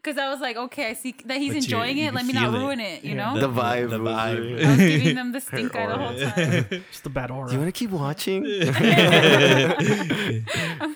Because 0.07 0.19
I 0.19 0.31
was 0.31 0.41
like, 0.41 0.57
okay, 0.57 0.91
I 0.91 0.93
see 0.93 1.17
that 1.25 1.39
he's 1.39 1.53
But 1.55 1.65
enjoying 1.65 1.99
you 1.99 2.07
it. 2.07 2.15
Let 2.15 2.27
me 2.27 2.33
not 2.33 2.53
feel 2.53 2.55
it. 2.55 2.59
ruin 2.65 2.79
it. 2.81 3.03
You 3.03 3.17
Yeah, 3.17 3.35
know, 3.35 3.41
the 3.41 3.49
vibe, 3.49 3.91
The 3.91 3.99
vibe. 3.99 4.39
really- 4.39 4.65
I 4.65 4.69
was 4.69 4.77
giving 4.79 5.17
them 5.21 5.33
the 5.33 5.41
stink 5.41 5.75
eye 5.75 5.87
the 5.87 5.97
whole 5.97 6.15
aura. 6.15 6.31
time. 6.71 6.85
Just 6.93 7.07
a 7.07 7.11
bad 7.11 7.31
aura. 7.33 7.49
Do 7.49 7.55
you 7.55 7.59
want 7.61 7.75
to 7.75 7.79
keep 7.79 7.91
watching? 7.91 8.45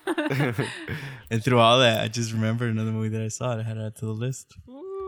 And 1.30 1.44
through 1.44 1.58
all 1.58 1.78
that, 1.80 2.02
I 2.02 2.08
just 2.08 2.32
remember 2.32 2.66
another 2.66 2.90
movie 2.90 3.08
that 3.10 3.22
I 3.22 3.28
saw 3.28 3.54
that 3.56 3.64
I 3.64 3.68
had 3.68 3.74
to 3.74 3.86
add 3.86 3.96
to 3.96 4.06
the 4.06 4.12
list. 4.12 4.54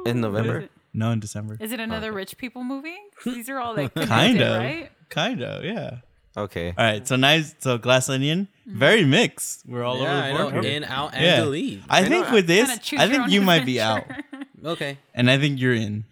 In 0.07 0.21
November, 0.21 0.69
No, 0.93 1.11
in 1.11 1.21
December. 1.21 1.57
Is 1.61 1.73
it 1.73 1.81
another 1.81 2.11
oh, 2.13 2.15
rich 2.15 2.37
people 2.37 2.65
movie? 2.65 2.97
These 3.25 3.49
are 3.49 3.59
all 3.61 3.75
like 3.77 3.95
Kind 3.95 4.41
of. 4.41 4.59
right? 4.59 4.91
Kind 5.09 5.43
of, 5.43 5.65
yeah. 5.65 5.99
Okay. 6.37 6.69
All 6.77 6.85
right, 6.85 7.07
so 7.07 7.17
nice. 7.17 7.55
So 7.59 7.79
Glass 7.79 8.09
Onion, 8.09 8.49
very 8.67 9.05
mixed. 9.05 9.65
We're 9.67 9.85
all 9.85 9.99
yeah, 10.01 10.29
over 10.29 10.39
the 10.39 10.45
know. 10.45 10.51
board. 10.53 10.65
In, 10.65 10.85
out, 10.85 11.15
and 11.15 11.25
Yeah. 11.25 11.37
delete. 11.41 11.83
I 11.89 12.03
know, 12.03 12.09
think 12.09 12.27
I- 12.27 12.33
with 12.35 12.47
this, 12.47 12.71
I 12.97 13.09
think 13.09 13.23
own 13.25 13.31
you 13.31 13.43
might 13.43 13.65
be 13.67 13.81
out. 13.81 14.05
Okay. 14.65 14.97
and 15.13 15.29
I 15.29 15.39
think 15.39 15.59
you're 15.61 15.75
in. 15.75 16.05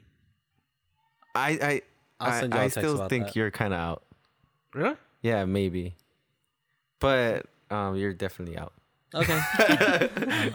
I 1.36 1.50
I 1.62 1.82
I'll 2.18 2.30
I, 2.32 2.40
send 2.40 2.52
you 2.52 2.58
all 2.58 2.62
I 2.62 2.66
a 2.66 2.70
text 2.70 2.90
still 2.90 3.08
think 3.08 3.26
that. 3.26 3.36
you're 3.36 3.50
kind 3.52 3.72
of 3.72 3.78
out. 3.78 4.02
Yeah? 4.76 4.94
Yeah, 5.22 5.44
maybe. 5.44 5.94
But 6.98 7.46
um, 7.70 7.94
you're 7.94 8.12
definitely 8.12 8.58
out. 8.58 8.72
Okay. 9.14 9.40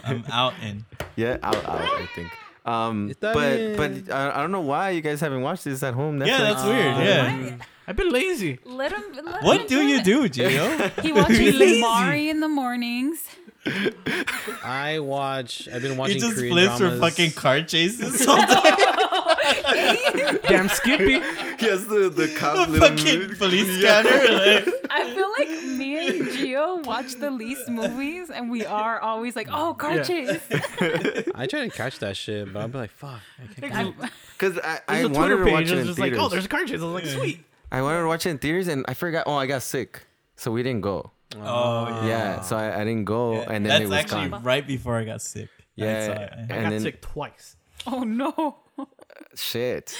I'm 0.04 0.24
out 0.30 0.52
in. 0.62 0.84
Yeah, 1.16 1.38
out, 1.42 1.56
out. 1.64 1.80
I 1.80 2.06
think. 2.14 2.30
Um, 2.66 3.10
Está 3.10 3.32
but 3.32 3.76
but. 3.76 4.12
I, 4.14 4.38
I 4.38 4.42
don't 4.42 4.50
know 4.52 4.60
why 4.60 4.90
you 4.90 5.00
guys 5.00 5.20
haven't 5.20 5.42
watched 5.42 5.64
this 5.64 5.82
at 5.82 5.94
home. 5.94 6.20
Yeah, 6.20 6.26
Netflix. 6.26 6.38
that's 6.38 6.64
weird. 6.64 6.94
Uh, 6.96 7.00
Yeah. 7.00 7.56
I've 7.88 7.94
been 7.96 8.10
lazy. 8.10 8.58
Let 8.64 8.90
him. 8.92 9.04
Let 9.24 9.42
What 9.44 9.60
him 9.60 9.66
do 9.68 9.80
enjoy 9.80 9.88
you 9.92 9.96
it. 9.98 10.04
do, 10.04 10.28
Gio? 10.28 11.02
He 11.02 11.12
watches 11.12 11.38
Lazy. 11.54 11.80
Maury 11.80 12.28
in 12.28 12.40
the 12.40 12.48
mornings. 12.48 13.22
I 14.64 14.98
watch. 15.00 15.68
I've 15.72 15.82
been 15.82 15.96
watching. 15.96 16.16
He 16.18 16.22
watching 16.24 16.30
just 16.30 16.36
Korean 16.36 16.52
flips 16.52 16.72
for 16.78 16.88
dramas. 16.88 17.00
fucking 17.00 17.30
car 17.32 17.62
chases. 17.62 18.24
sometimes. 18.24 18.82
Damn 20.48 20.68
Skippy. 20.68 21.12
Yes, 21.62 21.84
the 21.86 22.10
the 22.14 22.28
cop 22.36 22.68
A 22.68 22.72
fucking 22.78 23.36
police 23.36 23.78
scanner. 23.78 24.10
like- 24.10 24.68
I 24.90 25.14
feel 25.14 25.30
like 25.38 25.48
me 25.48 25.54
and 25.54 25.64
Gio 25.64 25.65
watch 26.96 27.14
the 27.14 27.30
least 27.30 27.68
movies, 27.68 28.30
and 28.30 28.50
we 28.50 28.64
are 28.66 29.00
always 29.00 29.36
like, 29.36 29.48
"Oh, 29.50 29.74
car 29.74 29.96
Yeah. 29.96 30.02
chase." 30.02 30.40
I 31.34 31.46
try 31.46 31.68
to 31.68 31.70
catch 31.70 31.98
that 32.00 32.16
shit, 32.16 32.52
but 32.52 32.60
I'll 32.60 32.68
be 32.68 32.78
like, 32.78 32.90
fuck. 32.90 33.20
I 33.42 33.60
can't 33.60 33.72
catch 33.72 33.86
it. 33.86 33.94
I- 34.00 34.10
Because 34.38 34.58
I, 34.64 34.80
I 34.88 35.04
wanted 35.04 35.14
Twitter 35.18 35.44
to 35.44 35.50
watch 35.50 35.60
page. 35.64 35.72
it 35.72 35.74
It's 35.74 35.80
in 35.82 35.86
just 35.86 35.98
like, 35.98 36.12
oh, 36.14 36.28
there's 36.28 36.44
a 36.44 36.48
car 36.48 36.64
chase. 36.64 36.80
I 36.80 36.84
was 36.84 36.94
like, 36.94 37.06
sweet. 37.06 37.44
I 37.72 37.82
wanted 37.82 38.00
to 38.00 38.06
watch 38.06 38.26
it 38.26 38.30
in 38.30 38.38
theaters, 38.38 38.68
and 38.68 38.84
I 38.88 38.94
forgot. 38.94 39.24
Oh, 39.26 39.34
I 39.34 39.46
got 39.46 39.62
sick, 39.62 40.06
so 40.36 40.50
we 40.50 40.62
didn't 40.62 40.82
go. 40.82 41.10
oh 41.36 42.06
Yeah, 42.06 42.40
so 42.40 42.56
I, 42.56 42.80
I 42.80 42.84
didn't 42.84 43.04
go, 43.04 43.34
Yeah, 43.34 43.50
and 43.52 43.64
then 43.66 43.70
That's 43.70 43.80
it 43.82 43.88
was 43.88 43.98
actually 43.98 44.28
gone. 44.28 44.42
right 44.42 44.66
before 44.66 44.96
I 44.96 45.04
got 45.04 45.20
sick. 45.22 45.48
Yeah, 45.74 46.06
saw 46.06 46.12
it. 46.22 46.32
I 46.32 46.46
got 46.62 46.70
then- 46.70 46.80
sick 46.80 47.00
twice. 47.02 47.56
oh 47.86 48.02
no! 48.04 48.58
Shit. 49.34 49.94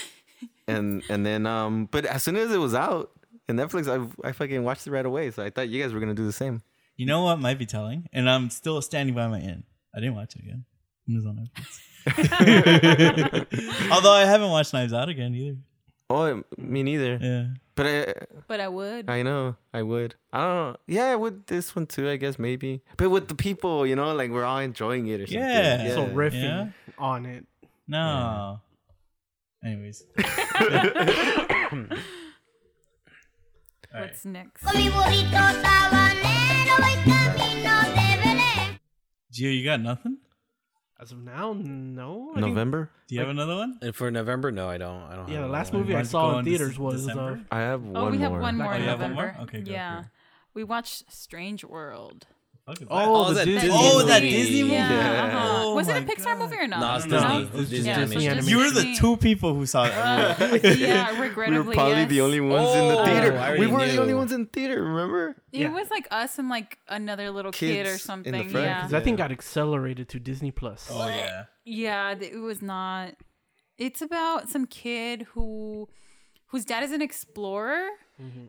and 0.67 1.03
and 1.09 1.25
then 1.27 1.47
um, 1.47 1.87
but 1.91 2.05
as 2.07 2.23
soon 2.23 2.37
as 2.37 2.51
it 2.53 2.59
was 2.59 2.75
out 2.75 3.11
in 3.49 3.57
Netflix, 3.57 3.87
I 3.89 4.29
I 4.29 4.33
fucking 4.33 4.63
watched 4.65 4.87
it 4.87 4.91
right 4.91 5.05
away. 5.07 5.31
So 5.31 5.43
I 5.45 5.51
thought 5.51 5.69
you 5.69 5.83
guys 5.83 5.93
were 5.93 6.01
gonna 6.01 6.15
do 6.15 6.25
the 6.27 6.33
same. 6.33 6.63
You 6.97 7.07
know 7.07 7.23
what 7.23 7.39
might 7.41 7.59
be 7.59 7.67
telling? 7.67 8.09
And 8.13 8.29
I'm 8.29 8.49
still 8.51 8.81
standing 8.83 9.15
by 9.15 9.27
my 9.29 9.41
end. 9.41 9.65
I 9.95 10.01
didn't 10.01 10.15
watch 10.17 10.35
it 10.37 10.43
again. 10.43 10.65
It 11.09 11.15
was 11.15 11.27
on 11.27 11.49
Netflix. 11.49 11.81
Although 13.93 14.13
I 14.13 14.25
haven't 14.25 14.51
watched 14.51 14.73
Knives 14.73 14.93
Out 14.93 15.09
again 15.09 15.35
either. 15.35 15.57
Oh, 16.09 16.43
me 16.57 16.83
neither. 16.83 17.19
Yeah. 17.21 17.47
But 17.75 17.87
I 17.87 18.15
But 18.49 18.61
I 18.61 18.69
would. 18.69 19.11
I 19.11 19.23
know 19.23 19.57
I 19.75 19.83
would. 19.83 20.15
I 20.33 20.39
don't 20.39 20.55
know. 20.73 20.77
Yeah, 20.87 21.07
I 21.11 21.17
would 21.17 21.47
this 21.47 21.75
one 21.77 21.87
too. 21.87 22.09
I 22.09 22.17
guess 22.17 22.39
maybe. 22.39 22.81
But 22.97 23.11
with 23.11 23.29
the 23.29 23.35
people, 23.35 23.87
you 23.87 23.97
know, 23.97 24.15
like 24.15 24.31
we're 24.31 24.45
all 24.45 24.59
enjoying 24.59 25.07
it 25.09 25.21
or 25.21 25.27
something. 25.27 25.41
Yeah. 25.41 25.95
So 25.95 26.07
riffing 26.07 26.43
Yeah. 26.43 26.69
on 26.99 27.27
it. 27.27 27.45
No. 27.89 28.61
Anyways. 29.65 30.05
What's 33.93 34.25
next? 34.25 34.63
Con 36.77 36.85
mi 36.85 36.95
burrito 37.03 37.05
sabanero 37.05 37.05
voy 37.05 37.05
camino 37.05 37.81
de 37.95 38.17
Belén. 38.23 38.79
Gio, 39.33 39.51
you 39.51 39.65
got 39.65 39.81
nothing? 39.81 40.19
As 40.99 41.13
of 41.13 41.19
now, 41.19 41.53
no. 41.53 42.31
I 42.33 42.41
think- 42.41 42.47
November. 42.55 42.91
Do 43.09 43.15
you 43.15 43.21
have 43.21 43.31
another 43.31 43.55
one? 43.57 43.79
And 43.83 43.95
for 43.95 44.11
November, 44.11 44.51
no, 44.51 44.69
I 44.69 44.79
don't. 44.79 45.03
I 45.03 45.15
don't. 45.15 45.29
yeah, 45.29 45.35
have 45.37 45.45
the 45.45 45.53
last 45.53 45.69
another 45.71 45.83
movie 45.85 45.95
I 45.95 45.99
Mine's 45.99 46.11
saw 46.11 46.31
going 46.33 46.39
in 46.41 46.45
to 46.45 46.51
theaters 46.51 46.79
was 46.79 46.95
uh, 47.05 47.07
December? 47.09 47.41
I 47.53 47.59
have 47.61 47.83
one 47.83 47.97
Oh, 47.97 48.11
we 48.11 48.19
have 48.19 48.33
one 48.33 48.57
more 48.57 48.73
Oh, 48.73 48.77
in 48.77 48.83
you 48.83 48.89
have 48.89 49.01
one 49.01 49.11
November. 49.11 49.35
more? 49.39 49.43
Okay, 49.45 49.61
go 49.61 49.71
yeah, 49.71 50.03
for 50.03 50.11
we 50.55 50.65
watched 50.65 51.13
Strange 51.13 51.65
World. 51.65 52.27
Fuck 52.67 52.79
that? 52.81 52.89
oh, 52.91 53.27
Oh, 53.27 53.29
the 53.29 53.35
that 53.35 53.45
Disney. 53.45 53.61
Disney 53.69 53.79
Oh, 53.81 54.03
that 54.07 54.23
movie. 54.23 54.37
Disney 54.37 54.63
movie? 54.65 54.75
Yeah. 54.75 54.91
Yeah. 54.91 55.25
uh-huh. 55.25 55.53
Oh 55.63 55.75
was 55.77 55.89
it 55.89 55.97
a 55.97 56.01
Pixar 56.01 56.25
God. 56.25 56.39
movie 56.41 56.57
or 56.57 56.67
not? 56.67 56.81
No, 56.81 56.97
it's 56.97 57.07
No. 57.07 57.19
Disney. 57.21 57.43
It's 57.45 57.55
It's 57.61 57.71
just 57.71 57.85
Yeah, 57.87 57.99
Disney 58.01 58.17
it's 58.17 58.27
animation. 58.27 58.49
You 58.51 58.59
were 58.59 58.71
the 58.71 58.95
two 58.99 59.17
people 59.19 59.55
who 59.55 59.67
saw 59.67 59.85
that 59.89 60.41
movie. 60.41 60.69
Uh, 60.69 60.73
yeah, 60.73 61.13
we 61.21 61.29
were 61.29 61.63
probably 61.75 61.93
yes. 61.93 62.09
the 62.11 62.21
only 62.23 62.41
ones 62.41 62.69
in 62.75 62.89
the 62.89 62.99
Oh, 62.99 63.05
theater. 63.05 63.39
I 63.39 63.53
we 63.59 63.67
already 63.67 63.73
were 63.73 63.87
the 63.87 64.01
only 64.03 64.15
ones 64.15 64.33
in 64.33 64.47
theater. 64.47 64.83
Remember? 64.83 65.37
It 65.53 65.61
Yeah. 65.61 65.69
was 65.73 65.91
like 65.91 66.09
us 66.11 66.39
and 66.41 66.49
like 66.49 66.79
another 66.89 67.31
little 67.31 67.53
kid 67.53 67.85
Kids 67.85 67.89
or 67.89 67.93
in 67.93 67.95
the 67.95 67.99
something. 68.01 68.49
front. 68.51 68.67
Yeah. 68.67 68.81
'Cause 68.83 68.91
that 68.91 69.05
thing 69.05 69.17
got 69.17 69.31
accelerated 69.31 70.09
to 70.11 70.19
Disney 70.19 70.51
Plus. 70.51 70.89
Oh 70.93 71.07
yeah. 71.09 71.45
Yeah, 71.65 72.15
it 72.21 72.39
was 72.41 72.63
not. 72.63 73.15
It's 73.79 74.03
about 74.03 74.49
some 74.49 74.67
kid 74.67 75.23
who 75.35 75.89
whose 76.47 76.65
dad 76.65 76.83
is 76.83 76.93
an 76.93 77.03
explorer, 77.03 77.87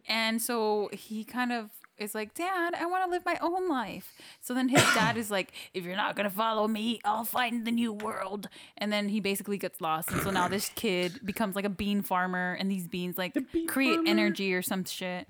and 0.08 0.42
so 0.42 0.90
he 0.94 1.24
kind 1.24 1.52
of 1.52 1.70
is 1.98 2.14
like, 2.16 2.34
"Dad, 2.34 2.74
I 2.76 2.86
want 2.86 3.06
to 3.06 3.12
live 3.12 3.26
my 3.26 3.38
own 3.42 3.70
life." 3.70 4.14
So 4.42 4.54
then 4.54 4.70
his 4.70 4.82
dad 4.94 5.18
is 5.18 5.30
like, 5.32 5.52
"If 5.74 5.84
you're 5.84 5.96
not 5.96 6.16
gonna 6.16 6.30
follow 6.30 6.68
me, 6.68 7.00
I'll 7.06 7.26
find 7.26 7.66
the 7.66 7.72
new 7.72 7.92
world." 7.92 8.50
And 8.78 8.92
then 8.94 9.10
he 9.10 9.20
basically 9.20 9.58
gets 9.58 9.82
lost, 9.82 10.12
and 10.12 10.22
so 10.22 10.32
now 10.32 10.48
this 10.48 10.70
kid 10.76 11.20
becomes 11.26 11.56
like 11.56 11.66
a 11.66 11.70
bean 11.70 12.02
farmer, 12.02 12.56
and 12.60 12.70
these 12.72 12.88
beans 12.88 13.18
like 13.18 13.36
create 13.68 14.00
energy 14.06 14.54
or 14.54 14.62
some 14.62 14.84
shit. 14.86 15.28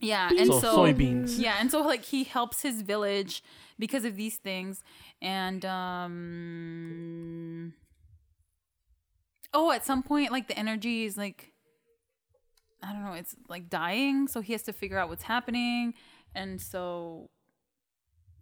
Yeah, 0.00 0.30
and 0.36 0.48
So 0.48 0.60
so 0.60 0.78
soybeans. 0.78 1.38
yeah, 1.38 1.56
and 1.60 1.70
so 1.70 1.82
like 1.82 2.04
he 2.04 2.24
helps 2.24 2.62
his 2.62 2.82
village 2.82 3.42
because 3.78 4.04
of 4.04 4.16
these 4.16 4.36
things. 4.36 4.82
And 5.20 5.64
um 5.64 7.74
oh, 9.54 9.70
at 9.70 9.84
some 9.84 10.02
point, 10.02 10.32
like 10.32 10.48
the 10.48 10.58
energy 10.58 11.04
is 11.04 11.16
like 11.16 11.51
I 12.82 12.92
don't 12.92 13.04
know, 13.04 13.12
it's 13.12 13.34
like 13.48 13.68
dying, 13.70 14.26
so 14.28 14.40
he 14.40 14.52
has 14.52 14.62
to 14.64 14.72
figure 14.72 14.98
out 14.98 15.08
what's 15.08 15.22
happening, 15.22 15.94
and 16.34 16.60
so 16.60 17.30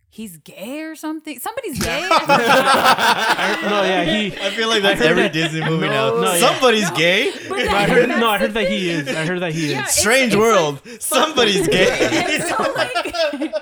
he's 0.08 0.38
gay 0.38 0.80
or 0.82 0.94
something. 0.96 1.38
Somebody's 1.38 1.78
gay. 1.78 2.00
I 2.10 3.58
no, 3.62 3.82
yeah, 3.82 4.04
he. 4.04 4.26
I 4.40 4.50
feel 4.50 4.68
like 4.68 4.82
that's 4.82 5.00
every 5.00 5.28
Disney 5.28 5.60
movie 5.60 5.88
now. 5.88 6.10
no, 6.20 6.32
yeah. 6.34 6.38
Somebody's 6.48 6.90
gay. 6.92 7.32
But 7.48 7.68
I 7.68 7.84
heard, 7.86 8.08
no, 8.08 8.28
I 8.30 8.38
heard 8.38 8.54
that 8.54 8.68
he 8.68 8.90
is. 8.90 9.08
I 9.08 9.24
heard 9.26 9.40
that 9.40 9.52
he 9.52 9.72
Yeah, 9.72 9.84
is. 9.84 9.90
it's- 9.90 10.00
Strange 10.00 10.32
it's 10.32 10.36
world. 10.40 10.80
Somebody's 11.00 11.68
gay. 11.76 12.38
so 12.40 12.72
like 12.72 13.54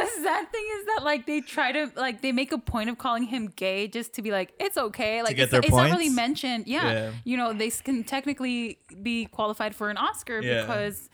the 0.00 0.22
sad 0.22 0.50
thing 0.52 0.66
is 0.78 0.86
that 0.86 1.00
like 1.04 1.26
they 1.26 1.40
try 1.40 1.72
to 1.72 1.90
like 1.96 2.20
they 2.22 2.32
make 2.32 2.52
a 2.52 2.58
point 2.58 2.88
of 2.90 2.98
calling 2.98 3.24
him 3.24 3.52
gay 3.56 3.86
just 3.88 4.12
to 4.14 4.22
be 4.22 4.30
like 4.30 4.52
it's 4.58 4.76
okay 4.76 5.22
like 5.22 5.36
get 5.36 5.44
it's, 5.44 5.50
their 5.52 5.60
it's 5.60 5.70
not 5.70 5.90
really 5.90 6.08
mentioned 6.08 6.66
yeah. 6.66 6.92
Yeah. 6.92 7.10
you 7.24 7.36
know 7.36 7.52
they 7.52 7.70
can 7.70 8.02
technically 8.04 8.78
be 9.02 9.26
qualified 9.26 9.74
for 9.74 9.90
an 9.90 9.96
oscar 9.96 10.40
Yeah. 10.40 10.62
because 10.62 11.08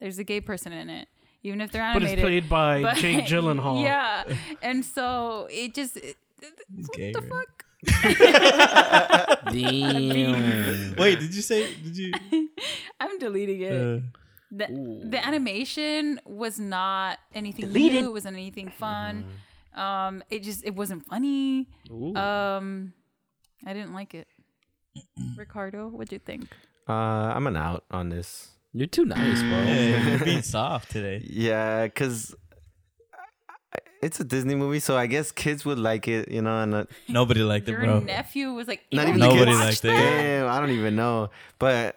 there's 0.00 0.18
a 0.18 0.24
gay 0.24 0.40
person 0.40 0.72
in 0.72 0.88
it 0.90 1.08
even 1.42 1.60
if 1.60 1.70
they're 1.72 1.82
animated 1.82 2.22
But 2.22 2.32
it's 2.32 2.46
played 2.46 2.48
by 2.48 2.82
But- 2.82 2.96
Jake 2.96 3.24
Gyllenhaal. 3.32 3.82
yeah 3.82 4.24
and 4.62 4.84
so 4.84 5.46
it 5.50 5.74
just 5.74 5.96
it, 5.96 6.16
what 6.76 6.96
gay, 6.96 7.12
the 7.12 7.20
right? 7.20 7.28
fuck 7.30 7.64
Damn. 9.52 10.94
Wait, 10.96 11.18
did 11.18 11.34
you 11.34 11.42
say? 11.42 11.72
Did 11.82 11.96
you? 11.96 12.12
i'm 13.00 13.18
deleting 13.18 13.62
it 13.62 13.72
Uh, 13.72 14.00
the, 14.50 14.66
the 15.04 15.24
animation 15.26 16.20
was 16.24 16.58
not 16.58 17.18
anything 17.34 17.72
new. 17.72 18.06
It 18.06 18.12
wasn't 18.12 18.36
anything 18.36 18.70
fun. 18.70 19.24
Um, 19.74 20.22
it 20.30 20.42
just 20.42 20.64
it 20.64 20.74
wasn't 20.74 21.06
funny. 21.06 21.68
Um, 21.90 22.92
I 23.66 23.72
didn't 23.72 23.94
like 23.94 24.14
it. 24.14 24.26
Ricardo, 25.36 25.88
what'd 25.88 26.12
you 26.12 26.18
think? 26.18 26.48
Uh, 26.88 26.92
I'm 27.34 27.46
an 27.46 27.56
out 27.56 27.84
on 27.90 28.08
this. 28.08 28.48
You're 28.72 28.88
too 28.88 29.04
nice, 29.04 29.40
bro. 29.40 29.48
yeah, 29.50 30.08
you're 30.10 30.18
being 30.24 30.42
soft 30.42 30.90
today. 30.90 31.24
Yeah, 31.28 31.86
cause 31.88 32.34
it's 34.02 34.18
a 34.18 34.24
Disney 34.24 34.54
movie, 34.54 34.80
so 34.80 34.96
I 34.96 35.06
guess 35.06 35.30
kids 35.30 35.64
would 35.64 35.78
like 35.78 36.08
it, 36.08 36.30
you 36.30 36.40
know. 36.42 36.62
And 36.62 36.74
uh, 36.74 36.84
Nobody 37.08 37.42
liked 37.42 37.68
it, 37.68 37.76
bro. 37.76 37.98
Your 37.98 38.00
nephew 38.00 38.52
was 38.52 38.66
like, 38.66 38.82
not 38.92 39.08
even 39.08 39.20
you 39.20 39.28
the 39.28 39.34
Nobody 39.34 39.50
kids. 39.52 39.60
liked 39.60 39.84
it. 39.84 39.88
Damn, 39.88 40.48
I 40.48 40.58
don't 40.60 40.70
even 40.70 40.96
know. 40.96 41.30
But 41.58 41.96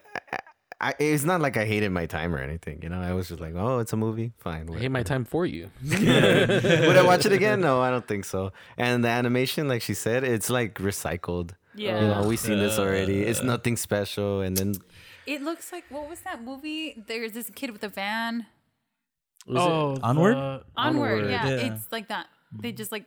I, 0.83 0.89
I, 0.89 0.95
it's 0.99 1.23
not 1.23 1.39
like 1.41 1.55
I 1.57 1.65
hated 1.65 1.89
my 1.91 2.05
time 2.05 2.33
or 2.35 2.39
anything, 2.39 2.81
you 2.83 2.89
know. 2.89 2.99
I 3.01 3.13
was 3.13 3.29
just 3.29 3.39
like, 3.39 3.53
oh, 3.55 3.79
it's 3.79 3.93
a 3.93 3.97
movie, 3.97 4.33
fine. 4.39 4.69
I 4.73 4.79
hate 4.79 4.91
my 4.91 5.03
time 5.03 5.23
for 5.25 5.45
you. 5.45 5.69
Would 5.89 6.97
I 6.97 7.03
watch 7.05 7.25
it 7.25 7.31
again? 7.31 7.61
No, 7.61 7.81
I 7.81 7.89
don't 7.89 8.07
think 8.07 8.25
so. 8.25 8.51
And 8.77 9.03
the 9.03 9.09
animation, 9.09 9.67
like 9.67 9.81
she 9.81 9.93
said, 9.93 10.23
it's 10.23 10.49
like 10.49 10.75
recycled. 10.75 11.51
Yeah. 11.75 12.01
You 12.01 12.07
know, 12.07 12.27
we've 12.27 12.39
seen 12.39 12.59
this 12.59 12.77
already. 12.79 13.21
It's 13.23 13.41
nothing 13.43 13.77
special. 13.77 14.41
And 14.41 14.55
then 14.57 14.75
It 15.25 15.41
looks 15.41 15.71
like 15.71 15.85
what 15.89 16.09
was 16.09 16.19
that 16.21 16.43
movie? 16.43 17.01
There's 17.07 17.31
this 17.31 17.49
kid 17.49 17.71
with 17.71 17.83
a 17.83 17.89
van. 17.89 18.45
Was 19.47 19.63
it- 19.63 19.69
Oh, 19.69 19.97
Onward? 20.03 20.35
Onward, 20.35 20.63
Onward, 20.77 21.29
yeah, 21.29 21.47
yeah. 21.47 21.73
It's 21.73 21.91
like 21.91 22.07
that. 22.09 22.27
They 22.61 22.71
just 22.71 22.91
like 22.91 23.05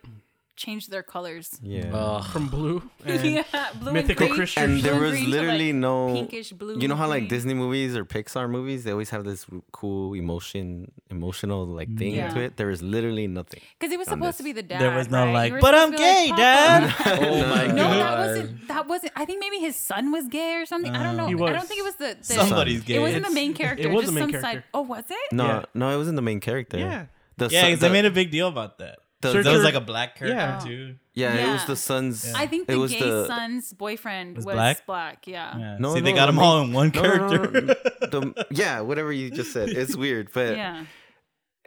changed 0.57 0.89
their 0.91 1.03
colors. 1.03 1.47
yeah. 1.61 1.93
Ugh. 1.93 2.25
from 2.33 2.47
Blue. 2.49 2.81
And 3.05 3.23
yeah, 3.23 3.43
blue 3.79 3.93
Mythical 3.93 4.25
and 4.25 4.35
green. 4.35 4.37
Creatures. 4.47 4.63
and 4.63 4.81
there 4.81 4.95
blue 4.95 5.03
was 5.03 5.11
green 5.13 5.25
to, 5.25 5.29
literally 5.31 5.71
like, 5.71 5.81
no 5.87 6.13
pinkish 6.13 6.51
blue. 6.51 6.77
you 6.81 6.87
know 6.89 6.95
how 7.01 7.07
like 7.07 7.21
green. 7.21 7.29
disney 7.35 7.53
movies 7.53 7.95
or 7.95 8.03
pixar 8.05 8.49
movies 8.49 8.83
they 8.83 8.91
always 8.91 9.11
have 9.15 9.23
this 9.23 9.45
cool 9.71 10.13
emotion 10.15 10.91
emotional 11.09 11.61
like 11.79 11.89
thing 11.97 12.15
Yeah. 12.15 12.33
to 12.33 12.39
it 12.41 12.57
there 12.57 12.69
is 12.75 12.81
literally 12.81 13.27
nothing 13.27 13.61
Because 13.79 13.93
it 13.93 13.99
was 13.99 14.07
on 14.09 14.15
supposed 14.15 14.29
this. 14.33 14.37
to 14.37 14.43
be 14.49 14.51
the 14.51 14.63
dad. 14.63 14.81
There 14.81 14.95
was 14.99 15.07
no 15.09 15.23
right? 15.25 15.33
like, 15.39 15.47
You 15.49 15.53
were 15.55 15.61
but 15.61 15.75
I'm 15.75 15.91
to 15.91 15.97
be 15.97 16.03
gay, 16.03 16.27
like, 16.29 16.37
Dad. 16.37 16.89
"Papa." 16.89 17.17
Oh 17.29 17.39
my 17.55 17.67
No, 17.67 17.75
god. 17.87 17.99
that 18.03 18.17
wasn't. 18.27 18.67
That 18.67 18.83
wasn't. 18.87 19.11
I 19.15 19.23
think 19.25 19.39
maybe 19.45 19.59
his 19.67 19.75
son 19.75 20.11
was 20.11 20.27
gay 20.27 20.51
or 20.55 20.65
something. 20.65 20.93
I 20.95 21.03
don't 21.03 21.19
uh, 21.19 21.27
know. 21.27 21.27
He 21.27 21.35
I 21.51 21.53
don't 21.57 21.67
think 21.67 21.79
it 21.83 21.87
was 21.91 21.95
the. 22.03 22.11
the 22.19 22.33
Somebody's 22.41 22.81
gay. 22.83 22.95
It 22.95 22.99
wasn't 22.99 23.23
the 23.29 23.31
It's- 23.31 23.41
main 23.41 23.53
character. 23.53 23.87
it 23.87 23.91
was 23.91 24.03
just 24.05 24.13
the 24.13 24.19
main 24.19 24.23
some 24.25 24.41
character. 24.41 24.61
side. 24.61 24.63
Oh, 24.73 24.81
was 24.81 25.05
it? 25.09 25.27
no 25.31 25.45
Yeah. 25.45 25.65
no 25.73 25.85
it 25.95 25.97
wasn't 25.97 26.15
the 26.17 26.27
main 26.31 26.39
character 26.39 26.77
Yeah. 26.77 27.05
the 27.37 27.47
Yeah, 27.47 27.61
son- 27.61 27.69
because 27.71 27.79
they 27.83 27.87
the- 27.87 27.93
made 27.93 28.05
a 28.05 28.11
big 28.11 28.31
deal 28.31 28.47
about 28.55 28.77
that. 28.83 28.97
The- 29.21 29.31
Search 29.31 29.43
There 29.45 29.53
was 29.53 29.63
like 29.63 29.73
a 29.73 29.81
black 29.81 30.15
character 30.15 30.37
Yeah. 30.37 30.59
too. 30.59 30.95
yeah, 31.13 31.33
it 31.33 31.51
was 31.51 31.65
the 31.65 31.75
son's 31.75 32.31
I 32.33 32.45
think 32.47 32.69
it 32.69 32.73
the 32.73 32.79
was 32.79 32.91
gay 32.91 32.99
the 32.99 33.25
son's 33.27 33.73
boyfriend 33.73 34.35
was, 34.37 34.45
Was 34.45 34.53
black. 34.55 34.85
black? 34.85 35.27
Yeah. 35.27 35.57
Yeah. 35.57 35.77
No, 35.79 35.93
See, 35.95 36.01
they 36.01 36.13
got 36.13 36.27
the 36.27 36.33
them 36.33 36.35
main- 36.35 36.45
all 36.45 36.61
in 36.61 36.73
one 36.73 36.91
no, 36.93 37.01
no, 37.01 37.07
no, 37.09 37.27
character. 37.29 37.61
no, 37.61 37.73
the, 38.19 38.45
yeah 38.51 38.81
whatever 38.81 39.11
you 39.11 39.29
just 39.31 39.51
said 39.51 39.69
it's 39.69 39.95
weird 39.95 40.29
but 40.33 40.55
Yeah. 40.55 40.85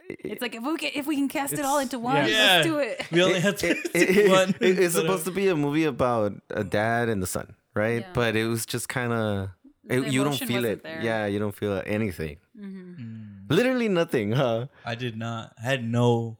It's 0.09 0.41
like 0.41 0.55
if 0.55 0.63
we 0.63 0.75
can, 0.77 0.91
if 0.93 1.07
we 1.07 1.15
can 1.15 1.29
cast 1.29 1.53
it 1.53 1.63
all 1.63 1.79
into 1.79 1.97
one, 1.97 2.17
yeah. 2.17 2.25
Yeah. 2.27 2.37
let's 2.55 2.67
do 2.67 2.79
it. 2.79 3.01
we 3.11 3.23
only 3.23 3.39
had 3.39 3.57
to 3.59 3.69
it, 3.71 3.87
it- 3.93 4.29
one. 4.31 4.49
it- 4.59 4.79
it's 4.79 4.95
supposed 4.95 5.23
to 5.25 5.31
be 5.31 5.47
a 5.47 5.55
movie 5.55 5.85
about 5.85 6.33
a 6.49 6.63
dad 6.65 7.07
and 7.09 7.21
the 7.23 7.27
son 7.27 7.55
right 7.73 8.01
Yeah. 8.01 8.07
but 8.13 8.35
it 8.35 8.45
was 8.47 8.65
just 8.65 8.89
kind 8.89 9.13
of 9.13 9.49
you 9.89 10.23
don't 10.23 10.37
feel 10.37 10.57
wasn't 10.61 10.65
it 10.65 10.83
there. 10.83 11.01
yeah 11.01 11.25
you 11.25 11.39
don't 11.39 11.55
feel 11.55 11.81
anything 11.85 12.37
Mm-hmm. 12.59 13.47
literally 13.53 13.87
nothing 13.89 14.31
huh 14.33 14.67
I 14.85 14.95
did 14.95 15.17
not. 15.17 15.53
I 15.59 15.65
had 15.65 15.83
no. 15.83 16.37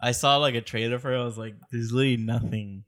I 0.00 0.12
saw 0.12 0.36
like 0.36 0.54
a 0.54 0.60
trailer 0.60 0.98
for 0.98 1.12
it. 1.12 1.20
I 1.20 1.24
was 1.24 1.38
like, 1.38 1.54
"There's 1.72 1.92
literally 1.92 2.16
nothing 2.18 2.84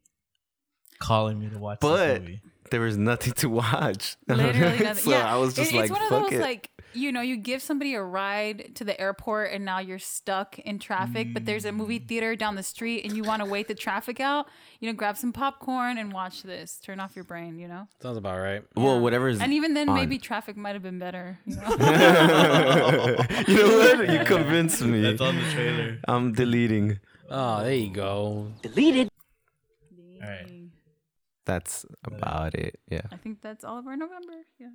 calling 0.98 1.38
me 1.38 1.48
to 1.48 1.58
watch 1.58 1.78
But 1.80 1.96
this 2.06 2.20
movie." 2.20 2.42
there 2.70 2.80
was 2.80 2.96
nothing 2.98 3.32
to 3.34 3.48
watch. 3.48 4.16
Literally 4.28 4.78
nothing. 4.78 4.94
so 4.94 5.10
yeah. 5.10 5.32
I 5.32 5.36
was 5.38 5.54
just 5.54 5.72
It- 5.72 5.76
like, 5.76 5.90
it's 5.90 5.92
one 5.92 6.02
of 6.02 6.10
those 6.10 6.32
it. 6.32 6.40
like 6.40 6.70
you 6.94 7.12
know, 7.12 7.20
you 7.20 7.36
give 7.36 7.60
somebody 7.62 7.94
a 7.94 8.02
ride 8.02 8.72
to 8.76 8.84
the 8.84 8.98
airport 9.00 9.52
and 9.52 9.64
now 9.64 9.78
you're 9.78 9.98
stuck 9.98 10.58
in 10.60 10.78
traffic, 10.78 11.32
but 11.34 11.44
there's 11.44 11.64
a 11.64 11.72
movie 11.72 12.00
Mm. 12.00 12.08
theater 12.08 12.36
down 12.36 12.54
the 12.56 12.62
street 12.62 13.04
and 13.04 13.16
you 13.16 13.22
want 13.22 13.42
to 13.42 13.48
wait 13.48 13.68
the 13.68 13.74
traffic 13.74 14.20
out. 14.20 14.46
You 14.80 14.88
know, 14.88 14.94
grab 14.96 15.16
some 15.16 15.32
popcorn 15.32 15.98
and 15.98 16.12
watch 16.12 16.42
this. 16.42 16.78
Turn 16.78 17.00
off 17.00 17.14
your 17.16 17.24
brain. 17.24 17.58
You 17.58 17.68
know. 17.68 17.88
Sounds 18.02 18.16
about 18.16 18.38
right. 18.38 18.62
well, 18.76 19.00
whatever's. 19.00 19.40
And 19.40 19.52
even 19.52 19.74
then, 19.74 19.88
on. 19.88 19.94
maybe 19.94 20.18
traffic 20.18 20.56
might 20.56 20.72
have 20.74 20.82
been 20.82 20.98
better. 20.98 21.38
You 21.46 21.56
know? 21.60 21.68
you 23.46 23.56
know 23.56 23.78
what? 23.78 24.10
You 24.12 24.24
convinced 24.24 24.82
me. 24.82 25.00
That's 25.02 25.20
on 25.20 25.36
the 25.36 25.50
trailer. 25.52 25.98
I'm 26.08 26.32
deleting. 26.32 26.98
Oh, 27.30 27.62
there 27.62 27.74
you 27.74 27.90
go. 27.92 28.52
Deleted. 28.62 29.08
All 30.22 30.28
right. 30.28 30.54
That's 31.44 31.86
about 32.04 32.54
it. 32.54 32.78
Yeah. 32.90 33.00
I 33.10 33.16
think 33.16 33.40
that's 33.40 33.64
all 33.64 33.78
of 33.78 33.86
our 33.86 33.96
November. 33.96 34.34
Yeah. 34.58 34.68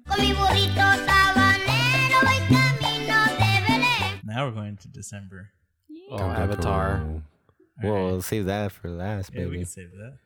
Con 2.23 2.31
mi 2.31 2.47
burrito 2.47 2.47
sabanero 2.47 2.47
voy 2.47 2.47
camino 2.47 3.25
de 3.37 3.61
Belén. 3.67 4.21
Now 4.25 4.45
we're 4.45 4.51
going 4.51 4.77
to 4.77 4.87
December. 4.87 5.49
Oh, 6.11 6.17
Avatar. 6.19 7.03
Well, 7.83 7.93
Alright. 7.93 8.23
save 8.23 8.45
that 8.45 8.71
for 8.71 8.89
last, 8.89 9.31
Yeah, 9.33 9.39
we 9.41 9.45
baby. 9.45 9.57
can 9.59 9.65
save 9.65 9.91
that. 9.91 10.17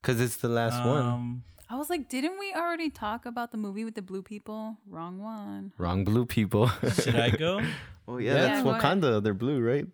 Because 0.00 0.20
it's 0.20 0.36
the 0.36 0.48
last 0.48 0.84
one. 0.86 1.02
Um, 1.02 1.42
I 1.68 1.76
was 1.76 1.90
like, 1.90 2.08
didn't 2.08 2.38
we 2.38 2.52
already 2.54 2.90
talk 2.90 3.26
about 3.26 3.50
the 3.50 3.56
movie 3.58 3.84
with 3.84 3.94
the 3.94 4.02
blue 4.02 4.22
people? 4.22 4.76
Wrong 4.88 5.18
one. 5.18 5.72
Wrong 5.78 6.04
blue 6.04 6.24
people. 6.26 6.68
should 7.02 7.16
I 7.16 7.30
go? 7.30 7.60
oh, 8.08 8.18
yeah, 8.18 8.34
Yeah. 8.34 8.34
that's 8.34 8.56
Yeah, 8.58 8.62
go 8.62 8.70
ahead. 8.70 8.82
Wakanda. 9.02 9.22
They're 9.22 9.34
blue, 9.34 9.60
right? 9.60 9.86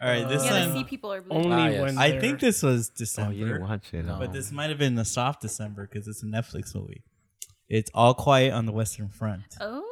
All 0.00 0.08
right, 0.08 0.28
this 0.28 0.44
yeah, 0.44 0.52
the 0.66 0.68
one. 0.68 0.76
sea 0.78 0.84
people 0.84 1.12
are 1.12 1.22
blue. 1.22 1.36
Only 1.36 1.52
Ah, 1.56 1.66
yes. 1.68 1.80
when 1.82 1.98
I 1.98 2.20
think 2.20 2.38
this 2.40 2.62
was 2.62 2.90
Oh, 2.90 2.94
December, 2.98 3.32
you 3.34 3.46
didn't 3.46 3.62
watch 3.62 3.92
it. 3.94 4.04
No. 4.04 4.14
huh? 4.14 4.18
but 4.20 4.32
this 4.32 4.52
might 4.52 4.68
have 4.68 4.78
been 4.78 4.96
the 4.96 5.04
soft 5.04 5.40
December 5.40 5.88
because 5.90 6.06
it's 6.06 6.22
a 6.22 6.26
Netflix 6.26 6.74
movie. 6.74 7.02
It's 7.68 7.90
All 7.94 8.12
Quiet 8.14 8.52
on 8.52 8.66
the 8.66 8.72
Western 8.72 9.08
Front. 9.08 9.42
Oh. 9.60 9.83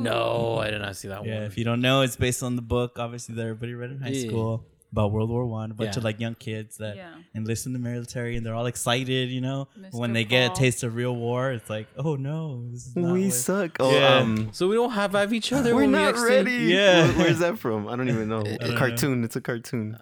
No, 0.00 0.58
I 0.58 0.70
did 0.70 0.80
not 0.80 0.96
see 0.96 1.08
that 1.08 1.24
Yeah, 1.26 1.34
one. 1.34 1.42
if 1.44 1.58
you 1.58 1.64
don't 1.64 1.80
know, 1.80 2.02
it's 2.02 2.16
based 2.16 2.42
on 2.42 2.56
the 2.56 2.62
book, 2.62 2.98
obviously 2.98 3.34
that 3.34 3.42
everybody 3.42 3.74
read 3.74 3.90
in 3.90 4.00
high 4.00 4.08
Yeah. 4.10 4.28
school 4.28 4.64
about 4.92 5.10
World 5.10 5.30
War 5.30 5.46
One. 5.46 5.70
A 5.70 5.74
bunch 5.74 5.94
Yeah. 5.94 5.98
of 5.98 6.04
like 6.04 6.20
young 6.20 6.34
kids 6.34 6.76
that 6.76 6.96
Yeah. 6.96 7.10
enlist 7.34 7.66
in 7.66 7.72
the 7.72 7.78
military, 7.78 8.36
and 8.36 8.44
they're 8.46 8.54
all 8.54 8.66
excited. 8.66 9.30
You 9.30 9.40
know, 9.40 9.68
Mr. 9.78 9.94
when 9.98 10.12
they 10.12 10.24
get 10.24 10.52
a 10.52 10.54
taste 10.54 10.84
of 10.84 10.94
real 10.94 11.16
war, 11.16 11.50
it's 11.50 11.68
like, 11.70 11.88
oh 11.96 12.16
no, 12.16 12.64
this 12.70 12.86
is 12.88 12.96
not 12.96 13.12
we 13.14 13.24
what- 13.24 13.32
suck. 13.32 13.76
Oh, 13.80 13.90
Yeah. 13.92 14.18
um, 14.18 14.50
so 14.52 14.68
we 14.68 14.74
don't 14.76 14.90
have 14.92 15.12
have 15.12 15.32
each 15.32 15.52
other. 15.52 15.74
we're 15.74 15.82
when 15.82 15.92
we 15.92 15.98
not 15.98 16.10
extend- 16.10 16.46
ready. 16.46 16.64
Yeah. 16.66 17.06
Where- 17.06 17.12
where's 17.26 17.38
that 17.40 17.58
from? 17.58 17.88
I 17.88 17.96
don't 17.96 18.08
even 18.08 18.28
know. 18.28 18.40
a 18.60 18.68
know. 18.68 18.76
cartoon. 18.76 19.24
It's 19.24 19.34
a 19.36 19.40
cartoon. 19.40 19.96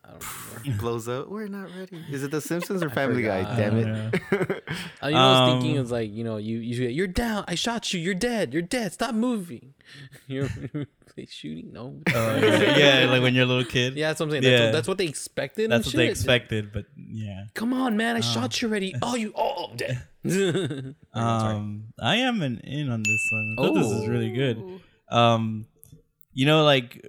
He 0.64 0.72
blows 0.72 1.08
up. 1.08 1.28
We're 1.28 1.48
not 1.48 1.68
ready. 1.74 2.04
Is 2.10 2.22
it 2.22 2.30
The 2.32 2.40
Simpsons 2.40 2.82
or 2.82 2.90
Family 3.00 3.22
Guy? 3.22 3.42
Damn 3.56 3.78
it. 3.78 3.86
know. 3.86 4.10
Uh, 5.02 5.06
you 5.06 5.14
know, 5.14 5.18
I 5.18 5.50
was 5.50 5.52
thinking 5.62 5.78
Um, 5.78 5.84
is 5.84 5.90
like 5.90 6.12
you 6.12 6.22
know, 6.24 6.36
you 6.36 6.58
you 6.58 6.88
you're 6.88 7.06
down. 7.06 7.44
I 7.48 7.54
shot 7.54 7.94
you. 7.94 8.00
You're 8.00 8.12
dead. 8.14 8.52
You're 8.52 8.60
dead. 8.62 8.92
Stop 8.92 9.14
moving. 9.14 9.72
You're 11.16 11.26
they 11.26 11.30
shooting. 11.30 11.72
No. 11.72 12.00
Oh, 12.14 12.36
yeah, 12.36 13.00
yeah, 13.02 13.10
like 13.10 13.22
when 13.22 13.34
you're 13.34 13.44
a 13.44 13.48
little 13.48 13.64
kid. 13.64 13.96
yeah, 13.96 14.08
that's 14.08 14.20
what 14.20 14.26
I'm 14.26 14.30
saying. 14.32 14.42
That's, 14.42 14.52
Yeah. 14.52 14.66
what, 14.66 14.72
that's 14.72 14.88
what 14.88 14.98
they 14.98 15.06
expected. 15.06 15.70
that's 15.70 15.86
what 15.86 15.96
they 15.96 16.08
expected, 16.08 16.72
but 16.72 16.86
yeah. 16.96 17.44
Come 17.54 17.72
on, 17.72 17.96
man. 17.96 18.16
I 18.16 18.20
shot 18.20 18.60
you 18.60 18.68
already. 18.68 18.94
Oh, 19.02 19.14
you. 19.16 19.32
Oh, 19.36 19.70
I'm 19.70 19.76
dead. 19.76 20.02
Um, 21.14 21.84
I 22.00 22.16
am 22.16 22.42
an 22.42 22.60
in 22.64 22.90
on 22.90 23.02
this 23.02 23.28
one. 23.32 23.56
I 23.58 23.62
thought 23.62 23.74
this 23.74 23.90
is 23.90 24.08
really 24.08 24.30
good. 24.30 24.80
Um, 25.08 25.66
you 26.32 26.46
know, 26.46 26.64
like 26.64 27.04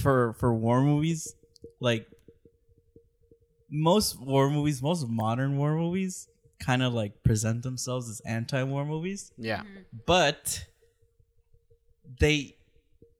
for 0.00 0.34
for 0.34 0.54
war 0.54 0.82
movies, 0.82 1.34
like 1.80 2.06
most 3.70 4.20
war 4.20 4.50
movies, 4.50 4.82
most 4.82 5.08
modern 5.08 5.56
war 5.56 5.74
movies, 5.74 6.28
kind 6.60 6.82
of 6.82 6.94
like 6.94 7.22
present 7.22 7.62
themselves 7.62 8.08
as 8.08 8.20
anti-war 8.20 8.84
movies, 8.84 9.32
yeah. 9.36 9.62
but 10.06 10.66
they, 12.20 12.56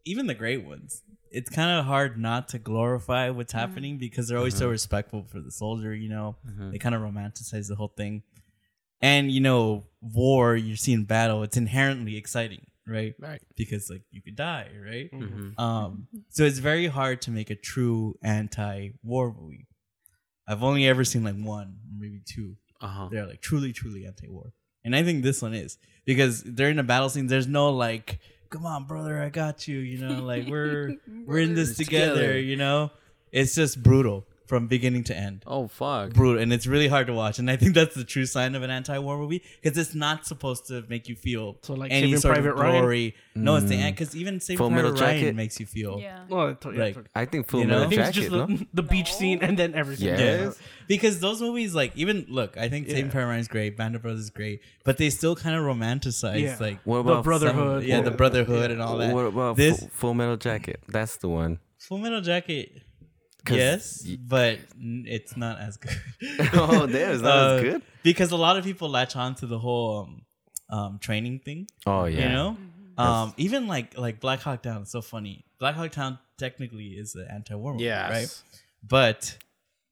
even 0.04 0.26
the 0.26 0.34
great 0.34 0.64
ones, 0.64 1.02
it's 1.30 1.50
kind 1.50 1.78
of 1.78 1.84
hard 1.86 2.18
not 2.18 2.48
to 2.48 2.58
glorify 2.58 3.30
what's 3.30 3.52
happening 3.52 3.98
because 3.98 4.28
they're 4.28 4.38
always 4.38 4.56
so 4.56 4.68
respectful 4.68 5.24
for 5.24 5.40
the 5.40 5.50
soldier. 5.50 5.94
You 5.94 6.08
know, 6.08 6.36
they 6.70 6.78
kind 6.78 6.94
of 6.94 7.00
romanticize 7.02 7.68
the 7.68 7.74
whole 7.76 7.92
thing, 7.96 8.22
and 9.00 9.30
you 9.32 9.40
know, 9.40 9.84
war. 10.00 10.54
You're 10.56 10.76
seeing 10.76 11.04
battle. 11.04 11.42
It's 11.42 11.56
inherently 11.56 12.16
exciting, 12.16 12.66
right? 12.86 13.14
Right. 13.18 13.42
Because 13.56 13.90
like 13.90 14.02
you 14.10 14.22
could 14.22 14.36
die, 14.36 14.68
right? 14.84 15.10
Mhm. 15.12 15.58
Um, 15.58 16.06
so 16.30 16.44
it's 16.44 16.58
very 16.58 16.86
hard 16.86 17.20
to 17.22 17.30
make 17.32 17.50
a 17.50 17.56
true 17.56 18.14
anti-war 18.22 19.34
movie. 19.38 19.66
I've 20.46 20.62
only 20.62 20.86
ever 20.86 21.04
seen 21.04 21.24
like 21.24 21.36
one, 21.36 21.78
maybe 21.98 22.20
two. 22.24 22.56
Uh-huh. 22.80 23.08
They're 23.10 23.26
like 23.26 23.40
truly, 23.40 23.72
truly 23.72 24.04
anti-war, 24.06 24.52
and 24.84 24.94
I 24.94 25.02
think 25.02 25.22
this 25.24 25.40
one 25.42 25.54
is 25.54 25.78
because 26.04 26.42
during 26.42 26.76
the 26.76 26.82
battle 26.82 27.08
scene. 27.08 27.26
there's 27.28 27.46
no 27.46 27.70
like, 27.70 28.20
"Come 28.54 28.66
on, 28.66 28.84
brother, 28.84 29.20
I 29.20 29.30
got 29.30 29.66
you." 29.66 29.78
You 29.78 29.98
know, 29.98 30.22
like 30.22 30.46
we're 30.46 30.94
we're 31.26 31.40
in 31.40 31.54
this 31.54 31.76
together. 31.76 32.38
You 32.38 32.54
know, 32.56 32.92
it's 33.32 33.56
just 33.56 33.82
brutal 33.82 34.24
from 34.46 34.66
beginning 34.66 35.02
to 35.04 35.16
end 35.16 35.42
Oh 35.46 35.68
fuck. 35.68 36.12
brutal 36.12 36.42
and 36.42 36.52
it's 36.52 36.66
really 36.66 36.88
hard 36.88 37.06
to 37.06 37.12
watch 37.14 37.38
and 37.38 37.50
i 37.50 37.56
think 37.56 37.74
that's 37.74 37.94
the 37.94 38.04
true 38.04 38.26
sign 38.26 38.54
of 38.54 38.62
an 38.62 38.70
anti-war 38.70 39.16
movie 39.18 39.42
because 39.62 39.78
it's 39.78 39.94
not 39.94 40.26
supposed 40.26 40.66
to 40.66 40.84
make 40.88 41.08
you 41.08 41.16
feel 41.16 41.56
So, 41.62 41.74
like, 41.74 41.90
any 41.90 42.08
Saving 42.08 42.20
sort 42.20 42.34
Private 42.34 42.50
of 42.52 42.58
Ryan? 42.58 42.72
glory 42.80 43.14
no 43.34 43.56
it's 43.56 43.66
the 43.66 43.76
mm. 43.76 43.82
end 43.82 43.96
because 43.96 44.14
even 44.14 44.40
Saving 44.40 44.58
Full 44.58 44.70
Metal 44.70 44.90
Private 44.90 45.04
Ryan 45.04 45.20
Jacket? 45.20 45.34
makes 45.36 45.58
you 45.60 45.66
feel 45.66 45.98
Yeah. 46.00 46.24
Well, 46.28 46.48
it's- 46.48 46.74
yeah, 46.74 46.80
Like, 46.82 46.90
it's- 46.96 47.10
I 47.14 47.24
think 47.24 47.48
Full 47.48 47.60
You 47.60 47.66
know? 47.66 47.74
I 47.82 47.86
Metal 47.86 47.90
think 47.90 48.00
it's 48.02 48.16
Jacket. 48.16 48.30
just 48.30 48.30
the, 48.30 48.46
no? 48.54 48.66
the 48.74 48.82
beach 48.82 49.12
scene 49.14 49.38
and 49.42 49.58
then 49.58 49.74
everything. 49.74 50.08
Yeah. 50.08 50.18
Yes. 50.18 50.58
Because 50.86 51.20
those 51.20 51.40
movies, 51.40 51.74
like 51.74 51.92
even 51.96 52.26
look, 52.28 52.56
I 52.58 52.68
think 52.68 52.88
Saving 52.88 53.06
Yeah. 53.06 53.10
Private 53.12 53.26
Ryan 53.28 53.40
is 53.40 53.48
great, 53.48 53.76
Band 53.76 53.96
of 53.96 54.02
Brothers 54.02 54.20
is 54.20 54.30
great, 54.30 54.60
but 54.84 54.98
they 54.98 55.08
still 55.10 55.34
kind 55.34 55.56
of 55.56 55.62
romanticize 55.64 56.40
Yeah. 56.42 56.56
like 56.60 56.80
What 56.84 56.98
about 56.98 57.16
The 57.16 57.22
Brotherhood. 57.22 57.82
some- 57.82 57.88
yeah, 57.90 58.00
the 58.02 58.10
Brotherhood 58.10 58.70
and 58.70 58.82
all 58.82 58.98
that. 58.98 59.14
What 59.14 59.24
about 59.26 59.56
this 59.56 59.78
Full, 59.80 59.88
Full 59.88 60.14
Metal 60.14 60.36
Jacket? 60.36 60.80
That's 60.88 61.16
the 61.16 61.28
one. 61.28 61.58
Full 61.78 61.98
Metal 61.98 62.20
Jacket? 62.20 62.82
'Cause 63.44 63.56
Yes, 63.56 64.04
y- 64.06 64.16
but 64.20 64.58
it's 64.78 65.36
not 65.36 65.58
as 65.60 65.76
good. 65.76 66.00
oh, 66.54 66.86
damn, 66.86 67.12
it's 67.14 67.22
not 67.22 67.36
Uh, 67.36 67.54
as 67.56 67.62
good. 67.62 67.82
because 68.02 68.32
a 68.32 68.36
lot 68.36 68.56
of 68.56 68.64
people 68.64 68.88
latch 68.88 69.16
on 69.16 69.34
to 69.36 69.46
the 69.46 69.58
whole 69.58 70.04
um, 70.04 70.22
um, 70.78 70.98
training 70.98 71.40
thing. 71.40 71.66
Oh 71.86 72.06
yeah. 72.06 72.22
You 72.22 72.28
know, 72.30 72.56
um, 72.96 73.34
even 73.36 73.66
like 73.66 73.98
like 73.98 74.20
Black 74.20 74.40
Hawk 74.40 74.62
Down. 74.62 74.82
It's 74.82 74.92
so 74.92 75.02
funny. 75.02 75.44
Black 75.58 75.74
Hawk 75.74 75.92
Down 75.92 76.18
technically 76.38 76.88
is 76.88 77.14
an 77.14 77.26
anti-war 77.30 77.72
movie, 77.74 77.84
Yes. 77.84 78.10
right? 78.10 78.42
But 78.82 79.36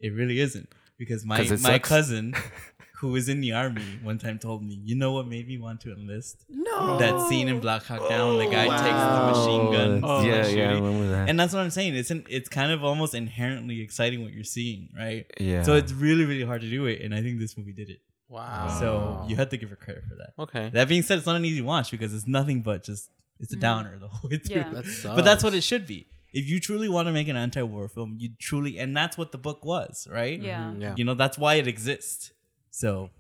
it 0.01 0.13
really 0.15 0.41
isn't 0.41 0.69
because 0.99 1.25
my 1.25 1.37
'Cause 1.37 1.51
it 1.51 1.61
my 1.61 1.73
sucks. 1.75 1.89
cousin, 1.89 2.35
who 3.03 3.09
was 3.09 3.29
in 3.29 3.41
the 3.41 3.53
army, 3.53 3.83
one 4.03 4.17
time 4.17 4.39
told 4.39 4.65
me, 4.65 4.75
"You 4.83 4.95
know 4.95 5.13
what 5.13 5.27
made 5.27 5.47
me 5.47 5.59
want 5.59 5.81
to 5.83 5.93
enlist? 5.93 6.45
No. 6.49 6.99
That 6.99 7.29
scene 7.29 7.49
in 7.49 7.59
Black 7.61 7.83
Hawk 7.83 8.09
Down, 8.09 8.39
the 8.39 8.47
guy 8.47 8.65
takes 8.85 9.03
the 9.09 9.23
machine 9.33 9.73
gun, 9.77 10.01
Oh, 10.05 10.23
yeah, 10.23 10.47
yeah, 10.47 10.71
I 10.71 10.75
remember 10.75 11.09
that. 11.11 11.29
And 11.29 11.39
that's 11.39 11.53
what 11.53 11.61
I'm 11.65 11.71
saying. 11.79 11.95
It's 11.97 12.11
an, 12.13 12.25
it's 12.31 12.49
kind 12.49 12.71
of 12.73 12.83
almost 12.85 13.13
inherently 13.15 13.81
exciting 13.83 14.23
what 14.23 14.33
you're 14.33 14.45
seeing, 14.59 14.89
right? 14.97 15.27
yeah. 15.39 15.63
So 15.65 15.75
it's 15.75 15.93
really 15.93 16.25
really 16.25 16.45
hard 16.45 16.61
to 16.63 16.71
do 16.71 16.87
it, 16.87 17.03
and 17.03 17.15
I 17.15 17.21
think 17.23 17.41
this 17.41 17.59
movie 17.59 17.73
did 17.73 17.91
it. 17.91 18.01
Wow. 18.29 18.77
So 18.81 19.27
you 19.29 19.37
have 19.37 19.51
to 19.51 19.59
give 19.59 19.69
her 19.71 19.77
credit 19.77 20.05
for 20.09 20.15
that. 20.15 20.31
okay. 20.45 20.71
That 20.73 20.89
being 20.89 21.03
said, 21.03 21.19
it's 21.19 21.27
not 21.27 21.37
an 21.37 21.45
easy 21.45 21.61
watch 21.61 21.91
because 21.91 22.15
it's 22.15 22.27
nothing 22.27 22.63
but 22.63 22.83
just 22.85 23.11
it's 23.41 23.53
a 23.53 23.57
downer 23.57 23.99
the 23.99 24.09
whole 24.09 24.31
way 24.31 24.39
through. 24.39 24.57
Yeah. 24.57 24.71
That 24.71 24.85
But 25.17 25.25
that's 25.25 25.43
what 25.45 25.55
it 25.55 25.63
should 25.63 25.87
be. 25.87 26.07
If 26.33 26.49
you 26.49 26.61
truly 26.61 26.89
want 26.89 27.09
to 27.09 27.13
make 27.13 27.29
an 27.29 27.37
anti-war 27.37 27.89
film, 27.89 28.17
you 28.19 28.31
truly, 28.39 28.79
and 28.79 28.97
that's 28.97 29.19
what 29.19 29.33
the 29.33 29.39
book 29.39 29.65
was, 29.67 30.09
right? 30.11 30.41
Yeah. 30.41 30.63
Mm, 30.71 30.81
yeah. 30.81 30.95
You 30.97 31.05
know, 31.05 31.15
that's 31.15 31.37
why 31.37 31.57
it 31.57 31.67
exists. 31.67 32.33
So 32.73 33.11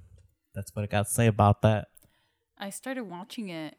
that's 0.54 0.74
what 0.74 0.82
I 0.82 0.86
got 0.86 1.06
to 1.06 1.12
say 1.12 1.26
about 1.28 1.62
that. 1.62 1.88
I 2.58 2.70
started 2.70 3.04
watching 3.04 3.48
it 3.50 3.76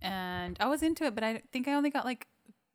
and 0.00 0.56
I 0.60 0.68
was 0.68 0.82
into 0.82 1.04
it, 1.04 1.14
but 1.14 1.24
I 1.24 1.42
think 1.52 1.66
I 1.66 1.74
only 1.74 1.90
got 1.90 2.04
like 2.04 2.26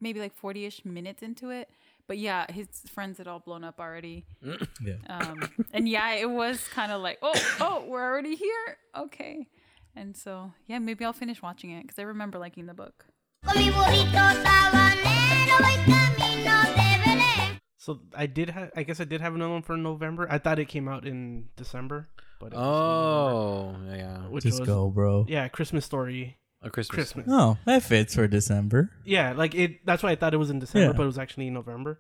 maybe 0.02 0.20
like 0.20 0.34
40 0.34 0.66
ish 0.66 0.84
minutes 0.84 1.22
into 1.24 1.50
it. 1.52 1.70
But 2.08 2.18
yeah, 2.18 2.52
his 2.52 2.68
friends 2.90 3.20
had 3.20 3.28
all 3.28 3.40
blown 3.40 3.64
up 3.64 3.80
already. 3.80 4.26
Yeah. 4.82 4.96
Um, 5.08 5.50
and 5.72 5.88
yeah, 5.88 6.16
it 6.16 6.30
was 6.30 6.68
kind 6.68 6.92
of 6.92 7.02
like, 7.02 7.20
oh, 7.22 7.34
oh, 7.62 7.86
we're 7.88 8.04
already 8.04 8.36
here. 8.36 8.78
Okay. 8.98 9.48
And 9.96 10.18
so, 10.18 10.52
yeah, 10.68 10.80
maybe 10.80 11.06
I'll 11.06 11.14
finish 11.14 11.42
watching 11.42 11.70
it 11.70 11.84
because 11.84 12.00
I 12.00 12.02
remember 12.02 12.38
liking 12.40 12.66
the 12.66 12.74
book. 12.74 13.06
Con 13.46 13.58
mi 13.58 13.70
burrito 13.70 14.44
sabanero 14.44 15.58
voy 15.60 15.78
camino 15.86 16.64
de 16.76 17.00
Belén. 17.04 17.60
So 17.78 18.00
I 18.16 18.26
did 18.26 18.50
have. 18.50 18.72
I 18.76 18.84
guess 18.84 19.00
I 19.00 19.06
did 19.06 19.22
have 19.22 19.36
another 19.36 19.54
one 19.54 19.62
for 19.62 19.78
November. 19.78 20.28
I 20.30 20.38
thought 20.40 20.60
it 20.60 20.68
came 20.68 20.88
out 20.90 21.06
in 21.06 21.50
December, 21.56 22.10
but 22.44 22.52
it 22.54 22.58
was 22.58 22.66
Oh 22.68 23.76
yeah. 23.88 24.08
November, 24.08 24.30
which 24.32 24.44
Just 24.44 24.60
was 24.60 24.68
go, 24.68 24.90
bro. 24.90 25.26
yeah, 25.30 25.48
Christmas 25.48 25.86
story. 25.86 26.38
A 26.62 26.70
Christmas. 26.70 26.96
Christmas. 26.96 27.26
Oh, 27.30 27.58
that 27.66 27.84
fits 27.84 28.16
for 28.16 28.28
December. 28.28 28.92
Yeah, 29.06 29.32
like 29.34 29.56
it. 29.56 29.86
That's 29.86 30.04
why 30.04 30.12
I 30.12 30.16
thought 30.16 30.34
it 30.34 30.38
was 30.38 30.50
in 30.50 30.60
December, 30.60 30.88
Yeah. 30.88 30.94
but 30.94 31.04
it 31.04 31.08
was 31.08 31.18
actually 31.18 31.48
in 31.48 31.54
November. 31.54 32.00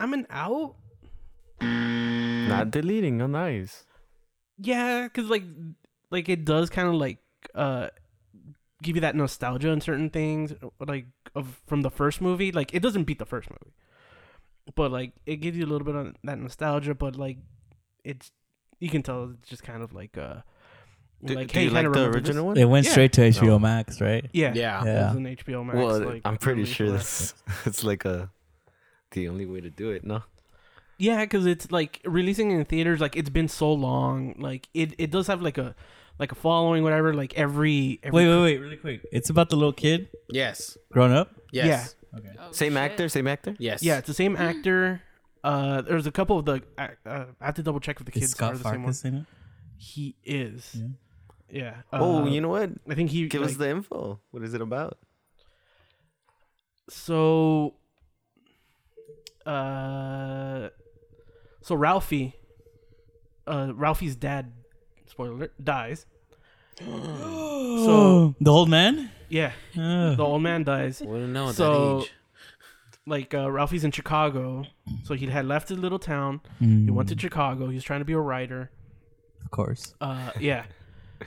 I'm 0.00 0.12
an 0.12 0.26
out. 0.30 0.74
Not 1.60 2.70
deleting. 2.70 3.20
Oh, 3.20 3.26
nice. 3.26 3.84
Yeah, 4.58 5.04
because 5.04 5.28
like, 5.30 5.42
like 6.10 6.28
it 6.28 6.44
does 6.44 6.70
kind 6.70 6.88
of 6.88 6.94
like 6.94 7.18
uh 7.54 7.88
give 8.82 8.94
you 8.96 9.00
that 9.02 9.16
nostalgia 9.16 9.70
on 9.70 9.80
certain 9.80 10.10
things, 10.10 10.52
like 10.78 11.06
of 11.34 11.60
from 11.66 11.82
the 11.82 11.90
first 11.90 12.20
movie. 12.20 12.52
Like 12.52 12.74
it 12.74 12.80
doesn't 12.82 13.04
beat 13.04 13.18
the 13.18 13.26
first 13.26 13.50
movie, 13.50 13.74
but 14.74 14.90
like 14.92 15.12
it 15.26 15.36
gives 15.36 15.56
you 15.58 15.64
a 15.64 15.70
little 15.70 15.84
bit 15.84 15.94
of 15.96 16.14
that 16.24 16.38
nostalgia. 16.38 16.94
But 16.94 17.16
like 17.16 17.38
it's 18.04 18.30
you 18.78 18.88
can 18.88 19.02
tell 19.02 19.30
it's 19.38 19.48
just 19.48 19.62
kind 19.62 19.82
of 19.82 19.92
like 19.92 20.16
uh 20.18 20.36
Do, 21.24 21.34
like 21.34 21.48
do 21.48 21.58
hey, 21.58 21.64
you 21.64 21.70
kinda 21.70 21.74
like 21.74 21.82
the 21.84 21.90
remember 22.00 22.20
this? 22.20 22.28
original 22.30 22.46
one? 22.46 22.56
It 22.58 22.64
went 22.66 22.86
Yeah. 22.86 22.92
straight 22.92 23.12
to 23.14 23.20
HBO 23.22 23.46
No. 23.46 23.58
Max, 23.58 24.00
right? 24.00 24.28
Yeah, 24.32 24.52
Yeah. 24.54 24.54
yeah. 24.54 24.82
It 24.82 24.86
Yeah. 24.94 25.08
was 25.08 25.16
an 25.16 25.26
HBO 25.26 25.64
Max. 25.64 25.76
well, 25.76 26.00
like, 26.04 26.22
I'm 26.24 26.36
pretty 26.36 26.64
sure 26.64 26.86
for 26.86 26.92
that's 26.92 27.34
it's 27.66 27.82
like 27.84 28.04
a 28.04 28.30
the 29.12 29.28
only 29.28 29.46
way 29.46 29.60
to 29.60 29.70
do 29.70 29.90
it. 29.90 30.04
No. 30.04 30.22
Yeah, 30.98 31.20
because 31.24 31.46
it's 31.46 31.70
like 31.70 32.00
releasing 32.04 32.50
in 32.50 32.64
theaters. 32.64 33.00
Like 33.00 33.16
it's 33.16 33.30
been 33.30 33.48
so 33.48 33.72
long. 33.72 34.34
Like 34.38 34.68
it, 34.74 34.94
it 34.98 35.10
does 35.10 35.26
have 35.28 35.40
like 35.42 35.56
a 35.58 35.74
like 36.18 36.32
a 36.32 36.34
following, 36.34 36.82
whatever. 36.82 37.14
Like 37.14 37.34
every, 37.38 38.00
every 38.02 38.26
Wait, 38.26 38.28
wait, 38.28 38.42
wait, 38.42 38.58
really 38.60 38.76
quick. 38.76 39.06
It's 39.12 39.30
about 39.30 39.50
the 39.50 39.56
little 39.56 39.72
kid 39.72 40.08
Yes. 40.28 40.76
grown 40.92 41.12
up. 41.12 41.34
Yes. 41.52 41.94
Okay. 42.16 42.30
Oh, 42.40 42.50
Same 42.52 42.72
shit. 42.72 42.78
actor. 42.78 43.08
Same 43.08 43.26
actor. 43.28 43.54
Yes. 43.58 43.82
Yeah, 43.82 43.98
it's 43.98 44.08
the 44.08 44.14
same 44.14 44.34
actor. 44.50 45.00
Uh, 45.44 45.80
there's 45.82 46.06
a 46.06 46.12
couple 46.12 46.38
of 46.38 46.44
the. 46.44 46.62
Uh, 46.76 46.88
uh, 47.06 47.24
I 47.40 47.46
have 47.46 47.54
to 47.56 47.62
double 47.62 47.80
check 47.80 47.98
if 48.00 48.06
the 48.06 48.12
kids 48.12 48.26
Is 48.26 48.34
kids 48.34 48.38
Scut 48.38 48.54
are 48.54 48.58
the 48.58 48.64
same 48.64 48.82
one. 48.82 48.92
Farkus 48.92 49.04
in 49.04 49.14
it? 49.16 49.24
He 49.76 50.16
is. 50.24 50.74
Yeah. 50.74 50.86
Yeah. 51.50 51.74
oh, 51.92 52.22
uh, 52.22 52.26
you 52.26 52.40
know 52.40 52.48
what? 52.48 52.70
I 52.88 52.94
think 52.94 53.10
he. 53.10 53.26
Give 53.28 53.42
us 53.42 53.50
like- 53.50 53.58
the 53.58 53.70
info. 53.70 54.20
What 54.32 54.42
is 54.42 54.52
it 54.54 54.60
about? 54.60 54.98
So. 56.90 57.74
Uh. 59.46 60.68
So 61.62 61.74
Ralphie. 61.74 62.34
Uh, 63.46 63.72
Ralphie's 63.74 64.16
dad. 64.16 64.52
Spoiler 65.06 65.32
alert, 65.32 65.52
dies. 65.62 66.06
So 66.80 68.34
the 68.40 68.50
old 68.52 68.68
man. 68.68 69.10
Yeah, 69.30 69.52
Uh, 69.76 70.14
the 70.14 70.22
old 70.24 70.42
man 70.42 70.64
dies. 70.64 71.00
Wouldn't 71.00 71.32
know 71.32 71.48
at 71.50 71.54
So- 71.54 71.98
that 71.98 72.04
age. 72.04 72.12
Like 73.08 73.34
uh, 73.34 73.50
Ralphie's 73.50 73.84
in 73.84 73.90
Chicago, 73.90 74.64
so 75.04 75.14
he 75.14 75.26
had 75.26 75.46
left 75.46 75.68
his 75.68 75.78
little 75.78 75.98
town. 75.98 76.40
He 76.60 76.90
went 76.90 77.08
to 77.08 77.16
Mm. 77.16 77.20
Chicago. 77.20 77.68
He 77.68 77.74
was 77.74 77.84
trying 77.84 78.00
to 78.00 78.04
be 78.04 78.12
a 78.12 78.20
writer. 78.20 78.70
of 79.44 79.50
course. 79.50 79.94
Uh, 80.00 80.30
yeah. 80.38 80.64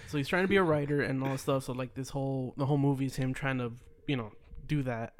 So 0.07 0.17
he's 0.17 0.27
trying 0.27 0.43
to 0.43 0.47
be 0.47 0.55
a 0.57 0.63
writer 0.63 1.01
and 1.01 1.21
all 1.23 1.31
this 1.31 1.41
stuff. 1.41 1.63
So 1.65 1.73
like 1.73 1.95
this 1.95 2.09
whole 2.09 2.53
the 2.57 2.65
whole 2.65 2.77
movie 2.77 3.05
is 3.07 3.15
him 3.17 3.33
trying 3.33 3.57
to 3.57 3.73
you 4.07 4.15
know 4.15 4.31
do 4.67 4.83
that. 4.83 5.15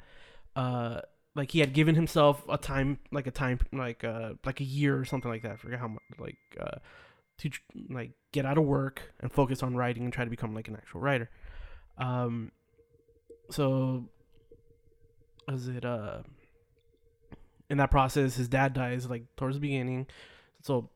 Uh, 0.56 1.02
like 1.36 1.52
he 1.52 1.60
had 1.60 1.74
given 1.74 1.96
himself 1.96 2.44
a 2.50 2.58
time 2.58 3.00
like 3.12 3.26
a 3.28 3.32
time 3.32 3.60
like 3.74 4.04
uh 4.04 4.34
like 4.46 4.60
a 4.62 4.64
year 4.64 4.98
or 4.98 5.04
something 5.06 5.30
like 5.32 5.42
that. 5.44 5.52
I 5.54 5.56
forget 5.58 5.80
how 5.80 5.88
much 5.90 6.04
like 6.20 6.38
uh 6.60 6.78
to 7.40 7.50
like 7.90 8.12
get 8.32 8.46
out 8.46 8.58
of 8.58 8.64
work 8.66 9.02
and 9.20 9.32
focus 9.32 9.64
on 9.64 9.76
writing 9.76 10.04
and 10.04 10.14
try 10.14 10.24
to 10.24 10.30
become 10.30 10.54
like 10.54 10.68
an 10.68 10.76
actual 10.76 11.02
writer. 11.02 11.30
Um, 11.98 12.52
so 13.50 14.06
was 15.48 15.68
it 15.68 15.84
uh 15.84 16.20
in 17.72 17.78
that 17.78 17.90
process 17.90 18.36
his 18.36 18.48
dad 18.48 18.74
dies 18.74 19.10
like 19.10 19.24
towards 19.38 19.56
the 19.56 19.62
beginning 19.62 20.06
so 20.62 20.90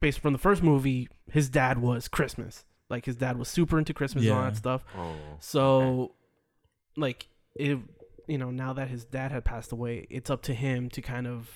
based 0.00 0.20
from 0.20 0.32
the 0.32 0.38
first 0.38 0.62
movie 0.62 1.08
his 1.30 1.48
dad 1.48 1.78
was 1.78 2.06
christmas 2.08 2.64
like 2.90 3.04
his 3.06 3.16
dad 3.16 3.38
was 3.38 3.48
super 3.48 3.78
into 3.78 3.92
christmas 3.94 4.24
and 4.24 4.32
all 4.32 4.42
that 4.42 4.56
stuff 4.56 4.84
Oh. 4.96 5.14
so 5.40 6.12
like 6.96 7.26
it 7.56 7.78
you 8.26 8.38
know 8.38 8.50
now 8.50 8.72
that 8.74 8.88
his 8.88 9.04
dad 9.04 9.32
had 9.32 9.44
passed 9.44 9.72
away 9.72 10.06
it's 10.10 10.30
up 10.30 10.42
to 10.42 10.54
him 10.54 10.88
to 10.90 11.00
kind 11.02 11.26
of 11.26 11.48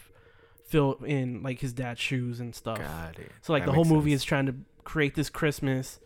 fill 0.66 0.94
in 1.04 1.42
like 1.42 1.60
his 1.60 1.72
dad's 1.72 2.00
shoes 2.00 2.40
and 2.40 2.54
stuff 2.54 2.78
Got 2.78 3.18
it. 3.18 3.30
so 3.42 3.52
like 3.52 3.62
That 3.62 3.66
the 3.66 3.72
whole 3.74 3.84
makes 3.84 3.92
movie 3.94 4.10
sense. 4.12 4.22
is 4.22 4.24
trying 4.24 4.46
to 4.46 4.54
create 4.84 5.14
this 5.14 5.28
Christmas 5.28 6.00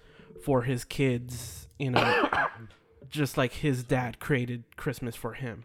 for 0.44 0.62
his 0.62 0.84
kids, 0.84 1.68
you 1.78 1.90
know, 1.92 2.28
just 3.08 3.36
like 3.38 3.52
his 3.52 3.82
dad 3.84 4.18
created 4.18 4.64
Christmas 4.76 5.14
for 5.16 5.32
him. 5.34 5.64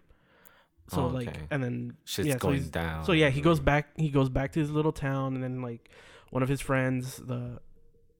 So 0.91 1.07
like, 1.07 1.29
Okay. 1.29 1.39
and 1.51 1.63
then 1.63 1.93
Shit's 2.05 2.27
yeah, 2.27 2.33
so 2.33 2.39
going 2.39 2.55
he's- 2.57 2.69
down. 2.69 3.05
So 3.05 3.11
yeah, 3.13 3.29
he 3.29 3.41
goes 3.41 3.59
back. 3.59 3.89
He 3.97 4.09
goes 4.09 4.29
back 4.29 4.51
to 4.53 4.59
his 4.59 4.69
little 4.71 4.91
town, 4.91 5.35
and 5.35 5.43
then 5.43 5.61
like 5.61 5.89
one 6.31 6.43
of 6.43 6.49
his 6.49 6.61
friends, 6.61 7.17
the 7.17 7.59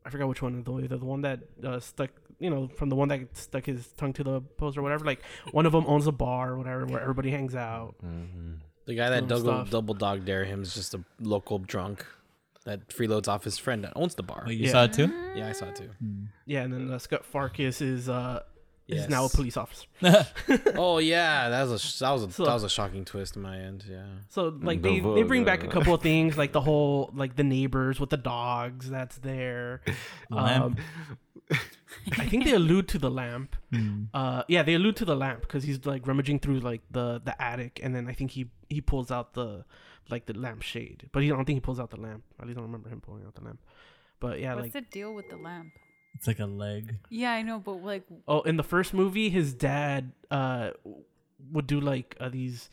I 0.06 0.10
forgot 0.10 0.28
which 0.30 0.42
one, 0.42 0.64
the 0.64 0.88
the, 0.88 0.98
the 0.98 1.06
one 1.06 1.22
that 1.22 1.40
uh, 1.64 1.80
stuck 1.80 2.10
you 2.40 2.50
know, 2.50 2.68
from 2.70 2.90
the 2.90 2.96
one 2.96 3.08
that 3.10 3.38
stuck 3.38 3.66
his 3.68 3.88
tongue 3.98 4.14
to 4.14 4.24
the 4.24 4.42
post 4.42 4.76
or 4.78 4.82
whatever. 4.82 5.06
Like 5.06 5.22
one 5.52 5.66
of 5.68 5.74
them 5.74 5.86
owns 5.88 6.08
a 6.08 6.12
bar 6.12 6.52
or 6.54 6.58
whatever 6.58 6.86
where 6.88 7.00
everybody 7.02 7.30
hangs 7.30 7.54
out. 7.56 7.96
The 8.86 8.96
guy 8.96 9.10
that 9.12 9.28
double, 9.28 9.44
stuff. 9.44 9.70
double 9.70 9.94
dog 9.94 10.26
dare 10.26 10.44
him 10.46 10.64
is 10.64 10.74
just 10.74 10.94
a 10.96 11.04
local 11.20 11.60
drunk 11.60 12.04
that 12.66 12.88
freeloads 12.90 13.28
off 13.28 13.44
his 13.44 13.58
friend 13.60 13.84
that 13.84 13.94
owns 13.96 14.16
the 14.16 14.24
bar. 14.24 14.46
Oh, 14.48 14.50
you 14.50 14.66
Yeah. 14.66 14.72
saw 14.72 14.84
it 14.86 14.94
too? 14.94 15.08
Yeah, 15.36 15.50
I 15.50 15.52
saw 15.52 15.66
it 15.68 15.76
too. 15.76 15.90
Yeah, 16.48 16.62
and 16.64 16.74
then 16.74 16.92
uh, 16.92 16.98
Scut 16.98 17.24
Farkus 17.32 17.80
is 17.82 18.10
uh 18.10 18.42
is 18.92 19.10
now 19.10 19.26
a 19.26 19.30
police 19.30 19.58
officer. 19.58 19.88
Oh 20.76 20.98
yeah, 21.00 21.50
that 21.50 21.68
was 21.68 21.72
a 21.72 22.00
that 22.04 22.12
was 22.12 22.24
a 22.24 22.32
So- 22.32 22.46
that 22.46 22.54
was 22.54 22.64
a 22.64 22.70
shocking 22.70 23.06
twist 23.06 23.36
in 23.36 23.42
my 23.42 23.58
end. 23.58 23.86
Yeah. 23.90 24.06
So 24.30 24.58
like 24.62 24.82
The 24.82 25.00
they, 25.00 25.16
they 25.16 25.24
bring 25.24 25.44
back 25.46 25.64
a 25.64 25.68
couple 25.68 25.94
of 25.94 26.02
things 26.10 26.38
like 26.38 26.52
the 26.52 26.62
whole 26.62 27.12
like 27.14 27.36
the 27.36 27.44
neighbors 27.44 28.00
with 28.00 28.10
the 28.10 28.18
dogs 28.18 28.90
that's 28.90 29.18
there. 29.20 29.82
Lamp. 30.30 30.80
Um, 31.52 31.58
I 32.18 32.26
think 32.26 32.46
they 32.46 32.54
allude 32.54 32.88
to 32.90 32.98
the 32.98 33.12
lamp. 33.12 33.56
Hmm. 33.74 34.04
Uh, 34.14 34.44
yeah, 34.48 34.64
they 34.64 34.76
allude 34.76 34.96
to 34.98 35.06
the 35.06 35.16
lamp 35.16 35.42
because 35.42 35.64
he's 35.64 35.86
like 35.86 36.08
rummaging 36.08 36.40
through 36.40 36.60
like 36.62 36.82
the 36.90 37.22
the 37.24 37.40
attic, 37.42 37.80
and 37.84 37.94
then 37.96 38.08
I 38.08 38.14
think 38.14 38.32
he 38.32 38.50
he 38.70 38.80
pulls 38.82 39.12
out 39.12 39.34
the 39.34 39.66
like 40.10 40.26
the 40.26 40.34
lamp 40.34 40.62
shade, 40.62 41.10
but 41.12 41.22
he 41.24 41.32
I 41.32 41.36
don't 41.36 41.46
think 41.46 41.58
he 41.58 41.62
pulls 41.62 41.80
out 41.80 41.90
the 41.92 42.00
lamp. 42.00 42.24
At 42.40 42.48
least 42.48 42.58
I 42.58 42.62
don't 42.62 42.70
remember 42.72 42.90
him 42.90 43.02
pulling 43.02 43.24
out 43.26 43.36
the 43.36 43.44
lamp. 43.44 43.60
But 44.20 44.40
yeah, 44.40 44.56
What's 44.56 44.66
like 44.66 44.74
the 44.74 44.82
deal 44.82 45.14
with 45.14 45.30
the 45.30 45.36
lamp? 45.38 45.74
It's 46.16 46.28
like 46.28 46.40
a 46.40 46.46
leg. 46.46 46.98
Yeah, 47.10 47.32
I 47.32 47.42
know, 47.42 47.60
but 47.60 47.84
like, 47.84 48.04
oh, 48.28 48.42
in 48.42 48.58
the 48.58 48.64
first 48.64 48.94
movie, 48.94 49.30
his 49.30 49.54
dad 49.54 50.12
uh 50.30 50.72
would 51.52 51.68
do 51.68 51.80
like 51.80 52.16
uh, 52.20 52.30
these 52.30 52.70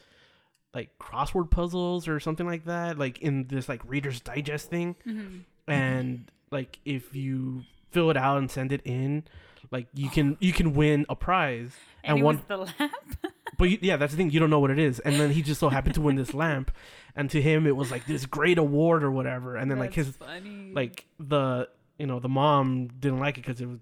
like 0.74 0.98
crossword 0.98 1.50
puzzles 1.50 2.08
or 2.08 2.20
something 2.20 2.46
like 2.46 2.64
that, 2.66 2.98
like 2.98 3.20
in 3.20 3.46
this 3.48 3.68
like 3.68 3.80
Reader's 3.86 4.20
Digest 4.20 4.68
thing. 4.68 4.96
mm-hmm. 5.06 5.38
and 5.70 6.30
like 6.50 6.78
if 6.84 7.14
you 7.14 7.64
fill 7.90 8.10
it 8.10 8.16
out 8.16 8.38
and 8.38 8.50
send 8.50 8.72
it 8.72 8.82
in 8.84 9.24
like 9.70 9.86
you 9.94 10.08
can 10.08 10.36
you 10.40 10.52
can 10.52 10.74
win 10.74 11.06
a 11.08 11.16
prize 11.16 11.72
and, 12.04 12.16
and 12.16 12.24
one 12.24 12.42
the 12.48 12.56
lamp. 12.56 12.92
but 13.58 13.70
you, 13.70 13.78
yeah 13.80 13.96
that's 13.96 14.12
the 14.12 14.16
thing 14.16 14.30
you 14.30 14.40
don't 14.40 14.50
know 14.50 14.60
what 14.60 14.70
it 14.70 14.78
is 14.78 14.98
and 15.00 15.16
then 15.16 15.30
he 15.30 15.42
just 15.42 15.60
so 15.60 15.68
happened 15.68 15.94
to 15.94 16.00
win 16.00 16.16
this 16.16 16.34
lamp 16.34 16.70
and 17.16 17.30
to 17.30 17.40
him 17.40 17.66
it 17.66 17.76
was 17.76 17.90
like 17.90 18.06
this 18.06 18.26
great 18.26 18.58
award 18.58 19.02
or 19.02 19.10
whatever 19.10 19.56
and 19.56 19.70
then 19.70 19.78
like 19.78 19.94
his 19.94 20.08
funny. 20.16 20.72
like 20.72 21.06
the 21.18 21.68
you 21.98 22.06
know 22.06 22.20
the 22.20 22.28
mom 22.28 22.88
didn't 22.98 23.18
like 23.20 23.38
it 23.38 23.44
because 23.46 23.60
it 23.60 23.66
was 23.66 23.78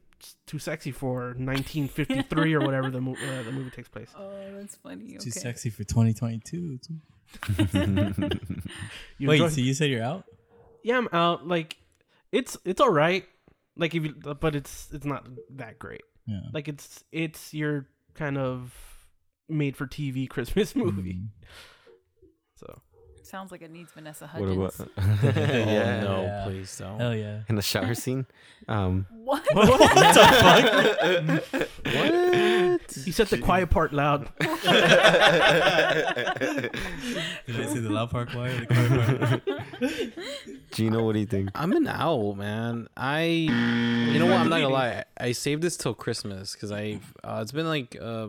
too 0.47 0.59
sexy 0.59 0.91
for 0.91 1.35
1953 1.37 2.55
or 2.55 2.61
whatever 2.61 2.91
the, 2.91 3.01
mo- 3.01 3.15
uh, 3.15 3.43
the 3.43 3.53
movie 3.53 3.71
takes 3.71 3.89
place 3.89 4.09
oh, 4.19 4.31
that's 4.55 4.77
funny. 4.77 5.17
Too 5.19 5.31
sexy 5.31 5.69
for 5.71 5.85
2022. 5.85 6.79
Wait, 9.21 9.41
enjoy- 9.41 9.49
so 9.49 9.61
you 9.61 9.75
said 9.75 9.91
you're 9.91 10.03
out? 10.03 10.25
yeah 10.83 10.97
i'm 10.97 11.09
out 11.13 11.47
like 11.47 11.77
it's 12.33 12.57
it's 12.65 12.81
all 12.81 12.91
right 12.93 13.25
like 13.77 13.95
if 13.95 14.05
you 14.05 14.13
but 14.41 14.55
it's 14.55 14.89
it's 14.93 15.05
not 15.05 15.27
that 15.51 15.79
great 15.79 16.03
Yeah. 16.27 16.41
like 16.53 16.69
it's 16.69 17.03
it's 17.13 17.53
your 17.53 17.87
kind 18.15 18.39
of 18.39 18.73
made 19.49 19.77
for 19.77 19.87
TV 19.87 20.29
Christmas 20.29 20.75
movie. 20.83 21.15
Mhm. 21.15 21.29
So 22.57 22.81
Sounds 23.27 23.51
like 23.51 23.61
it 23.63 23.71
needs 23.73 23.91
Vanessa 23.93 24.29
What 24.29 24.49
Hudgens. 24.49 24.81
about? 24.81 24.91
Oh 25.37 25.41
yeah. 25.43 26.01
no, 26.01 26.23
Yeah. 26.23 26.45
please 26.47 26.77
don't. 26.79 27.01
Hell 27.01 27.15
yeah. 27.15 27.41
In 27.49 27.57
the 27.57 27.63
shower 27.63 27.95
scene. 27.95 28.25
Um. 28.69 29.07
What? 29.11 29.43
The 29.55 31.43
fuck? 31.53 31.67
What? 31.97 32.93
He 33.05 33.11
said 33.13 33.27
the 33.29 33.39
quiet 33.39 33.71
part 33.71 33.93
loud. 33.93 34.29
Did 34.39 34.51
I 37.57 37.67
say 37.67 37.79
the 37.81 37.91
loud 37.91 38.11
part 38.11 38.31
choir? 38.31 38.53
The 38.61 38.67
choir 38.67 39.19
part? 39.19 39.43
Gino, 40.73 41.05
what 41.05 41.15
do 41.15 41.19
you 41.21 41.27
think? 41.27 41.51
I'm 41.55 41.73
an 41.73 41.87
owl, 41.89 42.35
man. 42.35 42.89
I, 42.97 43.23
you 43.25 44.19
know 44.19 44.27
what? 44.27 44.35
I'm 44.41 44.49
not 44.49 44.61
gonna 44.61 44.69
lie. 44.69 45.05
I 45.19 45.33
saved 45.33 45.63
this 45.63 45.77
till 45.77 45.95
Christmas 45.95 46.53
because 46.55 46.71
I, 46.73 47.01
uh, 47.25 47.41
it's 47.43 47.53
been 47.53 47.67
like, 47.67 47.97
uh, 48.01 48.29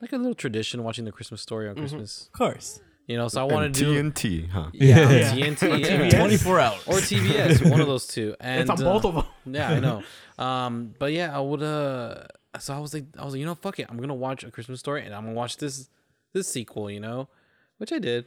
like 0.00 0.12
a 0.12 0.16
little 0.16 0.34
tradition 0.34 0.82
watching 0.84 1.04
the 1.04 1.12
Christmas 1.12 1.40
story 1.42 1.68
on 1.68 1.74
Christmas. 1.76 2.28
Of 2.32 2.38
course. 2.38 2.80
You 3.06 3.18
know, 3.18 3.28
so 3.28 3.42
I 3.42 3.44
want 3.52 3.74
to 3.74 3.80
do 3.80 4.02
TNT, 4.10 4.48
huh? 4.48 4.70
yeah, 4.72 5.10
Yeah. 5.10 5.32
TNT, 5.34 5.80
yeah. 5.80 6.08
TBS? 6.08 6.16
24 6.18 6.60
hours. 6.60 6.82
or 6.86 6.94
TBS, 6.94 7.70
one 7.70 7.80
of 7.80 7.86
those 7.86 8.06
two. 8.06 8.34
And 8.40 8.62
it's 8.62 8.70
on 8.70 8.80
uh, 8.86 8.92
both 8.92 9.04
of 9.04 9.14
them. 9.14 9.54
Yeah, 9.54 9.70
I 9.72 9.80
know. 9.80 10.02
Um, 10.38 10.94
but 10.98 11.12
yeah, 11.12 11.36
I 11.36 11.40
would. 11.40 11.62
Uh, 11.62 12.24
so 12.58 12.72
I 12.74 12.78
was 12.78 12.94
like, 12.94 13.04
I 13.18 13.24
was 13.24 13.34
like, 13.34 13.40
you 13.40 13.46
know, 13.46 13.54
fuck 13.54 13.78
it, 13.78 13.86
I'm 13.90 13.98
gonna 13.98 14.14
watch 14.14 14.42
a 14.42 14.50
Christmas 14.50 14.80
story, 14.80 15.04
and 15.04 15.14
I'm 15.14 15.24
gonna 15.24 15.34
watch 15.36 15.58
this 15.58 15.90
this 16.32 16.48
sequel, 16.48 16.90
you 16.90 17.00
know, 17.00 17.28
which 17.76 17.92
I 17.92 17.98
did. 17.98 18.24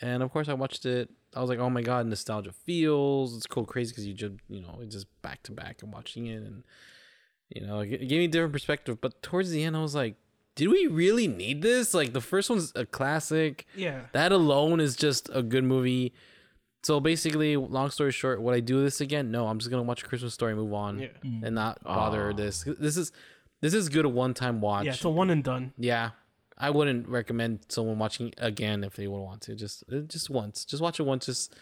And 0.00 0.22
of 0.22 0.30
course, 0.30 0.48
I 0.48 0.54
watched 0.54 0.86
it. 0.86 1.10
I 1.34 1.40
was 1.40 1.50
like, 1.50 1.58
oh 1.58 1.70
my 1.70 1.82
god, 1.82 2.06
nostalgia 2.06 2.52
feels. 2.52 3.36
It's 3.36 3.46
cool, 3.46 3.64
crazy 3.64 3.90
because 3.90 4.06
you 4.06 4.14
just, 4.14 4.34
you 4.48 4.60
know, 4.60 4.80
just 4.88 5.06
back 5.22 5.42
to 5.44 5.52
back 5.52 5.82
and 5.82 5.92
watching 5.92 6.26
it, 6.26 6.42
and 6.42 6.62
you 7.48 7.66
know, 7.66 7.80
it 7.80 7.88
gave 7.88 8.10
me 8.10 8.24
a 8.26 8.28
different 8.28 8.52
perspective. 8.52 9.00
But 9.00 9.22
towards 9.22 9.50
the 9.50 9.64
end, 9.64 9.76
I 9.76 9.82
was 9.82 9.94
like, 9.94 10.14
did 10.54 10.68
we 10.68 10.86
really 10.86 11.26
need 11.28 11.62
this? 11.62 11.94
Like, 11.94 12.12
the 12.12 12.20
first 12.20 12.50
one's 12.50 12.72
a 12.74 12.84
classic. 12.84 13.66
Yeah. 13.74 14.02
That 14.12 14.32
alone 14.32 14.80
is 14.80 14.96
just 14.96 15.30
a 15.32 15.42
good 15.42 15.64
movie. 15.64 16.12
So 16.82 16.98
basically, 16.98 17.56
long 17.56 17.90
story 17.90 18.12
short, 18.12 18.40
would 18.40 18.54
I 18.54 18.60
do 18.60 18.82
this 18.82 19.00
again? 19.00 19.30
No, 19.30 19.46
I'm 19.48 19.58
just 19.58 19.70
gonna 19.70 19.82
watch 19.82 20.02
a 20.02 20.06
Christmas 20.06 20.32
story, 20.32 20.54
move 20.54 20.72
on, 20.72 20.98
Yeah. 20.98 21.08
Mm. 21.24 21.42
and 21.44 21.54
not 21.54 21.82
bother 21.84 22.30
ah. 22.30 22.36
this. 22.36 22.64
This 22.78 22.96
is 22.96 23.12
this 23.60 23.74
is 23.74 23.90
good 23.90 24.06
a 24.06 24.08
one 24.08 24.32
time 24.32 24.60
watch. 24.62 24.86
Yeah, 24.86 24.92
it's 24.92 25.04
a 25.04 25.10
one 25.10 25.28
and 25.28 25.44
done. 25.44 25.74
Yeah, 25.76 26.10
I 26.56 26.70
wouldn't 26.70 27.06
recommend 27.06 27.66
someone 27.68 27.98
watching 27.98 28.32
again 28.38 28.82
if 28.82 28.96
they 28.96 29.06
would 29.06 29.20
want 29.20 29.42
to. 29.42 29.54
Just 29.54 29.84
just 30.08 30.30
once, 30.30 30.64
just 30.64 30.82
watch 30.82 30.98
it 30.98 31.02
once. 31.02 31.26
Just 31.26 31.54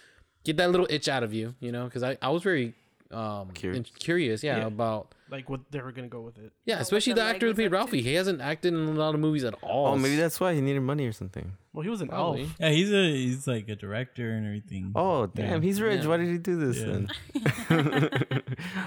get 0.45 0.57
that 0.57 0.70
little 0.70 0.86
itch 0.89 1.09
out 1.09 1.24
of 1.24 1.34
you, 1.34 1.57
you 1.59 1.72
know, 1.72 1.84
because 1.86 2.05
I 2.05 2.16
I 2.22 2.28
was 2.30 2.45
very 2.45 2.74
um 3.11 3.50
Curious. 3.52 3.90
curious, 3.98 4.42
yeah, 4.44 4.59
Yeah. 4.59 4.66
about 4.66 5.14
Like 5.30 5.48
what 5.48 5.61
they 5.70 5.80
were 5.80 5.92
gonna 5.92 6.09
go 6.09 6.20
with 6.20 6.36
it. 6.38 6.52
yeah, 6.66 6.74
what 6.76 6.82
especially 6.82 7.14
the 7.14 7.20
the 7.22 7.26
actor 7.26 7.46
who 7.46 7.54
played. 7.54 7.72
Ralphie. 7.72 8.02
He 8.02 8.14
hasn't 8.14 8.40
acted 8.40 8.74
in 8.74 8.80
a 8.80 8.92
lot 8.92 9.14
of 9.14 9.20
movies 9.20 9.44
at 9.44 9.54
all. 9.62 9.86
Oh, 9.94 9.96
maybe 9.98 10.16
that's 10.16 10.38
why 10.40 10.54
he 10.54 10.61
needed 10.61 10.80
money 10.82 11.06
or 11.06 11.12
something. 11.12 11.52
Well, 11.72 11.82
he 11.84 11.90
was 11.90 12.00
an 12.00 12.09
Probably. 12.09 12.42
elf. 12.42 12.56
Yeah, 12.61 12.70
he's 12.70 12.92
a 12.92 13.11
he's 13.11 13.46
like 13.46 13.68
a 13.68 13.76
director 13.76 14.30
and 14.32 14.44
everything. 14.46 14.92
Oh, 14.94 15.26
damn, 15.26 15.62
he's 15.62 15.80
rich. 15.80 16.02
Yeah. 16.02 16.09
Why 16.09 16.16
did 16.18 16.28
he 16.28 16.38
do 16.38 16.56
this 16.59 16.78
Yeah. 16.78 16.86
then? 16.86 17.09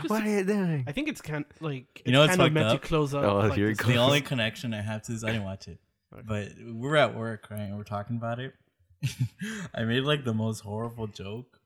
what 0.08 0.24
are 0.24 0.30
you 0.30 0.44
doing? 0.44 0.84
I 0.88 0.92
think 0.92 1.08
it's 1.10 1.22
kind 1.22 1.46
of 1.50 1.62
like 1.62 1.86
it's 1.96 2.04
You 2.08 2.14
know 2.14 2.20
what's 2.22 2.32
kind 2.36 2.42
of 2.42 2.46
fucked 2.46 2.54
meant 2.54 2.68
up? 2.68 2.82
to 2.82 2.88
close 2.88 3.14
up. 3.14 3.24
Oh, 3.24 3.38
like 3.40 3.54
here 3.54 3.68
it 3.68 3.70
this- 3.72 3.80
comes. 3.80 3.94
the 3.96 4.00
only 4.00 4.22
connection 4.32 4.74
I 4.74 4.82
have 4.82 5.02
to 5.04 5.12
this, 5.14 5.24
I 5.24 5.28
didn't 5.28 5.46
watch 5.46 5.68
it, 5.68 5.80
but 6.26 6.50
we 6.58 6.72
were 6.74 6.98
at 6.98 7.16
work, 7.16 7.48
right? 7.50 7.62
And 7.62 7.78
we're 7.78 7.84
talking 7.84 8.18
about 8.18 8.40
it. 8.40 8.54
I 9.74 9.84
made 9.84 10.04
like 10.04 10.26
the 10.26 10.34
most 10.34 10.60
horrible 10.62 11.08
joke, 11.08 11.60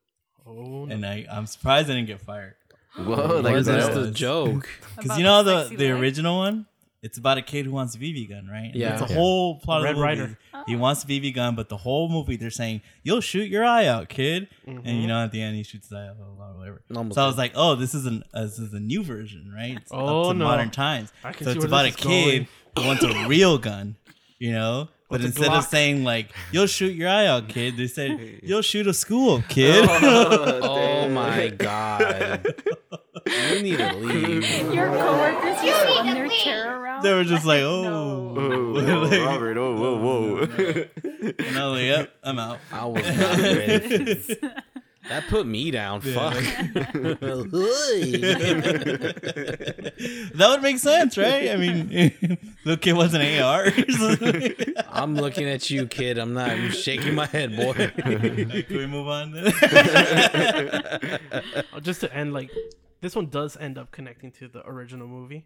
Oh, 0.45 0.85
no. 0.85 0.93
and 0.93 1.05
I 1.05 1.25
I'm 1.31 1.45
surprised 1.47 1.89
I 1.89 1.93
didn't 1.95 2.07
get 2.07 2.21
fired. 2.21 2.55
Whoa, 2.97 3.03
Like, 3.37 3.43
like 3.45 3.53
was 3.55 3.65
that's 3.67 3.87
that? 3.87 3.99
the 3.99 4.11
joke. 4.11 4.69
Because 4.95 5.17
you 5.17 5.23
know 5.23 5.43
the 5.43 5.67
the 5.69 5.75
the 5.75 5.91
original 5.91 6.37
one, 6.37 6.65
it's 7.01 7.17
about 7.17 7.37
a 7.37 7.41
kid 7.41 7.65
who 7.65 7.71
wants 7.73 7.93
a 7.95 7.99
BB 7.99 8.29
gun, 8.29 8.47
right? 8.47 8.65
And 8.71 8.75
Yeah. 8.75 8.93
it's 8.93 9.01
a 9.11 9.13
Yeah. 9.13 9.19
whole 9.19 9.59
plot 9.59 9.83
Red 9.83 9.91
of 9.91 9.97
the 9.97 10.05
movie. 10.05 10.19
Ryder. 10.21 10.37
He 10.67 10.75
wants 10.75 11.03
a 11.03 11.07
BB 11.07 11.33
gun, 11.35 11.55
but 11.55 11.67
the 11.69 11.77
whole 11.77 12.09
movie 12.09 12.37
they're 12.37 12.49
saying 12.49 12.81
you'll 13.03 13.21
shoot 13.21 13.49
your 13.49 13.65
eye 13.65 13.85
out, 13.85 14.07
kid, 14.09 14.47
and 14.65 14.79
Mm-hmm. 14.79 14.87
you 15.01 15.07
know 15.07 15.23
at 15.23 15.31
the 15.31 15.41
end 15.41 15.55
he 15.57 15.63
shoots 15.63 15.89
his 15.89 15.93
eye 15.97 16.07
out 16.07 16.15
or 16.19 16.53
whatever. 16.57 16.81
Almost 16.95 17.15
so 17.15 17.23
I 17.23 17.27
was 17.27 17.37
like, 17.37 17.51
oh, 17.55 17.75
this 17.75 17.93
is 17.93 18.05
an 18.05 18.23
uh, 18.33 18.43
this 18.43 18.59
is 18.59 18.73
a 18.73 18.79
new 18.79 19.03
version, 19.03 19.51
right? 19.53 19.77
It's 19.77 19.91
Oh, 19.91 20.29
up 20.29 20.33
to 20.33 20.39
no. 20.39 20.45
modern 20.45 20.71
times. 20.71 21.11
I 21.23 21.33
can 21.33 21.45
so 21.45 21.51
see 21.51 21.57
it's 21.57 21.65
where 21.65 21.67
about 21.67 21.85
a 21.85 21.89
this 21.91 21.99
is 21.99 22.05
kid 22.05 22.47
who 22.79 22.85
wants 22.87 23.03
a 23.03 23.27
real 23.27 23.57
gun, 23.57 23.95
you 24.39 24.53
know. 24.53 24.87
But 25.07 25.21
What's 25.21 25.23
a 25.23 25.27
instead 25.27 25.51
of 25.55 25.65
saying 25.65 26.03
like 26.03 26.29
"you'll 26.51 26.65
shoot 26.65 26.95
your 26.95 27.09
eye 27.09 27.27
out, 27.27 27.47
kid," 27.47 27.77
they 27.77 27.85
said 27.87 28.39
"you'll 28.43 28.63
shoot 28.63 28.87
a 28.87 28.93
school, 28.93 29.35
oh, 29.37 29.43
kid." 29.47 29.85
oh 29.89 31.07
my 31.09 31.49
god, 31.49 32.43
you 33.27 33.61
need 33.61 33.77
to 33.77 33.93
leave. 33.97 34.73
Your 34.73 34.87
coworkers 34.87 35.61
just 35.61 35.81
spun 35.93 36.07
their 36.13 36.27
chair 36.27 36.81
around. 36.81 37.03
they 37.03 37.13
were 37.13 37.23
just 37.23 37.45
like, 37.45 37.61
No. 37.61 38.33
"Oh," 38.35 38.75
Oh, 38.77 39.25
Robert, 39.25 39.57
oh, 39.57 39.75
whoa, 39.75 39.97
whoa. 39.97 40.37
and 40.39 41.57
I 41.57 41.67
was 41.67 41.73
like, 41.79 41.83
"Yep, 41.83 42.09
I'm 42.23 42.39
out." 42.39 42.59
I 42.71 42.85
was 42.85 43.17
not 43.17 43.37
ready. 43.37 44.37
That 45.09 45.27
put 45.27 45.45
me 45.45 45.71
down. 45.71 46.01
Fuck. 46.01 46.33
That 50.35 50.49
would 50.49 50.61
make 50.61 50.79
sense, 50.79 51.17
right? 51.17 51.51
I 51.51 51.55
mean, 51.57 51.87
the 52.65 52.77
kid 52.77 52.93
was 52.93 53.13
an 53.13 53.21
AR. 53.41 53.67
I'm 54.89 55.15
looking 55.15 55.47
at 55.47 55.69
you, 55.69 55.87
kid. 55.87 56.17
I'm 56.17 56.33
not. 56.33 56.49
I'm 56.49 56.71
shaking 56.71 57.15
my 57.15 57.25
head, 57.25 57.55
boy. 57.55 57.73
Can 57.73 58.77
we 58.77 58.85
move 58.85 59.07
on? 59.07 59.31
Then? 59.31 59.53
Uh, 61.73 61.79
just 61.81 62.01
to 62.01 62.13
end 62.13 62.33
like 62.33 62.49
this 63.01 63.15
one 63.15 63.27
does 63.27 63.57
end 63.57 63.77
up 63.77 63.91
connecting 63.91 64.31
to 64.31 64.47
the 64.47 64.65
original 64.67 65.07
movie 65.07 65.45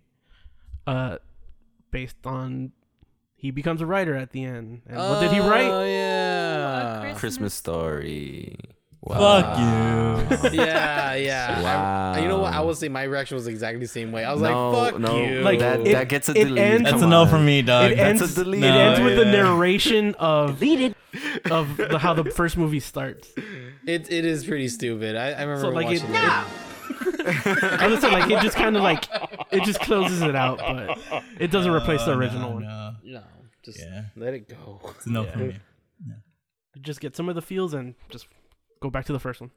uh 0.88 1.18
based 1.92 2.16
on 2.26 2.72
he 3.36 3.52
becomes 3.52 3.82
a 3.82 3.86
writer 3.86 4.16
at 4.16 4.32
the 4.32 4.44
end 4.44 4.82
and 4.88 4.98
what 4.98 5.20
did 5.20 5.32
he 5.32 5.40
write? 5.40 5.70
Oh 5.70 5.80
write 5.80 5.90
yeah. 5.90 7.14
Christmas 7.16 7.54
story. 7.54 8.58
Fuck 9.18 9.58
you. 9.60 10.10
Yeah, 10.54 11.16
yeah. 11.16 11.62
Wow. 11.64 12.12
I- 12.16 12.20
you 12.22 12.28
know 12.28 12.40
what? 12.40 12.54
I 12.54 12.62
would 12.62 12.78
say 12.78 12.88
my 12.90 13.04
reaction 13.04 13.36
was 13.36 13.48
exactly 13.48 13.80
the 13.82 13.88
same 13.88 14.12
way. 14.12 14.24
I 14.24 14.32
was 14.32 14.42
no, 14.42 14.70
like, 14.72 14.92
"Fuck 14.94 15.02
no, 15.02 15.18
you." 15.18 15.42
Like, 15.42 15.60
that, 15.60 15.80
it- 15.82 15.94
that 15.94 16.08
gets 16.10 16.30
a 16.30 16.34
it 16.34 16.46
delete. 16.46 16.58
ends- 16.64 16.84
That's 16.84 17.02
Come 17.02 17.04
a 17.06 17.08
no 17.10 17.22
on. 17.22 17.30
for 17.30 17.40
me, 17.40 17.62
dog. 17.64 17.92
it 17.92 17.98
that's 17.98 18.22
ends 18.22 18.38
a 18.38 18.44
delete. 18.44 18.64
it 18.64 18.68
ends 18.68 19.00
No, 19.00 19.06
with 19.06 19.18
the 19.18 19.26
narration 19.26 20.14
of 20.16 20.60
deleted 20.60 20.96
of 21.50 21.76
the, 21.78 21.98
how 21.98 22.14
the 22.14 22.26
first 22.26 22.56
movie 22.56 22.80
starts 22.80 23.32
it, 23.88 24.12
it 24.12 24.26
is 24.26 24.46
pretty 24.46 24.68
stupid. 24.68 25.16
I, 25.16 25.32
I 25.32 25.42
remember 25.42 25.62
So, 25.62 25.70
like, 25.70 25.88
it- 25.88 26.04
watching 26.04 26.16
it. 26.16 27.64
I 27.82 27.88
was 27.88 28.00
saying 28.02 28.14
like 28.14 28.30
it 28.30 28.42
just 28.42 28.56
kind 28.56 28.76
of 28.78 28.84
like 28.84 29.08
it 29.52 29.64
just 29.64 29.80
closes 29.82 30.22
it 30.22 30.36
out, 30.36 30.60
but 30.60 31.24
it 31.40 31.50
doesn't 31.52 31.72
replace 31.72 32.04
the 32.06 32.12
original 32.16 32.50
no, 32.50 32.56
one. 32.56 32.64
No, 32.64 32.92
No, 33.04 33.24
just 33.64 33.80
Yeah. 33.80 34.04
let 34.16 34.34
it 34.36 34.48
go. 34.48 34.80
it's 34.96 35.06
a 35.08 35.12
no 35.12 35.24
for 35.26 35.40
me. 35.40 35.56
Just 36.82 37.02
get 37.02 37.16
some 37.16 37.28
of 37.28 37.36
the 37.36 37.42
feels 37.42 37.74
and 37.74 37.96
just 38.10 38.28
go 38.82 38.90
back 38.90 39.06
to 39.06 39.14
the 39.14 39.20
first 39.20 39.42
one. 39.42 39.52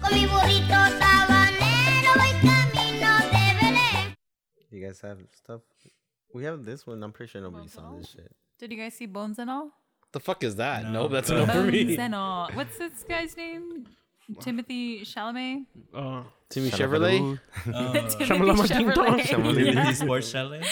Con 0.00 0.12
mi 0.14 0.26
burrito 0.26 0.80
sabanero 0.98 2.12
voy 2.16 2.32
camino 2.40 3.18
de 3.32 3.44
Belén. 3.58 4.16
You 4.70 4.86
guys 4.86 5.00
have 5.00 5.18
stuff? 5.32 5.60
We 6.32 6.44
have 6.44 6.64
this 6.64 6.86
one. 6.86 7.02
I'm 7.02 7.12
pretty 7.12 7.30
sure 7.30 7.42
nobody 7.42 7.68
saw 7.68 7.92
this 7.96 8.10
shit. 8.10 8.30
Did 8.58 8.72
you 8.72 8.78
guys 8.78 8.94
see 8.94 9.06
Bones 9.06 9.38
and 9.38 9.50
All? 9.50 9.70
The 10.12 10.20
fuck 10.20 10.42
is 10.44 10.56
that? 10.56 10.84
No. 10.84 11.02
Nope, 11.02 11.12
that's 11.12 11.30
enough 11.30 11.52
for 11.52 11.62
me. 11.62 11.84
Bones 11.84 11.98
and 11.98 12.14
All. 12.14 12.50
What's 12.54 12.78
this 12.78 13.04
guy's 13.08 13.36
name? 13.36 13.86
Timothy 14.38 15.00
Chalamet. 15.00 15.66
Uh, 15.92 16.22
Timmy 16.48 16.70
Chevrolet. 16.70 17.38
Oh, 17.74 17.92
Timothy 17.92 18.24
Shamalama 18.24 18.68
Ding 18.68 18.90
Dong. 18.90 19.18
Chevrolet. 19.18 19.74
Liberty 19.74 19.94
Sports 19.94 20.28
Chalet. 20.28 20.62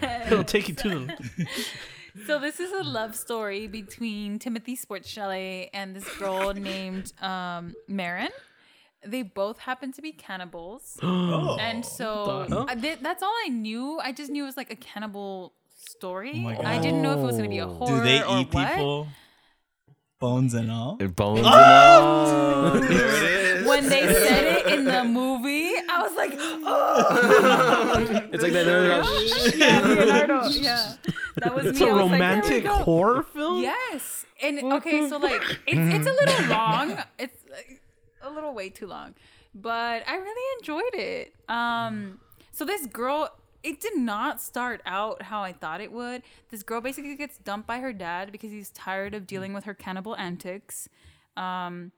yeah. 0.00 0.26
it'll 0.26 0.44
take 0.44 0.68
you 0.68 0.74
to 0.76 0.88
the. 0.88 1.16
So 2.26 2.38
this 2.38 2.60
is 2.60 2.72
a 2.72 2.82
love 2.82 3.14
story 3.14 3.66
between 3.66 4.38
Timothy 4.38 4.76
Sports 4.76 5.08
Chalet 5.08 5.70
and 5.72 5.94
this 5.96 6.08
girl 6.18 6.52
named 6.72 7.12
um, 7.22 7.74
Maren. 7.86 8.28
They 9.06 9.22
both 9.22 9.58
happen 9.58 9.92
to 9.92 10.02
be 10.02 10.12
cannibals, 10.12 10.98
Oh. 11.02 11.56
and 11.60 11.84
so 11.86 12.46
the 12.48 12.64
I 12.68 12.74
did, 12.74 12.98
that's 13.00 13.22
all 13.22 13.34
I 13.46 13.48
knew. 13.48 14.00
I 14.02 14.10
just 14.12 14.30
knew 14.30 14.42
it 14.42 14.46
was 14.46 14.56
like 14.56 14.72
a 14.72 14.76
cannibal 14.76 15.52
story. 15.76 16.44
Oh. 16.44 16.62
I 16.64 16.78
didn't 16.80 17.02
know 17.02 17.12
if 17.12 17.18
it 17.20 17.22
was 17.22 17.36
gonna 17.36 17.48
be 17.48 17.58
a 17.58 17.66
horror 17.68 17.98
Do 17.98 18.02
they 18.04 18.22
or 18.22 18.40
eat 18.40 18.52
what. 18.52 18.68
people? 18.72 19.06
Bones 20.18 20.52
and 20.54 20.70
all. 20.72 20.96
Bones 20.96 21.38
and 21.38 21.46
all. 21.46 22.72
There 22.72 22.82
it 22.92 23.60
is. 23.60 23.66
When 23.68 23.88
they 23.88 24.02
said 24.12 24.44
it 24.58 24.66
in 24.72 24.84
the 24.84 25.04
movie, 25.04 25.67
I 26.02 26.02
was 26.02 26.16
like, 26.16 26.32
oh. 26.38 28.28
It's 28.32 28.42
like 28.42 28.52
that. 28.52 29.54
yeah, 29.56 29.80
Leonardo. 29.80 30.48
Yeah, 30.48 30.94
that 31.36 31.54
was 31.54 31.66
It's 31.66 31.80
me. 31.80 31.86
a 31.86 31.90
I 31.90 31.92
was 31.94 32.02
like, 32.02 32.12
romantic 32.12 32.64
go. 32.64 32.74
horror 32.76 33.22
film. 33.22 33.62
Yes. 33.62 34.24
And 34.42 34.60
okay, 34.74 35.08
so 35.08 35.16
like 35.18 35.42
it's 35.66 35.94
it's 35.94 36.06
a 36.06 36.12
little 36.12 36.46
long. 36.48 36.96
It's 37.18 37.42
like, 37.50 37.80
a 38.22 38.30
little 38.30 38.54
way 38.54 38.68
too 38.70 38.86
long. 38.86 39.14
But 39.54 40.04
I 40.08 40.16
really 40.16 40.58
enjoyed 40.60 40.94
it. 40.94 41.34
Um 41.48 42.20
so 42.52 42.64
this 42.64 42.86
girl 42.86 43.30
it 43.64 43.80
did 43.80 43.96
not 43.96 44.40
start 44.40 44.80
out 44.86 45.22
how 45.22 45.42
I 45.42 45.52
thought 45.52 45.80
it 45.80 45.90
would. 45.90 46.22
This 46.50 46.62
girl 46.62 46.80
basically 46.80 47.16
gets 47.16 47.38
dumped 47.38 47.66
by 47.66 47.80
her 47.80 47.92
dad 47.92 48.30
because 48.30 48.52
he's 48.52 48.70
tired 48.70 49.14
of 49.14 49.26
dealing 49.26 49.52
with 49.52 49.64
her 49.64 49.74
cannibal 49.74 50.14
antics. 50.16 50.88
Um 51.36 51.90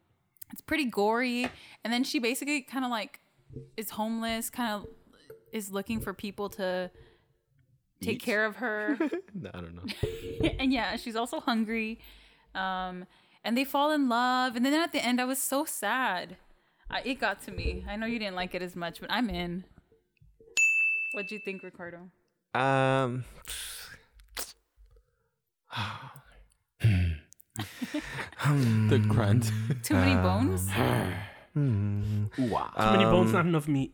it's 0.52 0.62
pretty 0.62 0.86
gory 0.86 1.48
and 1.84 1.92
then 1.92 2.02
she 2.04 2.18
basically 2.18 2.62
kind 2.62 2.84
of 2.86 2.90
like 2.90 3.20
is 3.76 3.90
homeless, 3.90 4.50
kind 4.50 4.72
of 4.72 4.86
is 5.52 5.70
looking 5.70 6.00
for 6.00 6.14
people 6.14 6.48
to 6.50 6.90
take 8.00 8.16
Eat. 8.16 8.22
care 8.22 8.46
of 8.46 8.56
her 8.56 8.96
No, 9.34 9.50
I 9.52 9.60
don't 9.60 9.74
know. 9.74 10.50
and 10.58 10.72
yeah, 10.72 10.96
she's 10.96 11.16
also 11.16 11.40
hungry. 11.40 12.00
Um, 12.54 13.06
and 13.44 13.56
they 13.56 13.64
fall 13.64 13.92
in 13.92 14.08
love, 14.08 14.56
and 14.56 14.64
then 14.64 14.74
at 14.74 14.92
the 14.92 15.04
end, 15.04 15.20
I 15.20 15.24
was 15.24 15.38
so 15.38 15.64
sad. 15.64 16.36
I, 16.90 17.00
it 17.04 17.20
got 17.20 17.42
to 17.44 17.52
me. 17.52 17.84
I 17.88 17.96
know 17.96 18.06
you 18.06 18.18
didn't 18.18 18.36
like 18.36 18.54
it 18.54 18.62
as 18.62 18.76
much, 18.76 19.00
but 19.00 19.10
I'm 19.10 19.30
in. 19.30 19.64
What'd 21.12 21.30
you 21.30 21.40
think, 21.44 21.62
Ricardo? 21.62 22.10
Um. 22.54 23.24
The 28.88 28.98
grunt. 28.98 29.52
Too 29.82 29.94
many 29.94 30.14
bones? 30.14 30.68
Wow. 31.54 32.70
Too 32.76 32.90
many 32.96 33.04
bones, 33.04 33.28
Um, 33.30 33.32
not 33.32 33.46
enough 33.46 33.68
meat. 33.68 33.92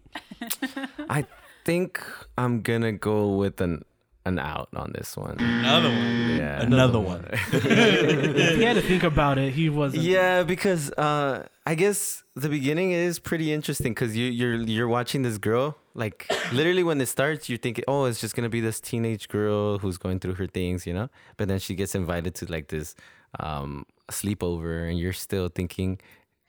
I 1.09 1.27
think 1.65 2.03
I'm 2.37 2.63
gonna 2.63 2.93
go 2.93 3.37
with 3.37 3.61
an 3.61 3.85
an 4.25 4.39
out 4.41 4.69
on 4.75 4.93
this 4.93 5.17
one. 5.17 5.37
Another 5.39 5.89
one. 5.89 6.37
Yeah. 6.37 6.63
Another 6.63 6.99
one. 6.99 7.25
he 7.53 8.63
had 8.63 8.75
to 8.75 8.83
think 8.83 9.05
about 9.05 9.39
it. 9.39 9.53
He 9.55 9.71
wasn't. 9.71 10.03
Yeah, 10.03 10.43
because 10.43 10.91
uh, 10.93 11.47
I 11.65 11.77
guess 11.77 12.25
the 12.35 12.49
beginning 12.49 12.91
is 12.91 13.21
pretty 13.21 13.53
interesting 13.53 13.93
because 13.95 14.17
you 14.17 14.27
you're 14.27 14.57
you're 14.57 14.89
watching 14.89 15.23
this 15.23 15.39
girl 15.39 15.77
like 15.95 16.31
literally 16.53 16.85
when 16.85 17.01
it 17.01 17.07
starts 17.07 17.49
you're 17.49 17.57
thinking 17.57 17.83
oh 17.89 18.05
it's 18.05 18.21
just 18.21 18.37
gonna 18.37 18.51
be 18.51 18.61
this 18.61 18.79
teenage 18.79 19.29
girl 19.29 19.79
who's 19.79 19.97
going 19.97 20.21
through 20.21 20.35
her 20.35 20.47
things 20.47 20.87
you 20.87 20.93
know 20.93 21.09
but 21.39 21.49
then 21.49 21.59
she 21.59 21.75
gets 21.75 21.95
invited 21.95 22.35
to 22.35 22.45
like 22.53 22.69
this 22.69 22.95
um 23.41 23.87
sleepover 24.11 24.87
and 24.87 24.99
you're 24.99 25.15
still 25.15 25.49
thinking 25.49 25.99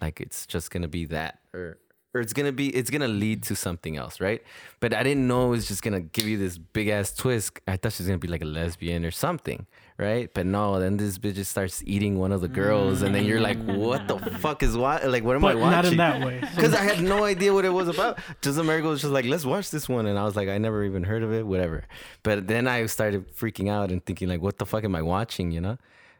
like 0.01 0.21
it's 0.21 0.45
just 0.45 0.71
gonna 0.71 0.87
be 0.87 1.05
that 1.05 1.39
or 1.53 1.77
or 2.13 2.21
it's 2.21 2.33
gonna 2.33 2.51
be 2.51 2.69
it's 2.75 2.89
gonna 2.89 3.07
lead 3.07 3.43
to 3.43 3.55
something 3.55 3.97
else 3.97 4.19
right 4.19 4.41
but 4.79 4.93
I 4.93 5.03
didn't 5.03 5.27
know 5.27 5.47
it 5.47 5.49
was 5.49 5.67
just 5.67 5.83
gonna 5.83 6.01
give 6.01 6.25
you 6.25 6.37
this 6.37 6.57
big 6.57 6.87
ass 6.87 7.13
twist 7.13 7.59
I 7.67 7.77
thought 7.77 7.93
she 7.93 8.03
was 8.03 8.07
gonna 8.07 8.17
be 8.17 8.27
like 8.27 8.41
a 8.41 8.45
lesbian 8.45 9.05
or 9.05 9.11
something 9.11 9.65
right 9.97 10.31
but 10.33 10.45
no 10.45 10.79
then 10.79 10.97
this 10.97 11.17
bitch 11.17 11.35
just 11.35 11.51
starts 11.51 11.83
eating 11.85 12.17
one 12.17 12.31
of 12.31 12.41
the 12.41 12.47
girls 12.47 13.01
and 13.01 13.13
then 13.13 13.25
you're 13.25 13.41
like 13.41 13.57
mm. 13.57 13.77
what 13.77 14.07
the 14.07 14.17
fuck 14.39 14.63
is 14.63 14.77
what 14.77 15.07
like 15.07 15.23
what 15.23 15.35
am 15.35 15.45
I 15.45 15.55
watching 15.55 15.71
not 15.71 15.85
in 15.85 15.97
that 15.97 16.25
way. 16.25 16.39
because 16.55 16.73
I 16.73 16.83
had 16.83 17.01
no 17.01 17.23
idea 17.23 17.53
what 17.53 17.65
it 17.65 17.69
was 17.69 17.87
about. 17.87 18.19
Just 18.41 18.57
America 18.57 18.87
was 18.87 19.01
just 19.01 19.13
like, 19.13 19.25
let's 19.25 19.45
watch 19.45 19.69
this 19.71 19.87
one, 19.87 20.05
and 20.05 20.17
I 20.17 20.23
was 20.23 20.35
like, 20.35 20.49
I 20.49 20.57
never 20.57 20.83
even 20.83 21.03
heard 21.03 21.23
of 21.23 21.33
it, 21.33 21.45
whatever. 21.45 21.83
But 22.23 22.47
then 22.47 22.67
I 22.67 22.85
started 22.87 23.35
freaking 23.35 23.69
out 23.69 23.91
and 23.91 24.05
thinking 24.05 24.27
like, 24.27 24.41
what 24.41 24.57
the 24.57 24.65
fuck 24.65 24.83
am 24.83 24.95
I 24.95 25.01
watching? 25.01 25.51
You 25.51 25.61
know. 25.61 25.77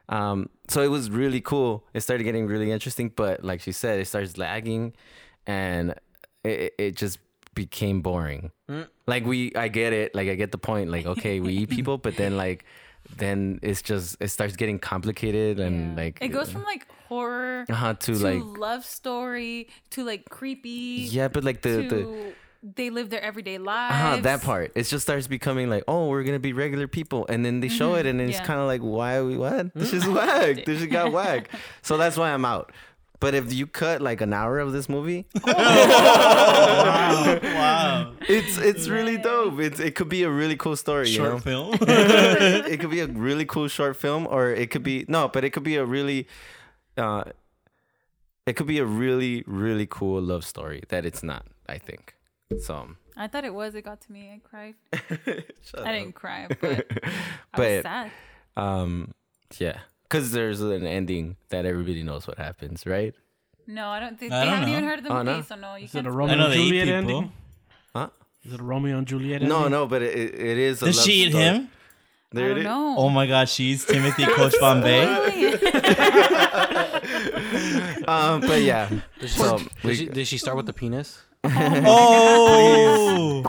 Um, 0.08 0.48
so 0.68 0.82
it 0.82 0.88
was 0.88 1.10
really 1.10 1.40
cool. 1.40 1.84
It 1.94 2.00
started 2.00 2.24
getting 2.24 2.46
really 2.46 2.70
interesting, 2.70 3.12
but 3.14 3.44
like 3.44 3.60
she 3.60 3.72
said, 3.72 4.00
it 4.00 4.06
starts 4.06 4.38
lagging, 4.38 4.94
and 5.46 5.94
it, 6.44 6.74
it 6.78 6.96
just 6.96 7.18
became 7.54 8.00
boring. 8.00 8.50
Like 9.06 9.24
we, 9.26 9.52
I 9.54 9.68
get 9.68 9.92
it. 9.92 10.14
Like 10.14 10.28
I 10.28 10.34
get 10.34 10.52
the 10.52 10.58
point. 10.58 10.90
Like 10.90 11.06
okay, 11.06 11.40
we 11.40 11.52
eat 11.54 11.70
people, 11.70 11.98
but 11.98 12.16
then 12.16 12.36
like, 12.36 12.64
then 13.16 13.58
it's 13.62 13.82
just 13.82 14.16
it 14.20 14.28
starts 14.28 14.56
getting 14.56 14.78
complicated 14.78 15.58
and 15.60 15.96
Yeah. 15.96 16.02
like 16.04 16.18
it 16.20 16.28
goes 16.28 16.50
from 16.50 16.64
like 16.64 16.86
horror 17.08 17.64
uh 17.70 17.94
to, 17.94 18.14
to 18.14 18.18
like 18.18 18.58
love 18.58 18.84
story 18.84 19.68
to 19.90 20.04
like 20.04 20.28
creepy. 20.28 21.08
yeah, 21.10 21.28
but 21.28 21.42
like 21.44 21.62
the 21.62 21.82
to 21.82 21.88
the 21.88 22.32
they 22.62 22.90
live 22.90 23.10
their 23.10 23.22
everyday 23.22 23.58
lives. 23.58 23.94
Uh-huh, 23.94 24.16
that 24.22 24.42
part. 24.42 24.72
It 24.74 24.84
just 24.84 25.04
starts 25.04 25.26
becoming 25.26 25.70
like, 25.70 25.84
oh, 25.86 26.08
we're 26.08 26.24
gonna 26.24 26.38
be 26.38 26.52
regular 26.52 26.88
people, 26.88 27.26
and 27.28 27.44
then 27.44 27.60
they 27.60 27.68
show 27.68 27.94
it, 27.94 28.06
and 28.06 28.20
it's 28.20 28.38
yeah. 28.38 28.44
kind 28.44 28.60
of 28.60 28.66
like, 28.66 28.80
why 28.80 29.16
are 29.16 29.24
we 29.24 29.36
what? 29.36 29.72
This 29.74 29.92
is 29.92 30.06
whack. 30.06 30.64
This 30.66 30.78
just 30.80 30.90
got 30.90 31.12
whack. 31.12 31.50
So 31.82 31.96
that's 31.96 32.16
why 32.16 32.32
I'm 32.32 32.44
out. 32.44 32.72
But 33.20 33.34
if 33.34 33.52
you 33.52 33.66
cut 33.66 34.00
like 34.00 34.20
an 34.20 34.32
hour 34.32 34.60
of 34.60 34.72
this 34.72 34.88
movie, 34.88 35.26
wow. 35.44 35.52
it's 38.28 38.58
it's 38.58 38.88
really 38.88 39.18
dope. 39.18 39.58
It's 39.58 39.80
it 39.80 39.96
could 39.96 40.08
be 40.08 40.22
a 40.22 40.30
really 40.30 40.56
cool 40.56 40.76
story. 40.76 41.08
you 41.08 41.18
know? 41.18 41.30
Short 41.30 41.42
film. 41.42 41.76
it 41.80 42.78
could 42.78 42.90
be 42.90 43.00
a 43.00 43.06
really 43.06 43.44
cool 43.44 43.66
short 43.66 43.96
film, 43.96 44.28
or 44.30 44.50
it 44.50 44.70
could 44.70 44.84
be 44.84 45.04
no, 45.08 45.26
but 45.28 45.42
it 45.42 45.50
could 45.50 45.64
be 45.64 45.74
a 45.76 45.84
really, 45.84 46.28
uh, 46.96 47.24
it 48.46 48.54
could 48.54 48.68
be 48.68 48.78
a 48.78 48.84
really 48.84 49.42
really 49.46 49.86
cool 49.86 50.20
love 50.22 50.44
story 50.44 50.82
that 50.88 51.04
it's 51.04 51.22
not. 51.24 51.44
I 51.68 51.78
think 51.78 52.14
so. 52.58 52.88
I 53.16 53.26
thought 53.26 53.44
it 53.44 53.52
was. 53.52 53.74
It 53.74 53.82
got 53.82 54.00
to 54.02 54.12
me. 54.12 54.30
I 54.32 54.40
cried. 54.48 54.74
Shut 55.62 55.80
I 55.80 55.82
up. 55.82 55.86
didn't 55.86 56.14
cry, 56.14 56.46
but 56.48 56.62
I 56.64 57.06
was 57.08 57.12
But- 57.54 57.82
sad. 57.82 58.10
Um, 58.56 59.12
yeah, 59.58 59.78
because 60.04 60.32
there's 60.32 60.60
an 60.60 60.86
ending 60.86 61.36
that 61.50 61.64
everybody 61.64 62.02
knows 62.02 62.26
what 62.26 62.38
happens, 62.38 62.86
right? 62.86 63.14
No, 63.66 63.88
I 63.88 64.00
don't 64.00 64.18
think 64.18 64.32
I 64.32 64.40
they 64.40 64.44
don't 64.46 64.54
haven't 64.54 64.70
know. 64.72 64.76
even 64.78 64.88
heard 64.88 64.98
of 64.98 65.04
the 65.04 65.10
Oh, 65.12 65.22
movie, 65.24 65.36
no? 65.36 65.42
so 65.42 65.54
no, 65.54 65.74
you 65.76 65.84
Is 65.84 65.90
it 65.94 65.98
can't. 66.02 66.06
a 66.08 66.10
spoil 66.10 66.22
I 66.24 66.26
Romeo 66.26 66.36
know 66.36 66.44
and 66.46 66.52
they 66.54 66.58
eat 66.58 66.68
Juliet 66.70 66.86
people. 66.86 66.96
ending? 67.18 67.32
Huh? 67.94 68.08
Is 68.44 68.52
it 68.54 68.60
a 68.60 68.62
Romeo 68.64 68.98
and 68.98 69.06
Juliet 69.06 69.42
No, 69.42 69.56
ending? 69.58 69.70
no, 69.72 69.86
but 69.86 70.02
it, 70.02 70.16
it, 70.18 70.34
it 70.34 70.58
is. 70.58 70.82
A 70.82 70.86
Does 70.86 70.96
love 70.96 71.06
she 71.06 71.12
eat 71.12 71.28
story. 71.30 71.44
him? 71.44 71.68
There 72.32 72.46
I 72.46 72.48
it 72.48 72.50
don't 72.50 72.58
is. 72.58 72.64
know. 72.64 72.94
Oh 72.98 73.08
my 73.10 73.26
god, 73.26 73.48
she's 73.48 73.84
Timothy 73.84 74.26
Coach 74.34 74.54
Bombay. 74.60 75.04
Um, 78.08 78.40
but 78.40 78.62
yeah. 78.62 78.88
So 79.26 79.60
Did 79.82 79.96
she, 79.96 80.06
did 80.06 80.26
she 80.26 80.38
start 80.38 80.56
with 80.56 80.66
the 80.66 80.72
penis? 80.72 81.22
Oh, 81.44 83.42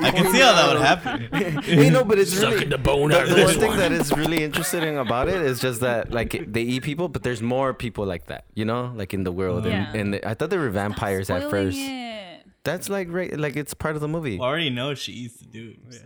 I 0.00 0.10
can 0.10 0.32
see 0.32 0.40
how 0.40 0.52
that 0.54 0.72
would 0.72 0.82
happen. 0.82 1.28
hey, 1.62 1.90
no, 1.90 2.04
but 2.04 2.18
it's 2.18 2.34
really 2.36 2.64
the 2.64 2.78
bone 2.78 3.10
the, 3.10 3.24
the 3.24 3.44
one 3.44 3.54
thing 3.54 3.76
that 3.76 3.92
is 3.92 4.10
really 4.16 4.42
interesting 4.42 4.98
about 4.98 5.28
it 5.28 5.40
is 5.40 5.60
just 5.60 5.80
that 5.80 6.10
like 6.10 6.52
they 6.52 6.62
eat 6.62 6.82
people, 6.82 7.08
but 7.08 7.22
there's 7.22 7.40
more 7.42 7.72
people 7.72 8.04
like 8.04 8.26
that, 8.26 8.44
you 8.54 8.64
know, 8.64 8.92
like 8.96 9.14
in 9.14 9.22
the 9.24 9.32
world. 9.32 9.64
Yeah. 9.64 9.92
And, 9.94 10.14
and 10.14 10.24
I 10.24 10.34
thought 10.34 10.50
they 10.50 10.58
were 10.58 10.70
vampires 10.70 11.30
at 11.30 11.42
Spoiling 11.42 11.50
first. 11.50 11.78
it. 11.80 12.46
That's 12.64 12.88
like 12.88 13.08
right, 13.10 13.36
like 13.38 13.56
it's 13.56 13.74
part 13.74 13.94
of 13.94 14.00
the 14.00 14.08
movie. 14.08 14.38
I 14.38 14.42
already 14.42 14.70
know 14.70 14.94
she 14.94 15.12
eats 15.12 15.36
the 15.36 15.46
dude. 15.46 15.78
So. 15.90 16.00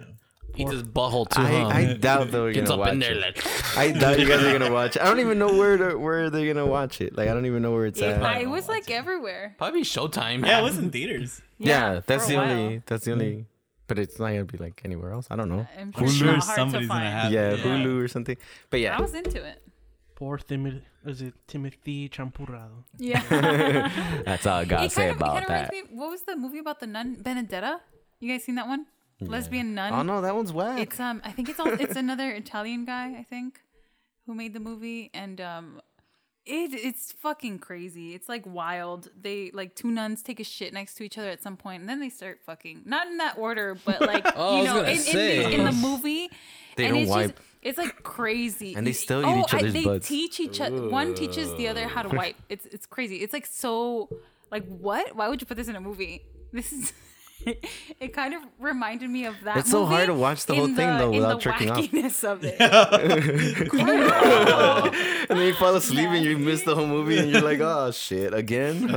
Eats 0.56 0.72
his 0.72 0.82
butthole 0.82 1.28
too. 1.28 1.40
I, 1.42 1.78
I 1.78 1.92
doubt 1.94 2.30
that 2.30 2.38
we're 2.40 2.52
Gets 2.52 2.68
gonna 2.70 2.80
up 2.82 2.86
watch 2.86 2.92
in 2.94 2.98
there 3.00 3.12
it. 3.12 3.20
like. 3.20 3.76
I 3.76 3.90
doubt 4.00 4.18
you 4.18 4.26
guys 4.28 4.42
are 4.42 4.58
gonna 4.58 4.72
watch. 4.72 4.96
it. 4.96 5.02
I 5.02 5.06
don't 5.06 5.20
even 5.20 5.38
know 5.38 5.56
where 5.56 5.76
to, 5.76 5.96
where 5.98 6.30
they're 6.30 6.52
gonna 6.52 6.66
watch 6.66 7.00
it. 7.00 7.16
Like 7.16 7.28
I 7.28 7.34
don't 7.34 7.46
even 7.46 7.62
know 7.62 7.72
where 7.72 7.86
it's 7.86 8.00
It, 8.00 8.04
at. 8.10 8.22
I- 8.22 8.40
it 8.40 8.48
was 8.50 8.68
like 8.68 8.90
everywhere. 8.90 9.54
Probably 9.58 9.82
Showtime. 9.82 10.46
Yeah, 10.46 10.60
it 10.60 10.62
was 10.64 10.78
in 10.78 10.90
theaters. 10.90 11.42
Yeah, 11.58 12.00
that's 12.06 12.26
the 12.26 12.36
while. 12.36 12.50
only. 12.50 12.82
That's 12.86 13.04
the 13.04 13.12
only. 13.12 13.32
Mm-hmm. 13.32 13.42
But 13.88 13.98
it's 14.00 14.18
not 14.18 14.26
gonna 14.28 14.44
be 14.44 14.58
like 14.58 14.80
anywhere 14.84 15.12
else. 15.12 15.28
I 15.30 15.36
don't 15.36 15.48
know. 15.48 15.66
I'm 15.78 15.92
I'm 15.94 16.04
it's 16.04 16.14
sure 16.14 16.26
not 16.26 16.42
hard 16.42 16.56
to 16.56 16.60
somebody's 16.60 16.88
gonna 16.88 17.00
find. 17.00 17.14
have 17.14 17.32
Yeah, 17.32 17.50
it. 17.50 17.60
Hulu 17.60 18.02
or 18.02 18.08
something. 18.08 18.36
But 18.68 18.80
yeah, 18.80 18.96
I 18.98 19.00
was 19.00 19.14
into 19.14 19.44
it. 19.44 19.62
Poor 20.16 20.38
Timothy. 20.38 20.82
Is 21.04 21.22
it 21.22 21.34
Timothy 21.46 22.08
Champurrado? 22.08 22.82
Yeah. 22.98 23.22
That's 24.24 24.44
all 24.46 24.58
I 24.58 24.64
gotta 24.64 24.90
say 24.90 25.02
kind 25.08 25.10
of, 25.10 25.16
it 25.16 25.20
about 25.20 25.46
that. 25.48 25.70
me. 25.70 25.82
What 25.92 26.10
was 26.10 26.22
the 26.22 26.34
movie 26.36 26.58
about 26.58 26.80
the 26.80 26.86
nun 26.88 27.14
Benedetta? 27.22 27.80
You 28.18 28.32
guys 28.32 28.42
seen 28.44 28.54
that 28.56 28.66
one? 28.66 28.86
Lesbian 29.20 29.74
nun. 29.74 29.92
Oh 29.92 30.02
no, 30.02 30.20
that 30.20 30.34
one's 30.34 30.52
whack. 30.52 30.78
It's 30.78 31.00
um. 31.00 31.20
I 31.24 31.32
think 31.32 31.48
it's 31.48 31.58
all, 31.58 31.68
it's 31.68 31.96
another 31.96 32.30
Italian 32.30 32.84
guy. 32.84 33.16
I 33.18 33.22
think 33.28 33.60
who 34.26 34.34
made 34.34 34.52
the 34.52 34.60
movie 34.60 35.10
and 35.14 35.40
um. 35.40 35.80
It, 36.48 36.72
it's 36.74 37.10
fucking 37.10 37.58
crazy. 37.58 38.14
It's 38.14 38.28
like 38.28 38.44
wild. 38.46 39.08
They 39.20 39.50
like 39.52 39.74
two 39.74 39.90
nuns 39.90 40.22
take 40.22 40.38
a 40.38 40.44
shit 40.44 40.72
next 40.72 40.94
to 40.94 41.02
each 41.02 41.18
other 41.18 41.28
at 41.28 41.42
some 41.42 41.56
point, 41.56 41.80
and 41.80 41.88
then 41.88 41.98
they 41.98 42.08
start 42.08 42.38
fucking. 42.46 42.82
Not 42.84 43.08
in 43.08 43.16
that 43.16 43.36
order, 43.36 43.76
but 43.84 44.00
like 44.00 44.24
Oh, 44.36 44.58
you 44.58 44.64
know, 44.64 44.80
in, 44.82 44.96
in, 44.96 45.02
the, 45.12 45.50
in 45.50 45.64
the 45.64 45.72
movie. 45.72 46.28
They 46.76 46.84
and 46.84 46.94
don't 46.94 47.02
it's 47.02 47.10
wipe. 47.10 47.30
Just, 47.36 47.42
it's 47.62 47.78
like 47.78 48.02
crazy, 48.04 48.76
And 48.76 48.86
they 48.86 48.92
still 48.92 49.22
eat 49.22 49.26
oh, 49.26 49.40
each 49.40 49.54
I- 49.54 49.58
other's 49.58 49.72
they 49.72 49.84
butts. 49.84 50.06
teach 50.06 50.38
each 50.38 50.60
other. 50.60 50.88
One 50.88 51.14
teaches 51.14 51.52
the 51.56 51.66
other 51.66 51.88
how 51.88 52.02
to 52.02 52.14
wipe. 52.16 52.36
It's 52.48 52.66
it's 52.66 52.86
crazy. 52.86 53.16
It's 53.16 53.32
like 53.32 53.46
so. 53.46 54.08
Like 54.52 54.64
what? 54.68 55.16
Why 55.16 55.28
would 55.28 55.40
you 55.40 55.48
put 55.48 55.56
this 55.56 55.66
in 55.66 55.74
a 55.74 55.80
movie? 55.80 56.22
This 56.52 56.72
is. 56.72 56.92
it 58.00 58.12
kind 58.12 58.34
of 58.34 58.42
reminded 58.58 59.08
me 59.08 59.24
of 59.26 59.36
that. 59.44 59.58
It's 59.58 59.70
so 59.70 59.86
hard 59.86 60.06
to 60.06 60.14
watch 60.14 60.46
the 60.46 60.54
whole 60.54 60.66
thing, 60.66 60.98
though, 60.98 61.12
in 61.12 61.20
without 61.20 61.38
the 61.38 61.44
jerking 61.44 61.70
off. 61.70 61.78
wackiness 61.78 62.24
of 62.24 62.42
it. 62.44 62.60
and 65.30 65.38
then 65.38 65.46
you 65.46 65.54
fall 65.54 65.74
asleep 65.76 66.08
and 66.08 66.24
you 66.24 66.38
miss 66.38 66.62
the 66.62 66.74
whole 66.74 66.86
movie 66.86 67.18
and 67.18 67.30
you're 67.30 67.42
like, 67.42 67.60
oh 67.60 67.90
shit, 67.90 68.34
again? 68.34 68.88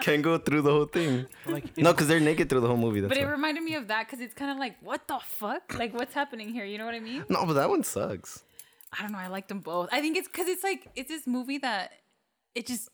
Can't 0.00 0.22
go 0.22 0.38
through 0.38 0.62
the 0.62 0.70
whole 0.70 0.86
thing. 0.86 1.26
Like 1.46 1.76
No, 1.76 1.92
because 1.92 2.08
they're 2.08 2.20
naked 2.20 2.48
through 2.48 2.60
the 2.60 2.68
whole 2.68 2.76
movie. 2.76 3.00
That's 3.00 3.10
But 3.10 3.18
it 3.18 3.24
why. 3.26 3.32
reminded 3.32 3.62
me 3.62 3.74
of 3.74 3.88
that 3.88 4.06
because 4.06 4.20
it's 4.20 4.34
kind 4.34 4.50
of 4.50 4.58
like, 4.58 4.76
what 4.82 5.06
the 5.08 5.18
fuck? 5.22 5.74
Like, 5.78 5.94
what's 5.94 6.14
happening 6.14 6.50
here? 6.50 6.64
You 6.64 6.78
know 6.78 6.86
what 6.86 6.94
I 6.94 7.00
mean? 7.00 7.24
No, 7.28 7.44
but 7.44 7.54
that 7.54 7.68
one 7.68 7.84
sucks. 7.84 8.42
I 8.98 9.02
don't 9.02 9.12
know. 9.12 9.18
I 9.18 9.28
like 9.28 9.48
them 9.48 9.60
both. 9.60 9.88
I 9.92 10.00
think 10.00 10.16
it's 10.16 10.28
because 10.28 10.48
it's 10.48 10.64
like 10.64 10.88
it's 10.96 11.08
this 11.08 11.26
movie 11.26 11.58
that 11.58 11.92
it 12.54 12.66
just, 12.66 12.88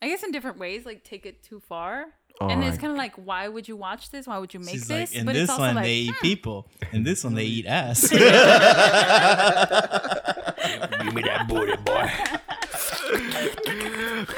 I 0.00 0.08
guess, 0.08 0.22
in 0.22 0.30
different 0.30 0.58
ways, 0.58 0.86
like 0.86 1.02
take 1.02 1.26
it 1.26 1.42
too 1.42 1.60
far. 1.60 2.06
And 2.40 2.64
it's 2.64 2.78
kind 2.78 2.90
of 2.90 2.96
like, 2.98 3.14
why 3.14 3.46
would 3.48 3.68
you 3.68 3.76
watch 3.76 4.10
this? 4.10 4.26
Why 4.26 4.38
would 4.38 4.52
you 4.52 4.58
make 4.60 4.70
She's 4.70 4.88
this? 4.88 5.12
like, 5.12 5.20
in 5.20 5.26
but 5.26 5.34
this 5.34 5.42
it's 5.44 5.50
also 5.50 5.62
one 5.62 5.76
like, 5.76 5.84
they 5.84 5.94
eat 5.94 6.14
hmm, 6.14 6.22
people. 6.22 6.66
In 6.92 7.04
this 7.04 7.22
one 7.24 7.34
they 7.34 7.44
eat 7.44 7.66
ass. 7.66 8.08
Give 8.10 8.20
me 11.14 11.22
that 11.22 11.46
booty, 11.48 11.76
boy. 11.76 12.10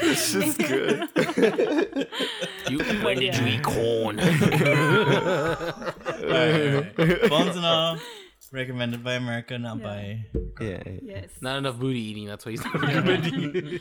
this 0.01 0.35
is 0.35 0.55
good. 0.57 2.07
You, 2.69 2.79
when 2.79 3.17
did 3.17 3.33
you 3.37 3.47
eat 3.47 3.63
corn? 3.63 4.17
Bones 7.29 7.55
and 7.55 7.65
all, 7.65 7.97
recommended 8.51 9.05
by 9.05 9.13
America, 9.13 9.57
not 9.57 9.81
by. 9.81 10.25
yeah. 10.59 10.83
Yes. 11.01 11.29
Not 11.39 11.59
enough 11.59 11.77
booty 11.77 11.99
eating. 11.99 12.25
That's 12.25 12.45
why 12.45 12.51
he's 12.51 12.65
not 12.65 12.81
recommending. 12.81 13.79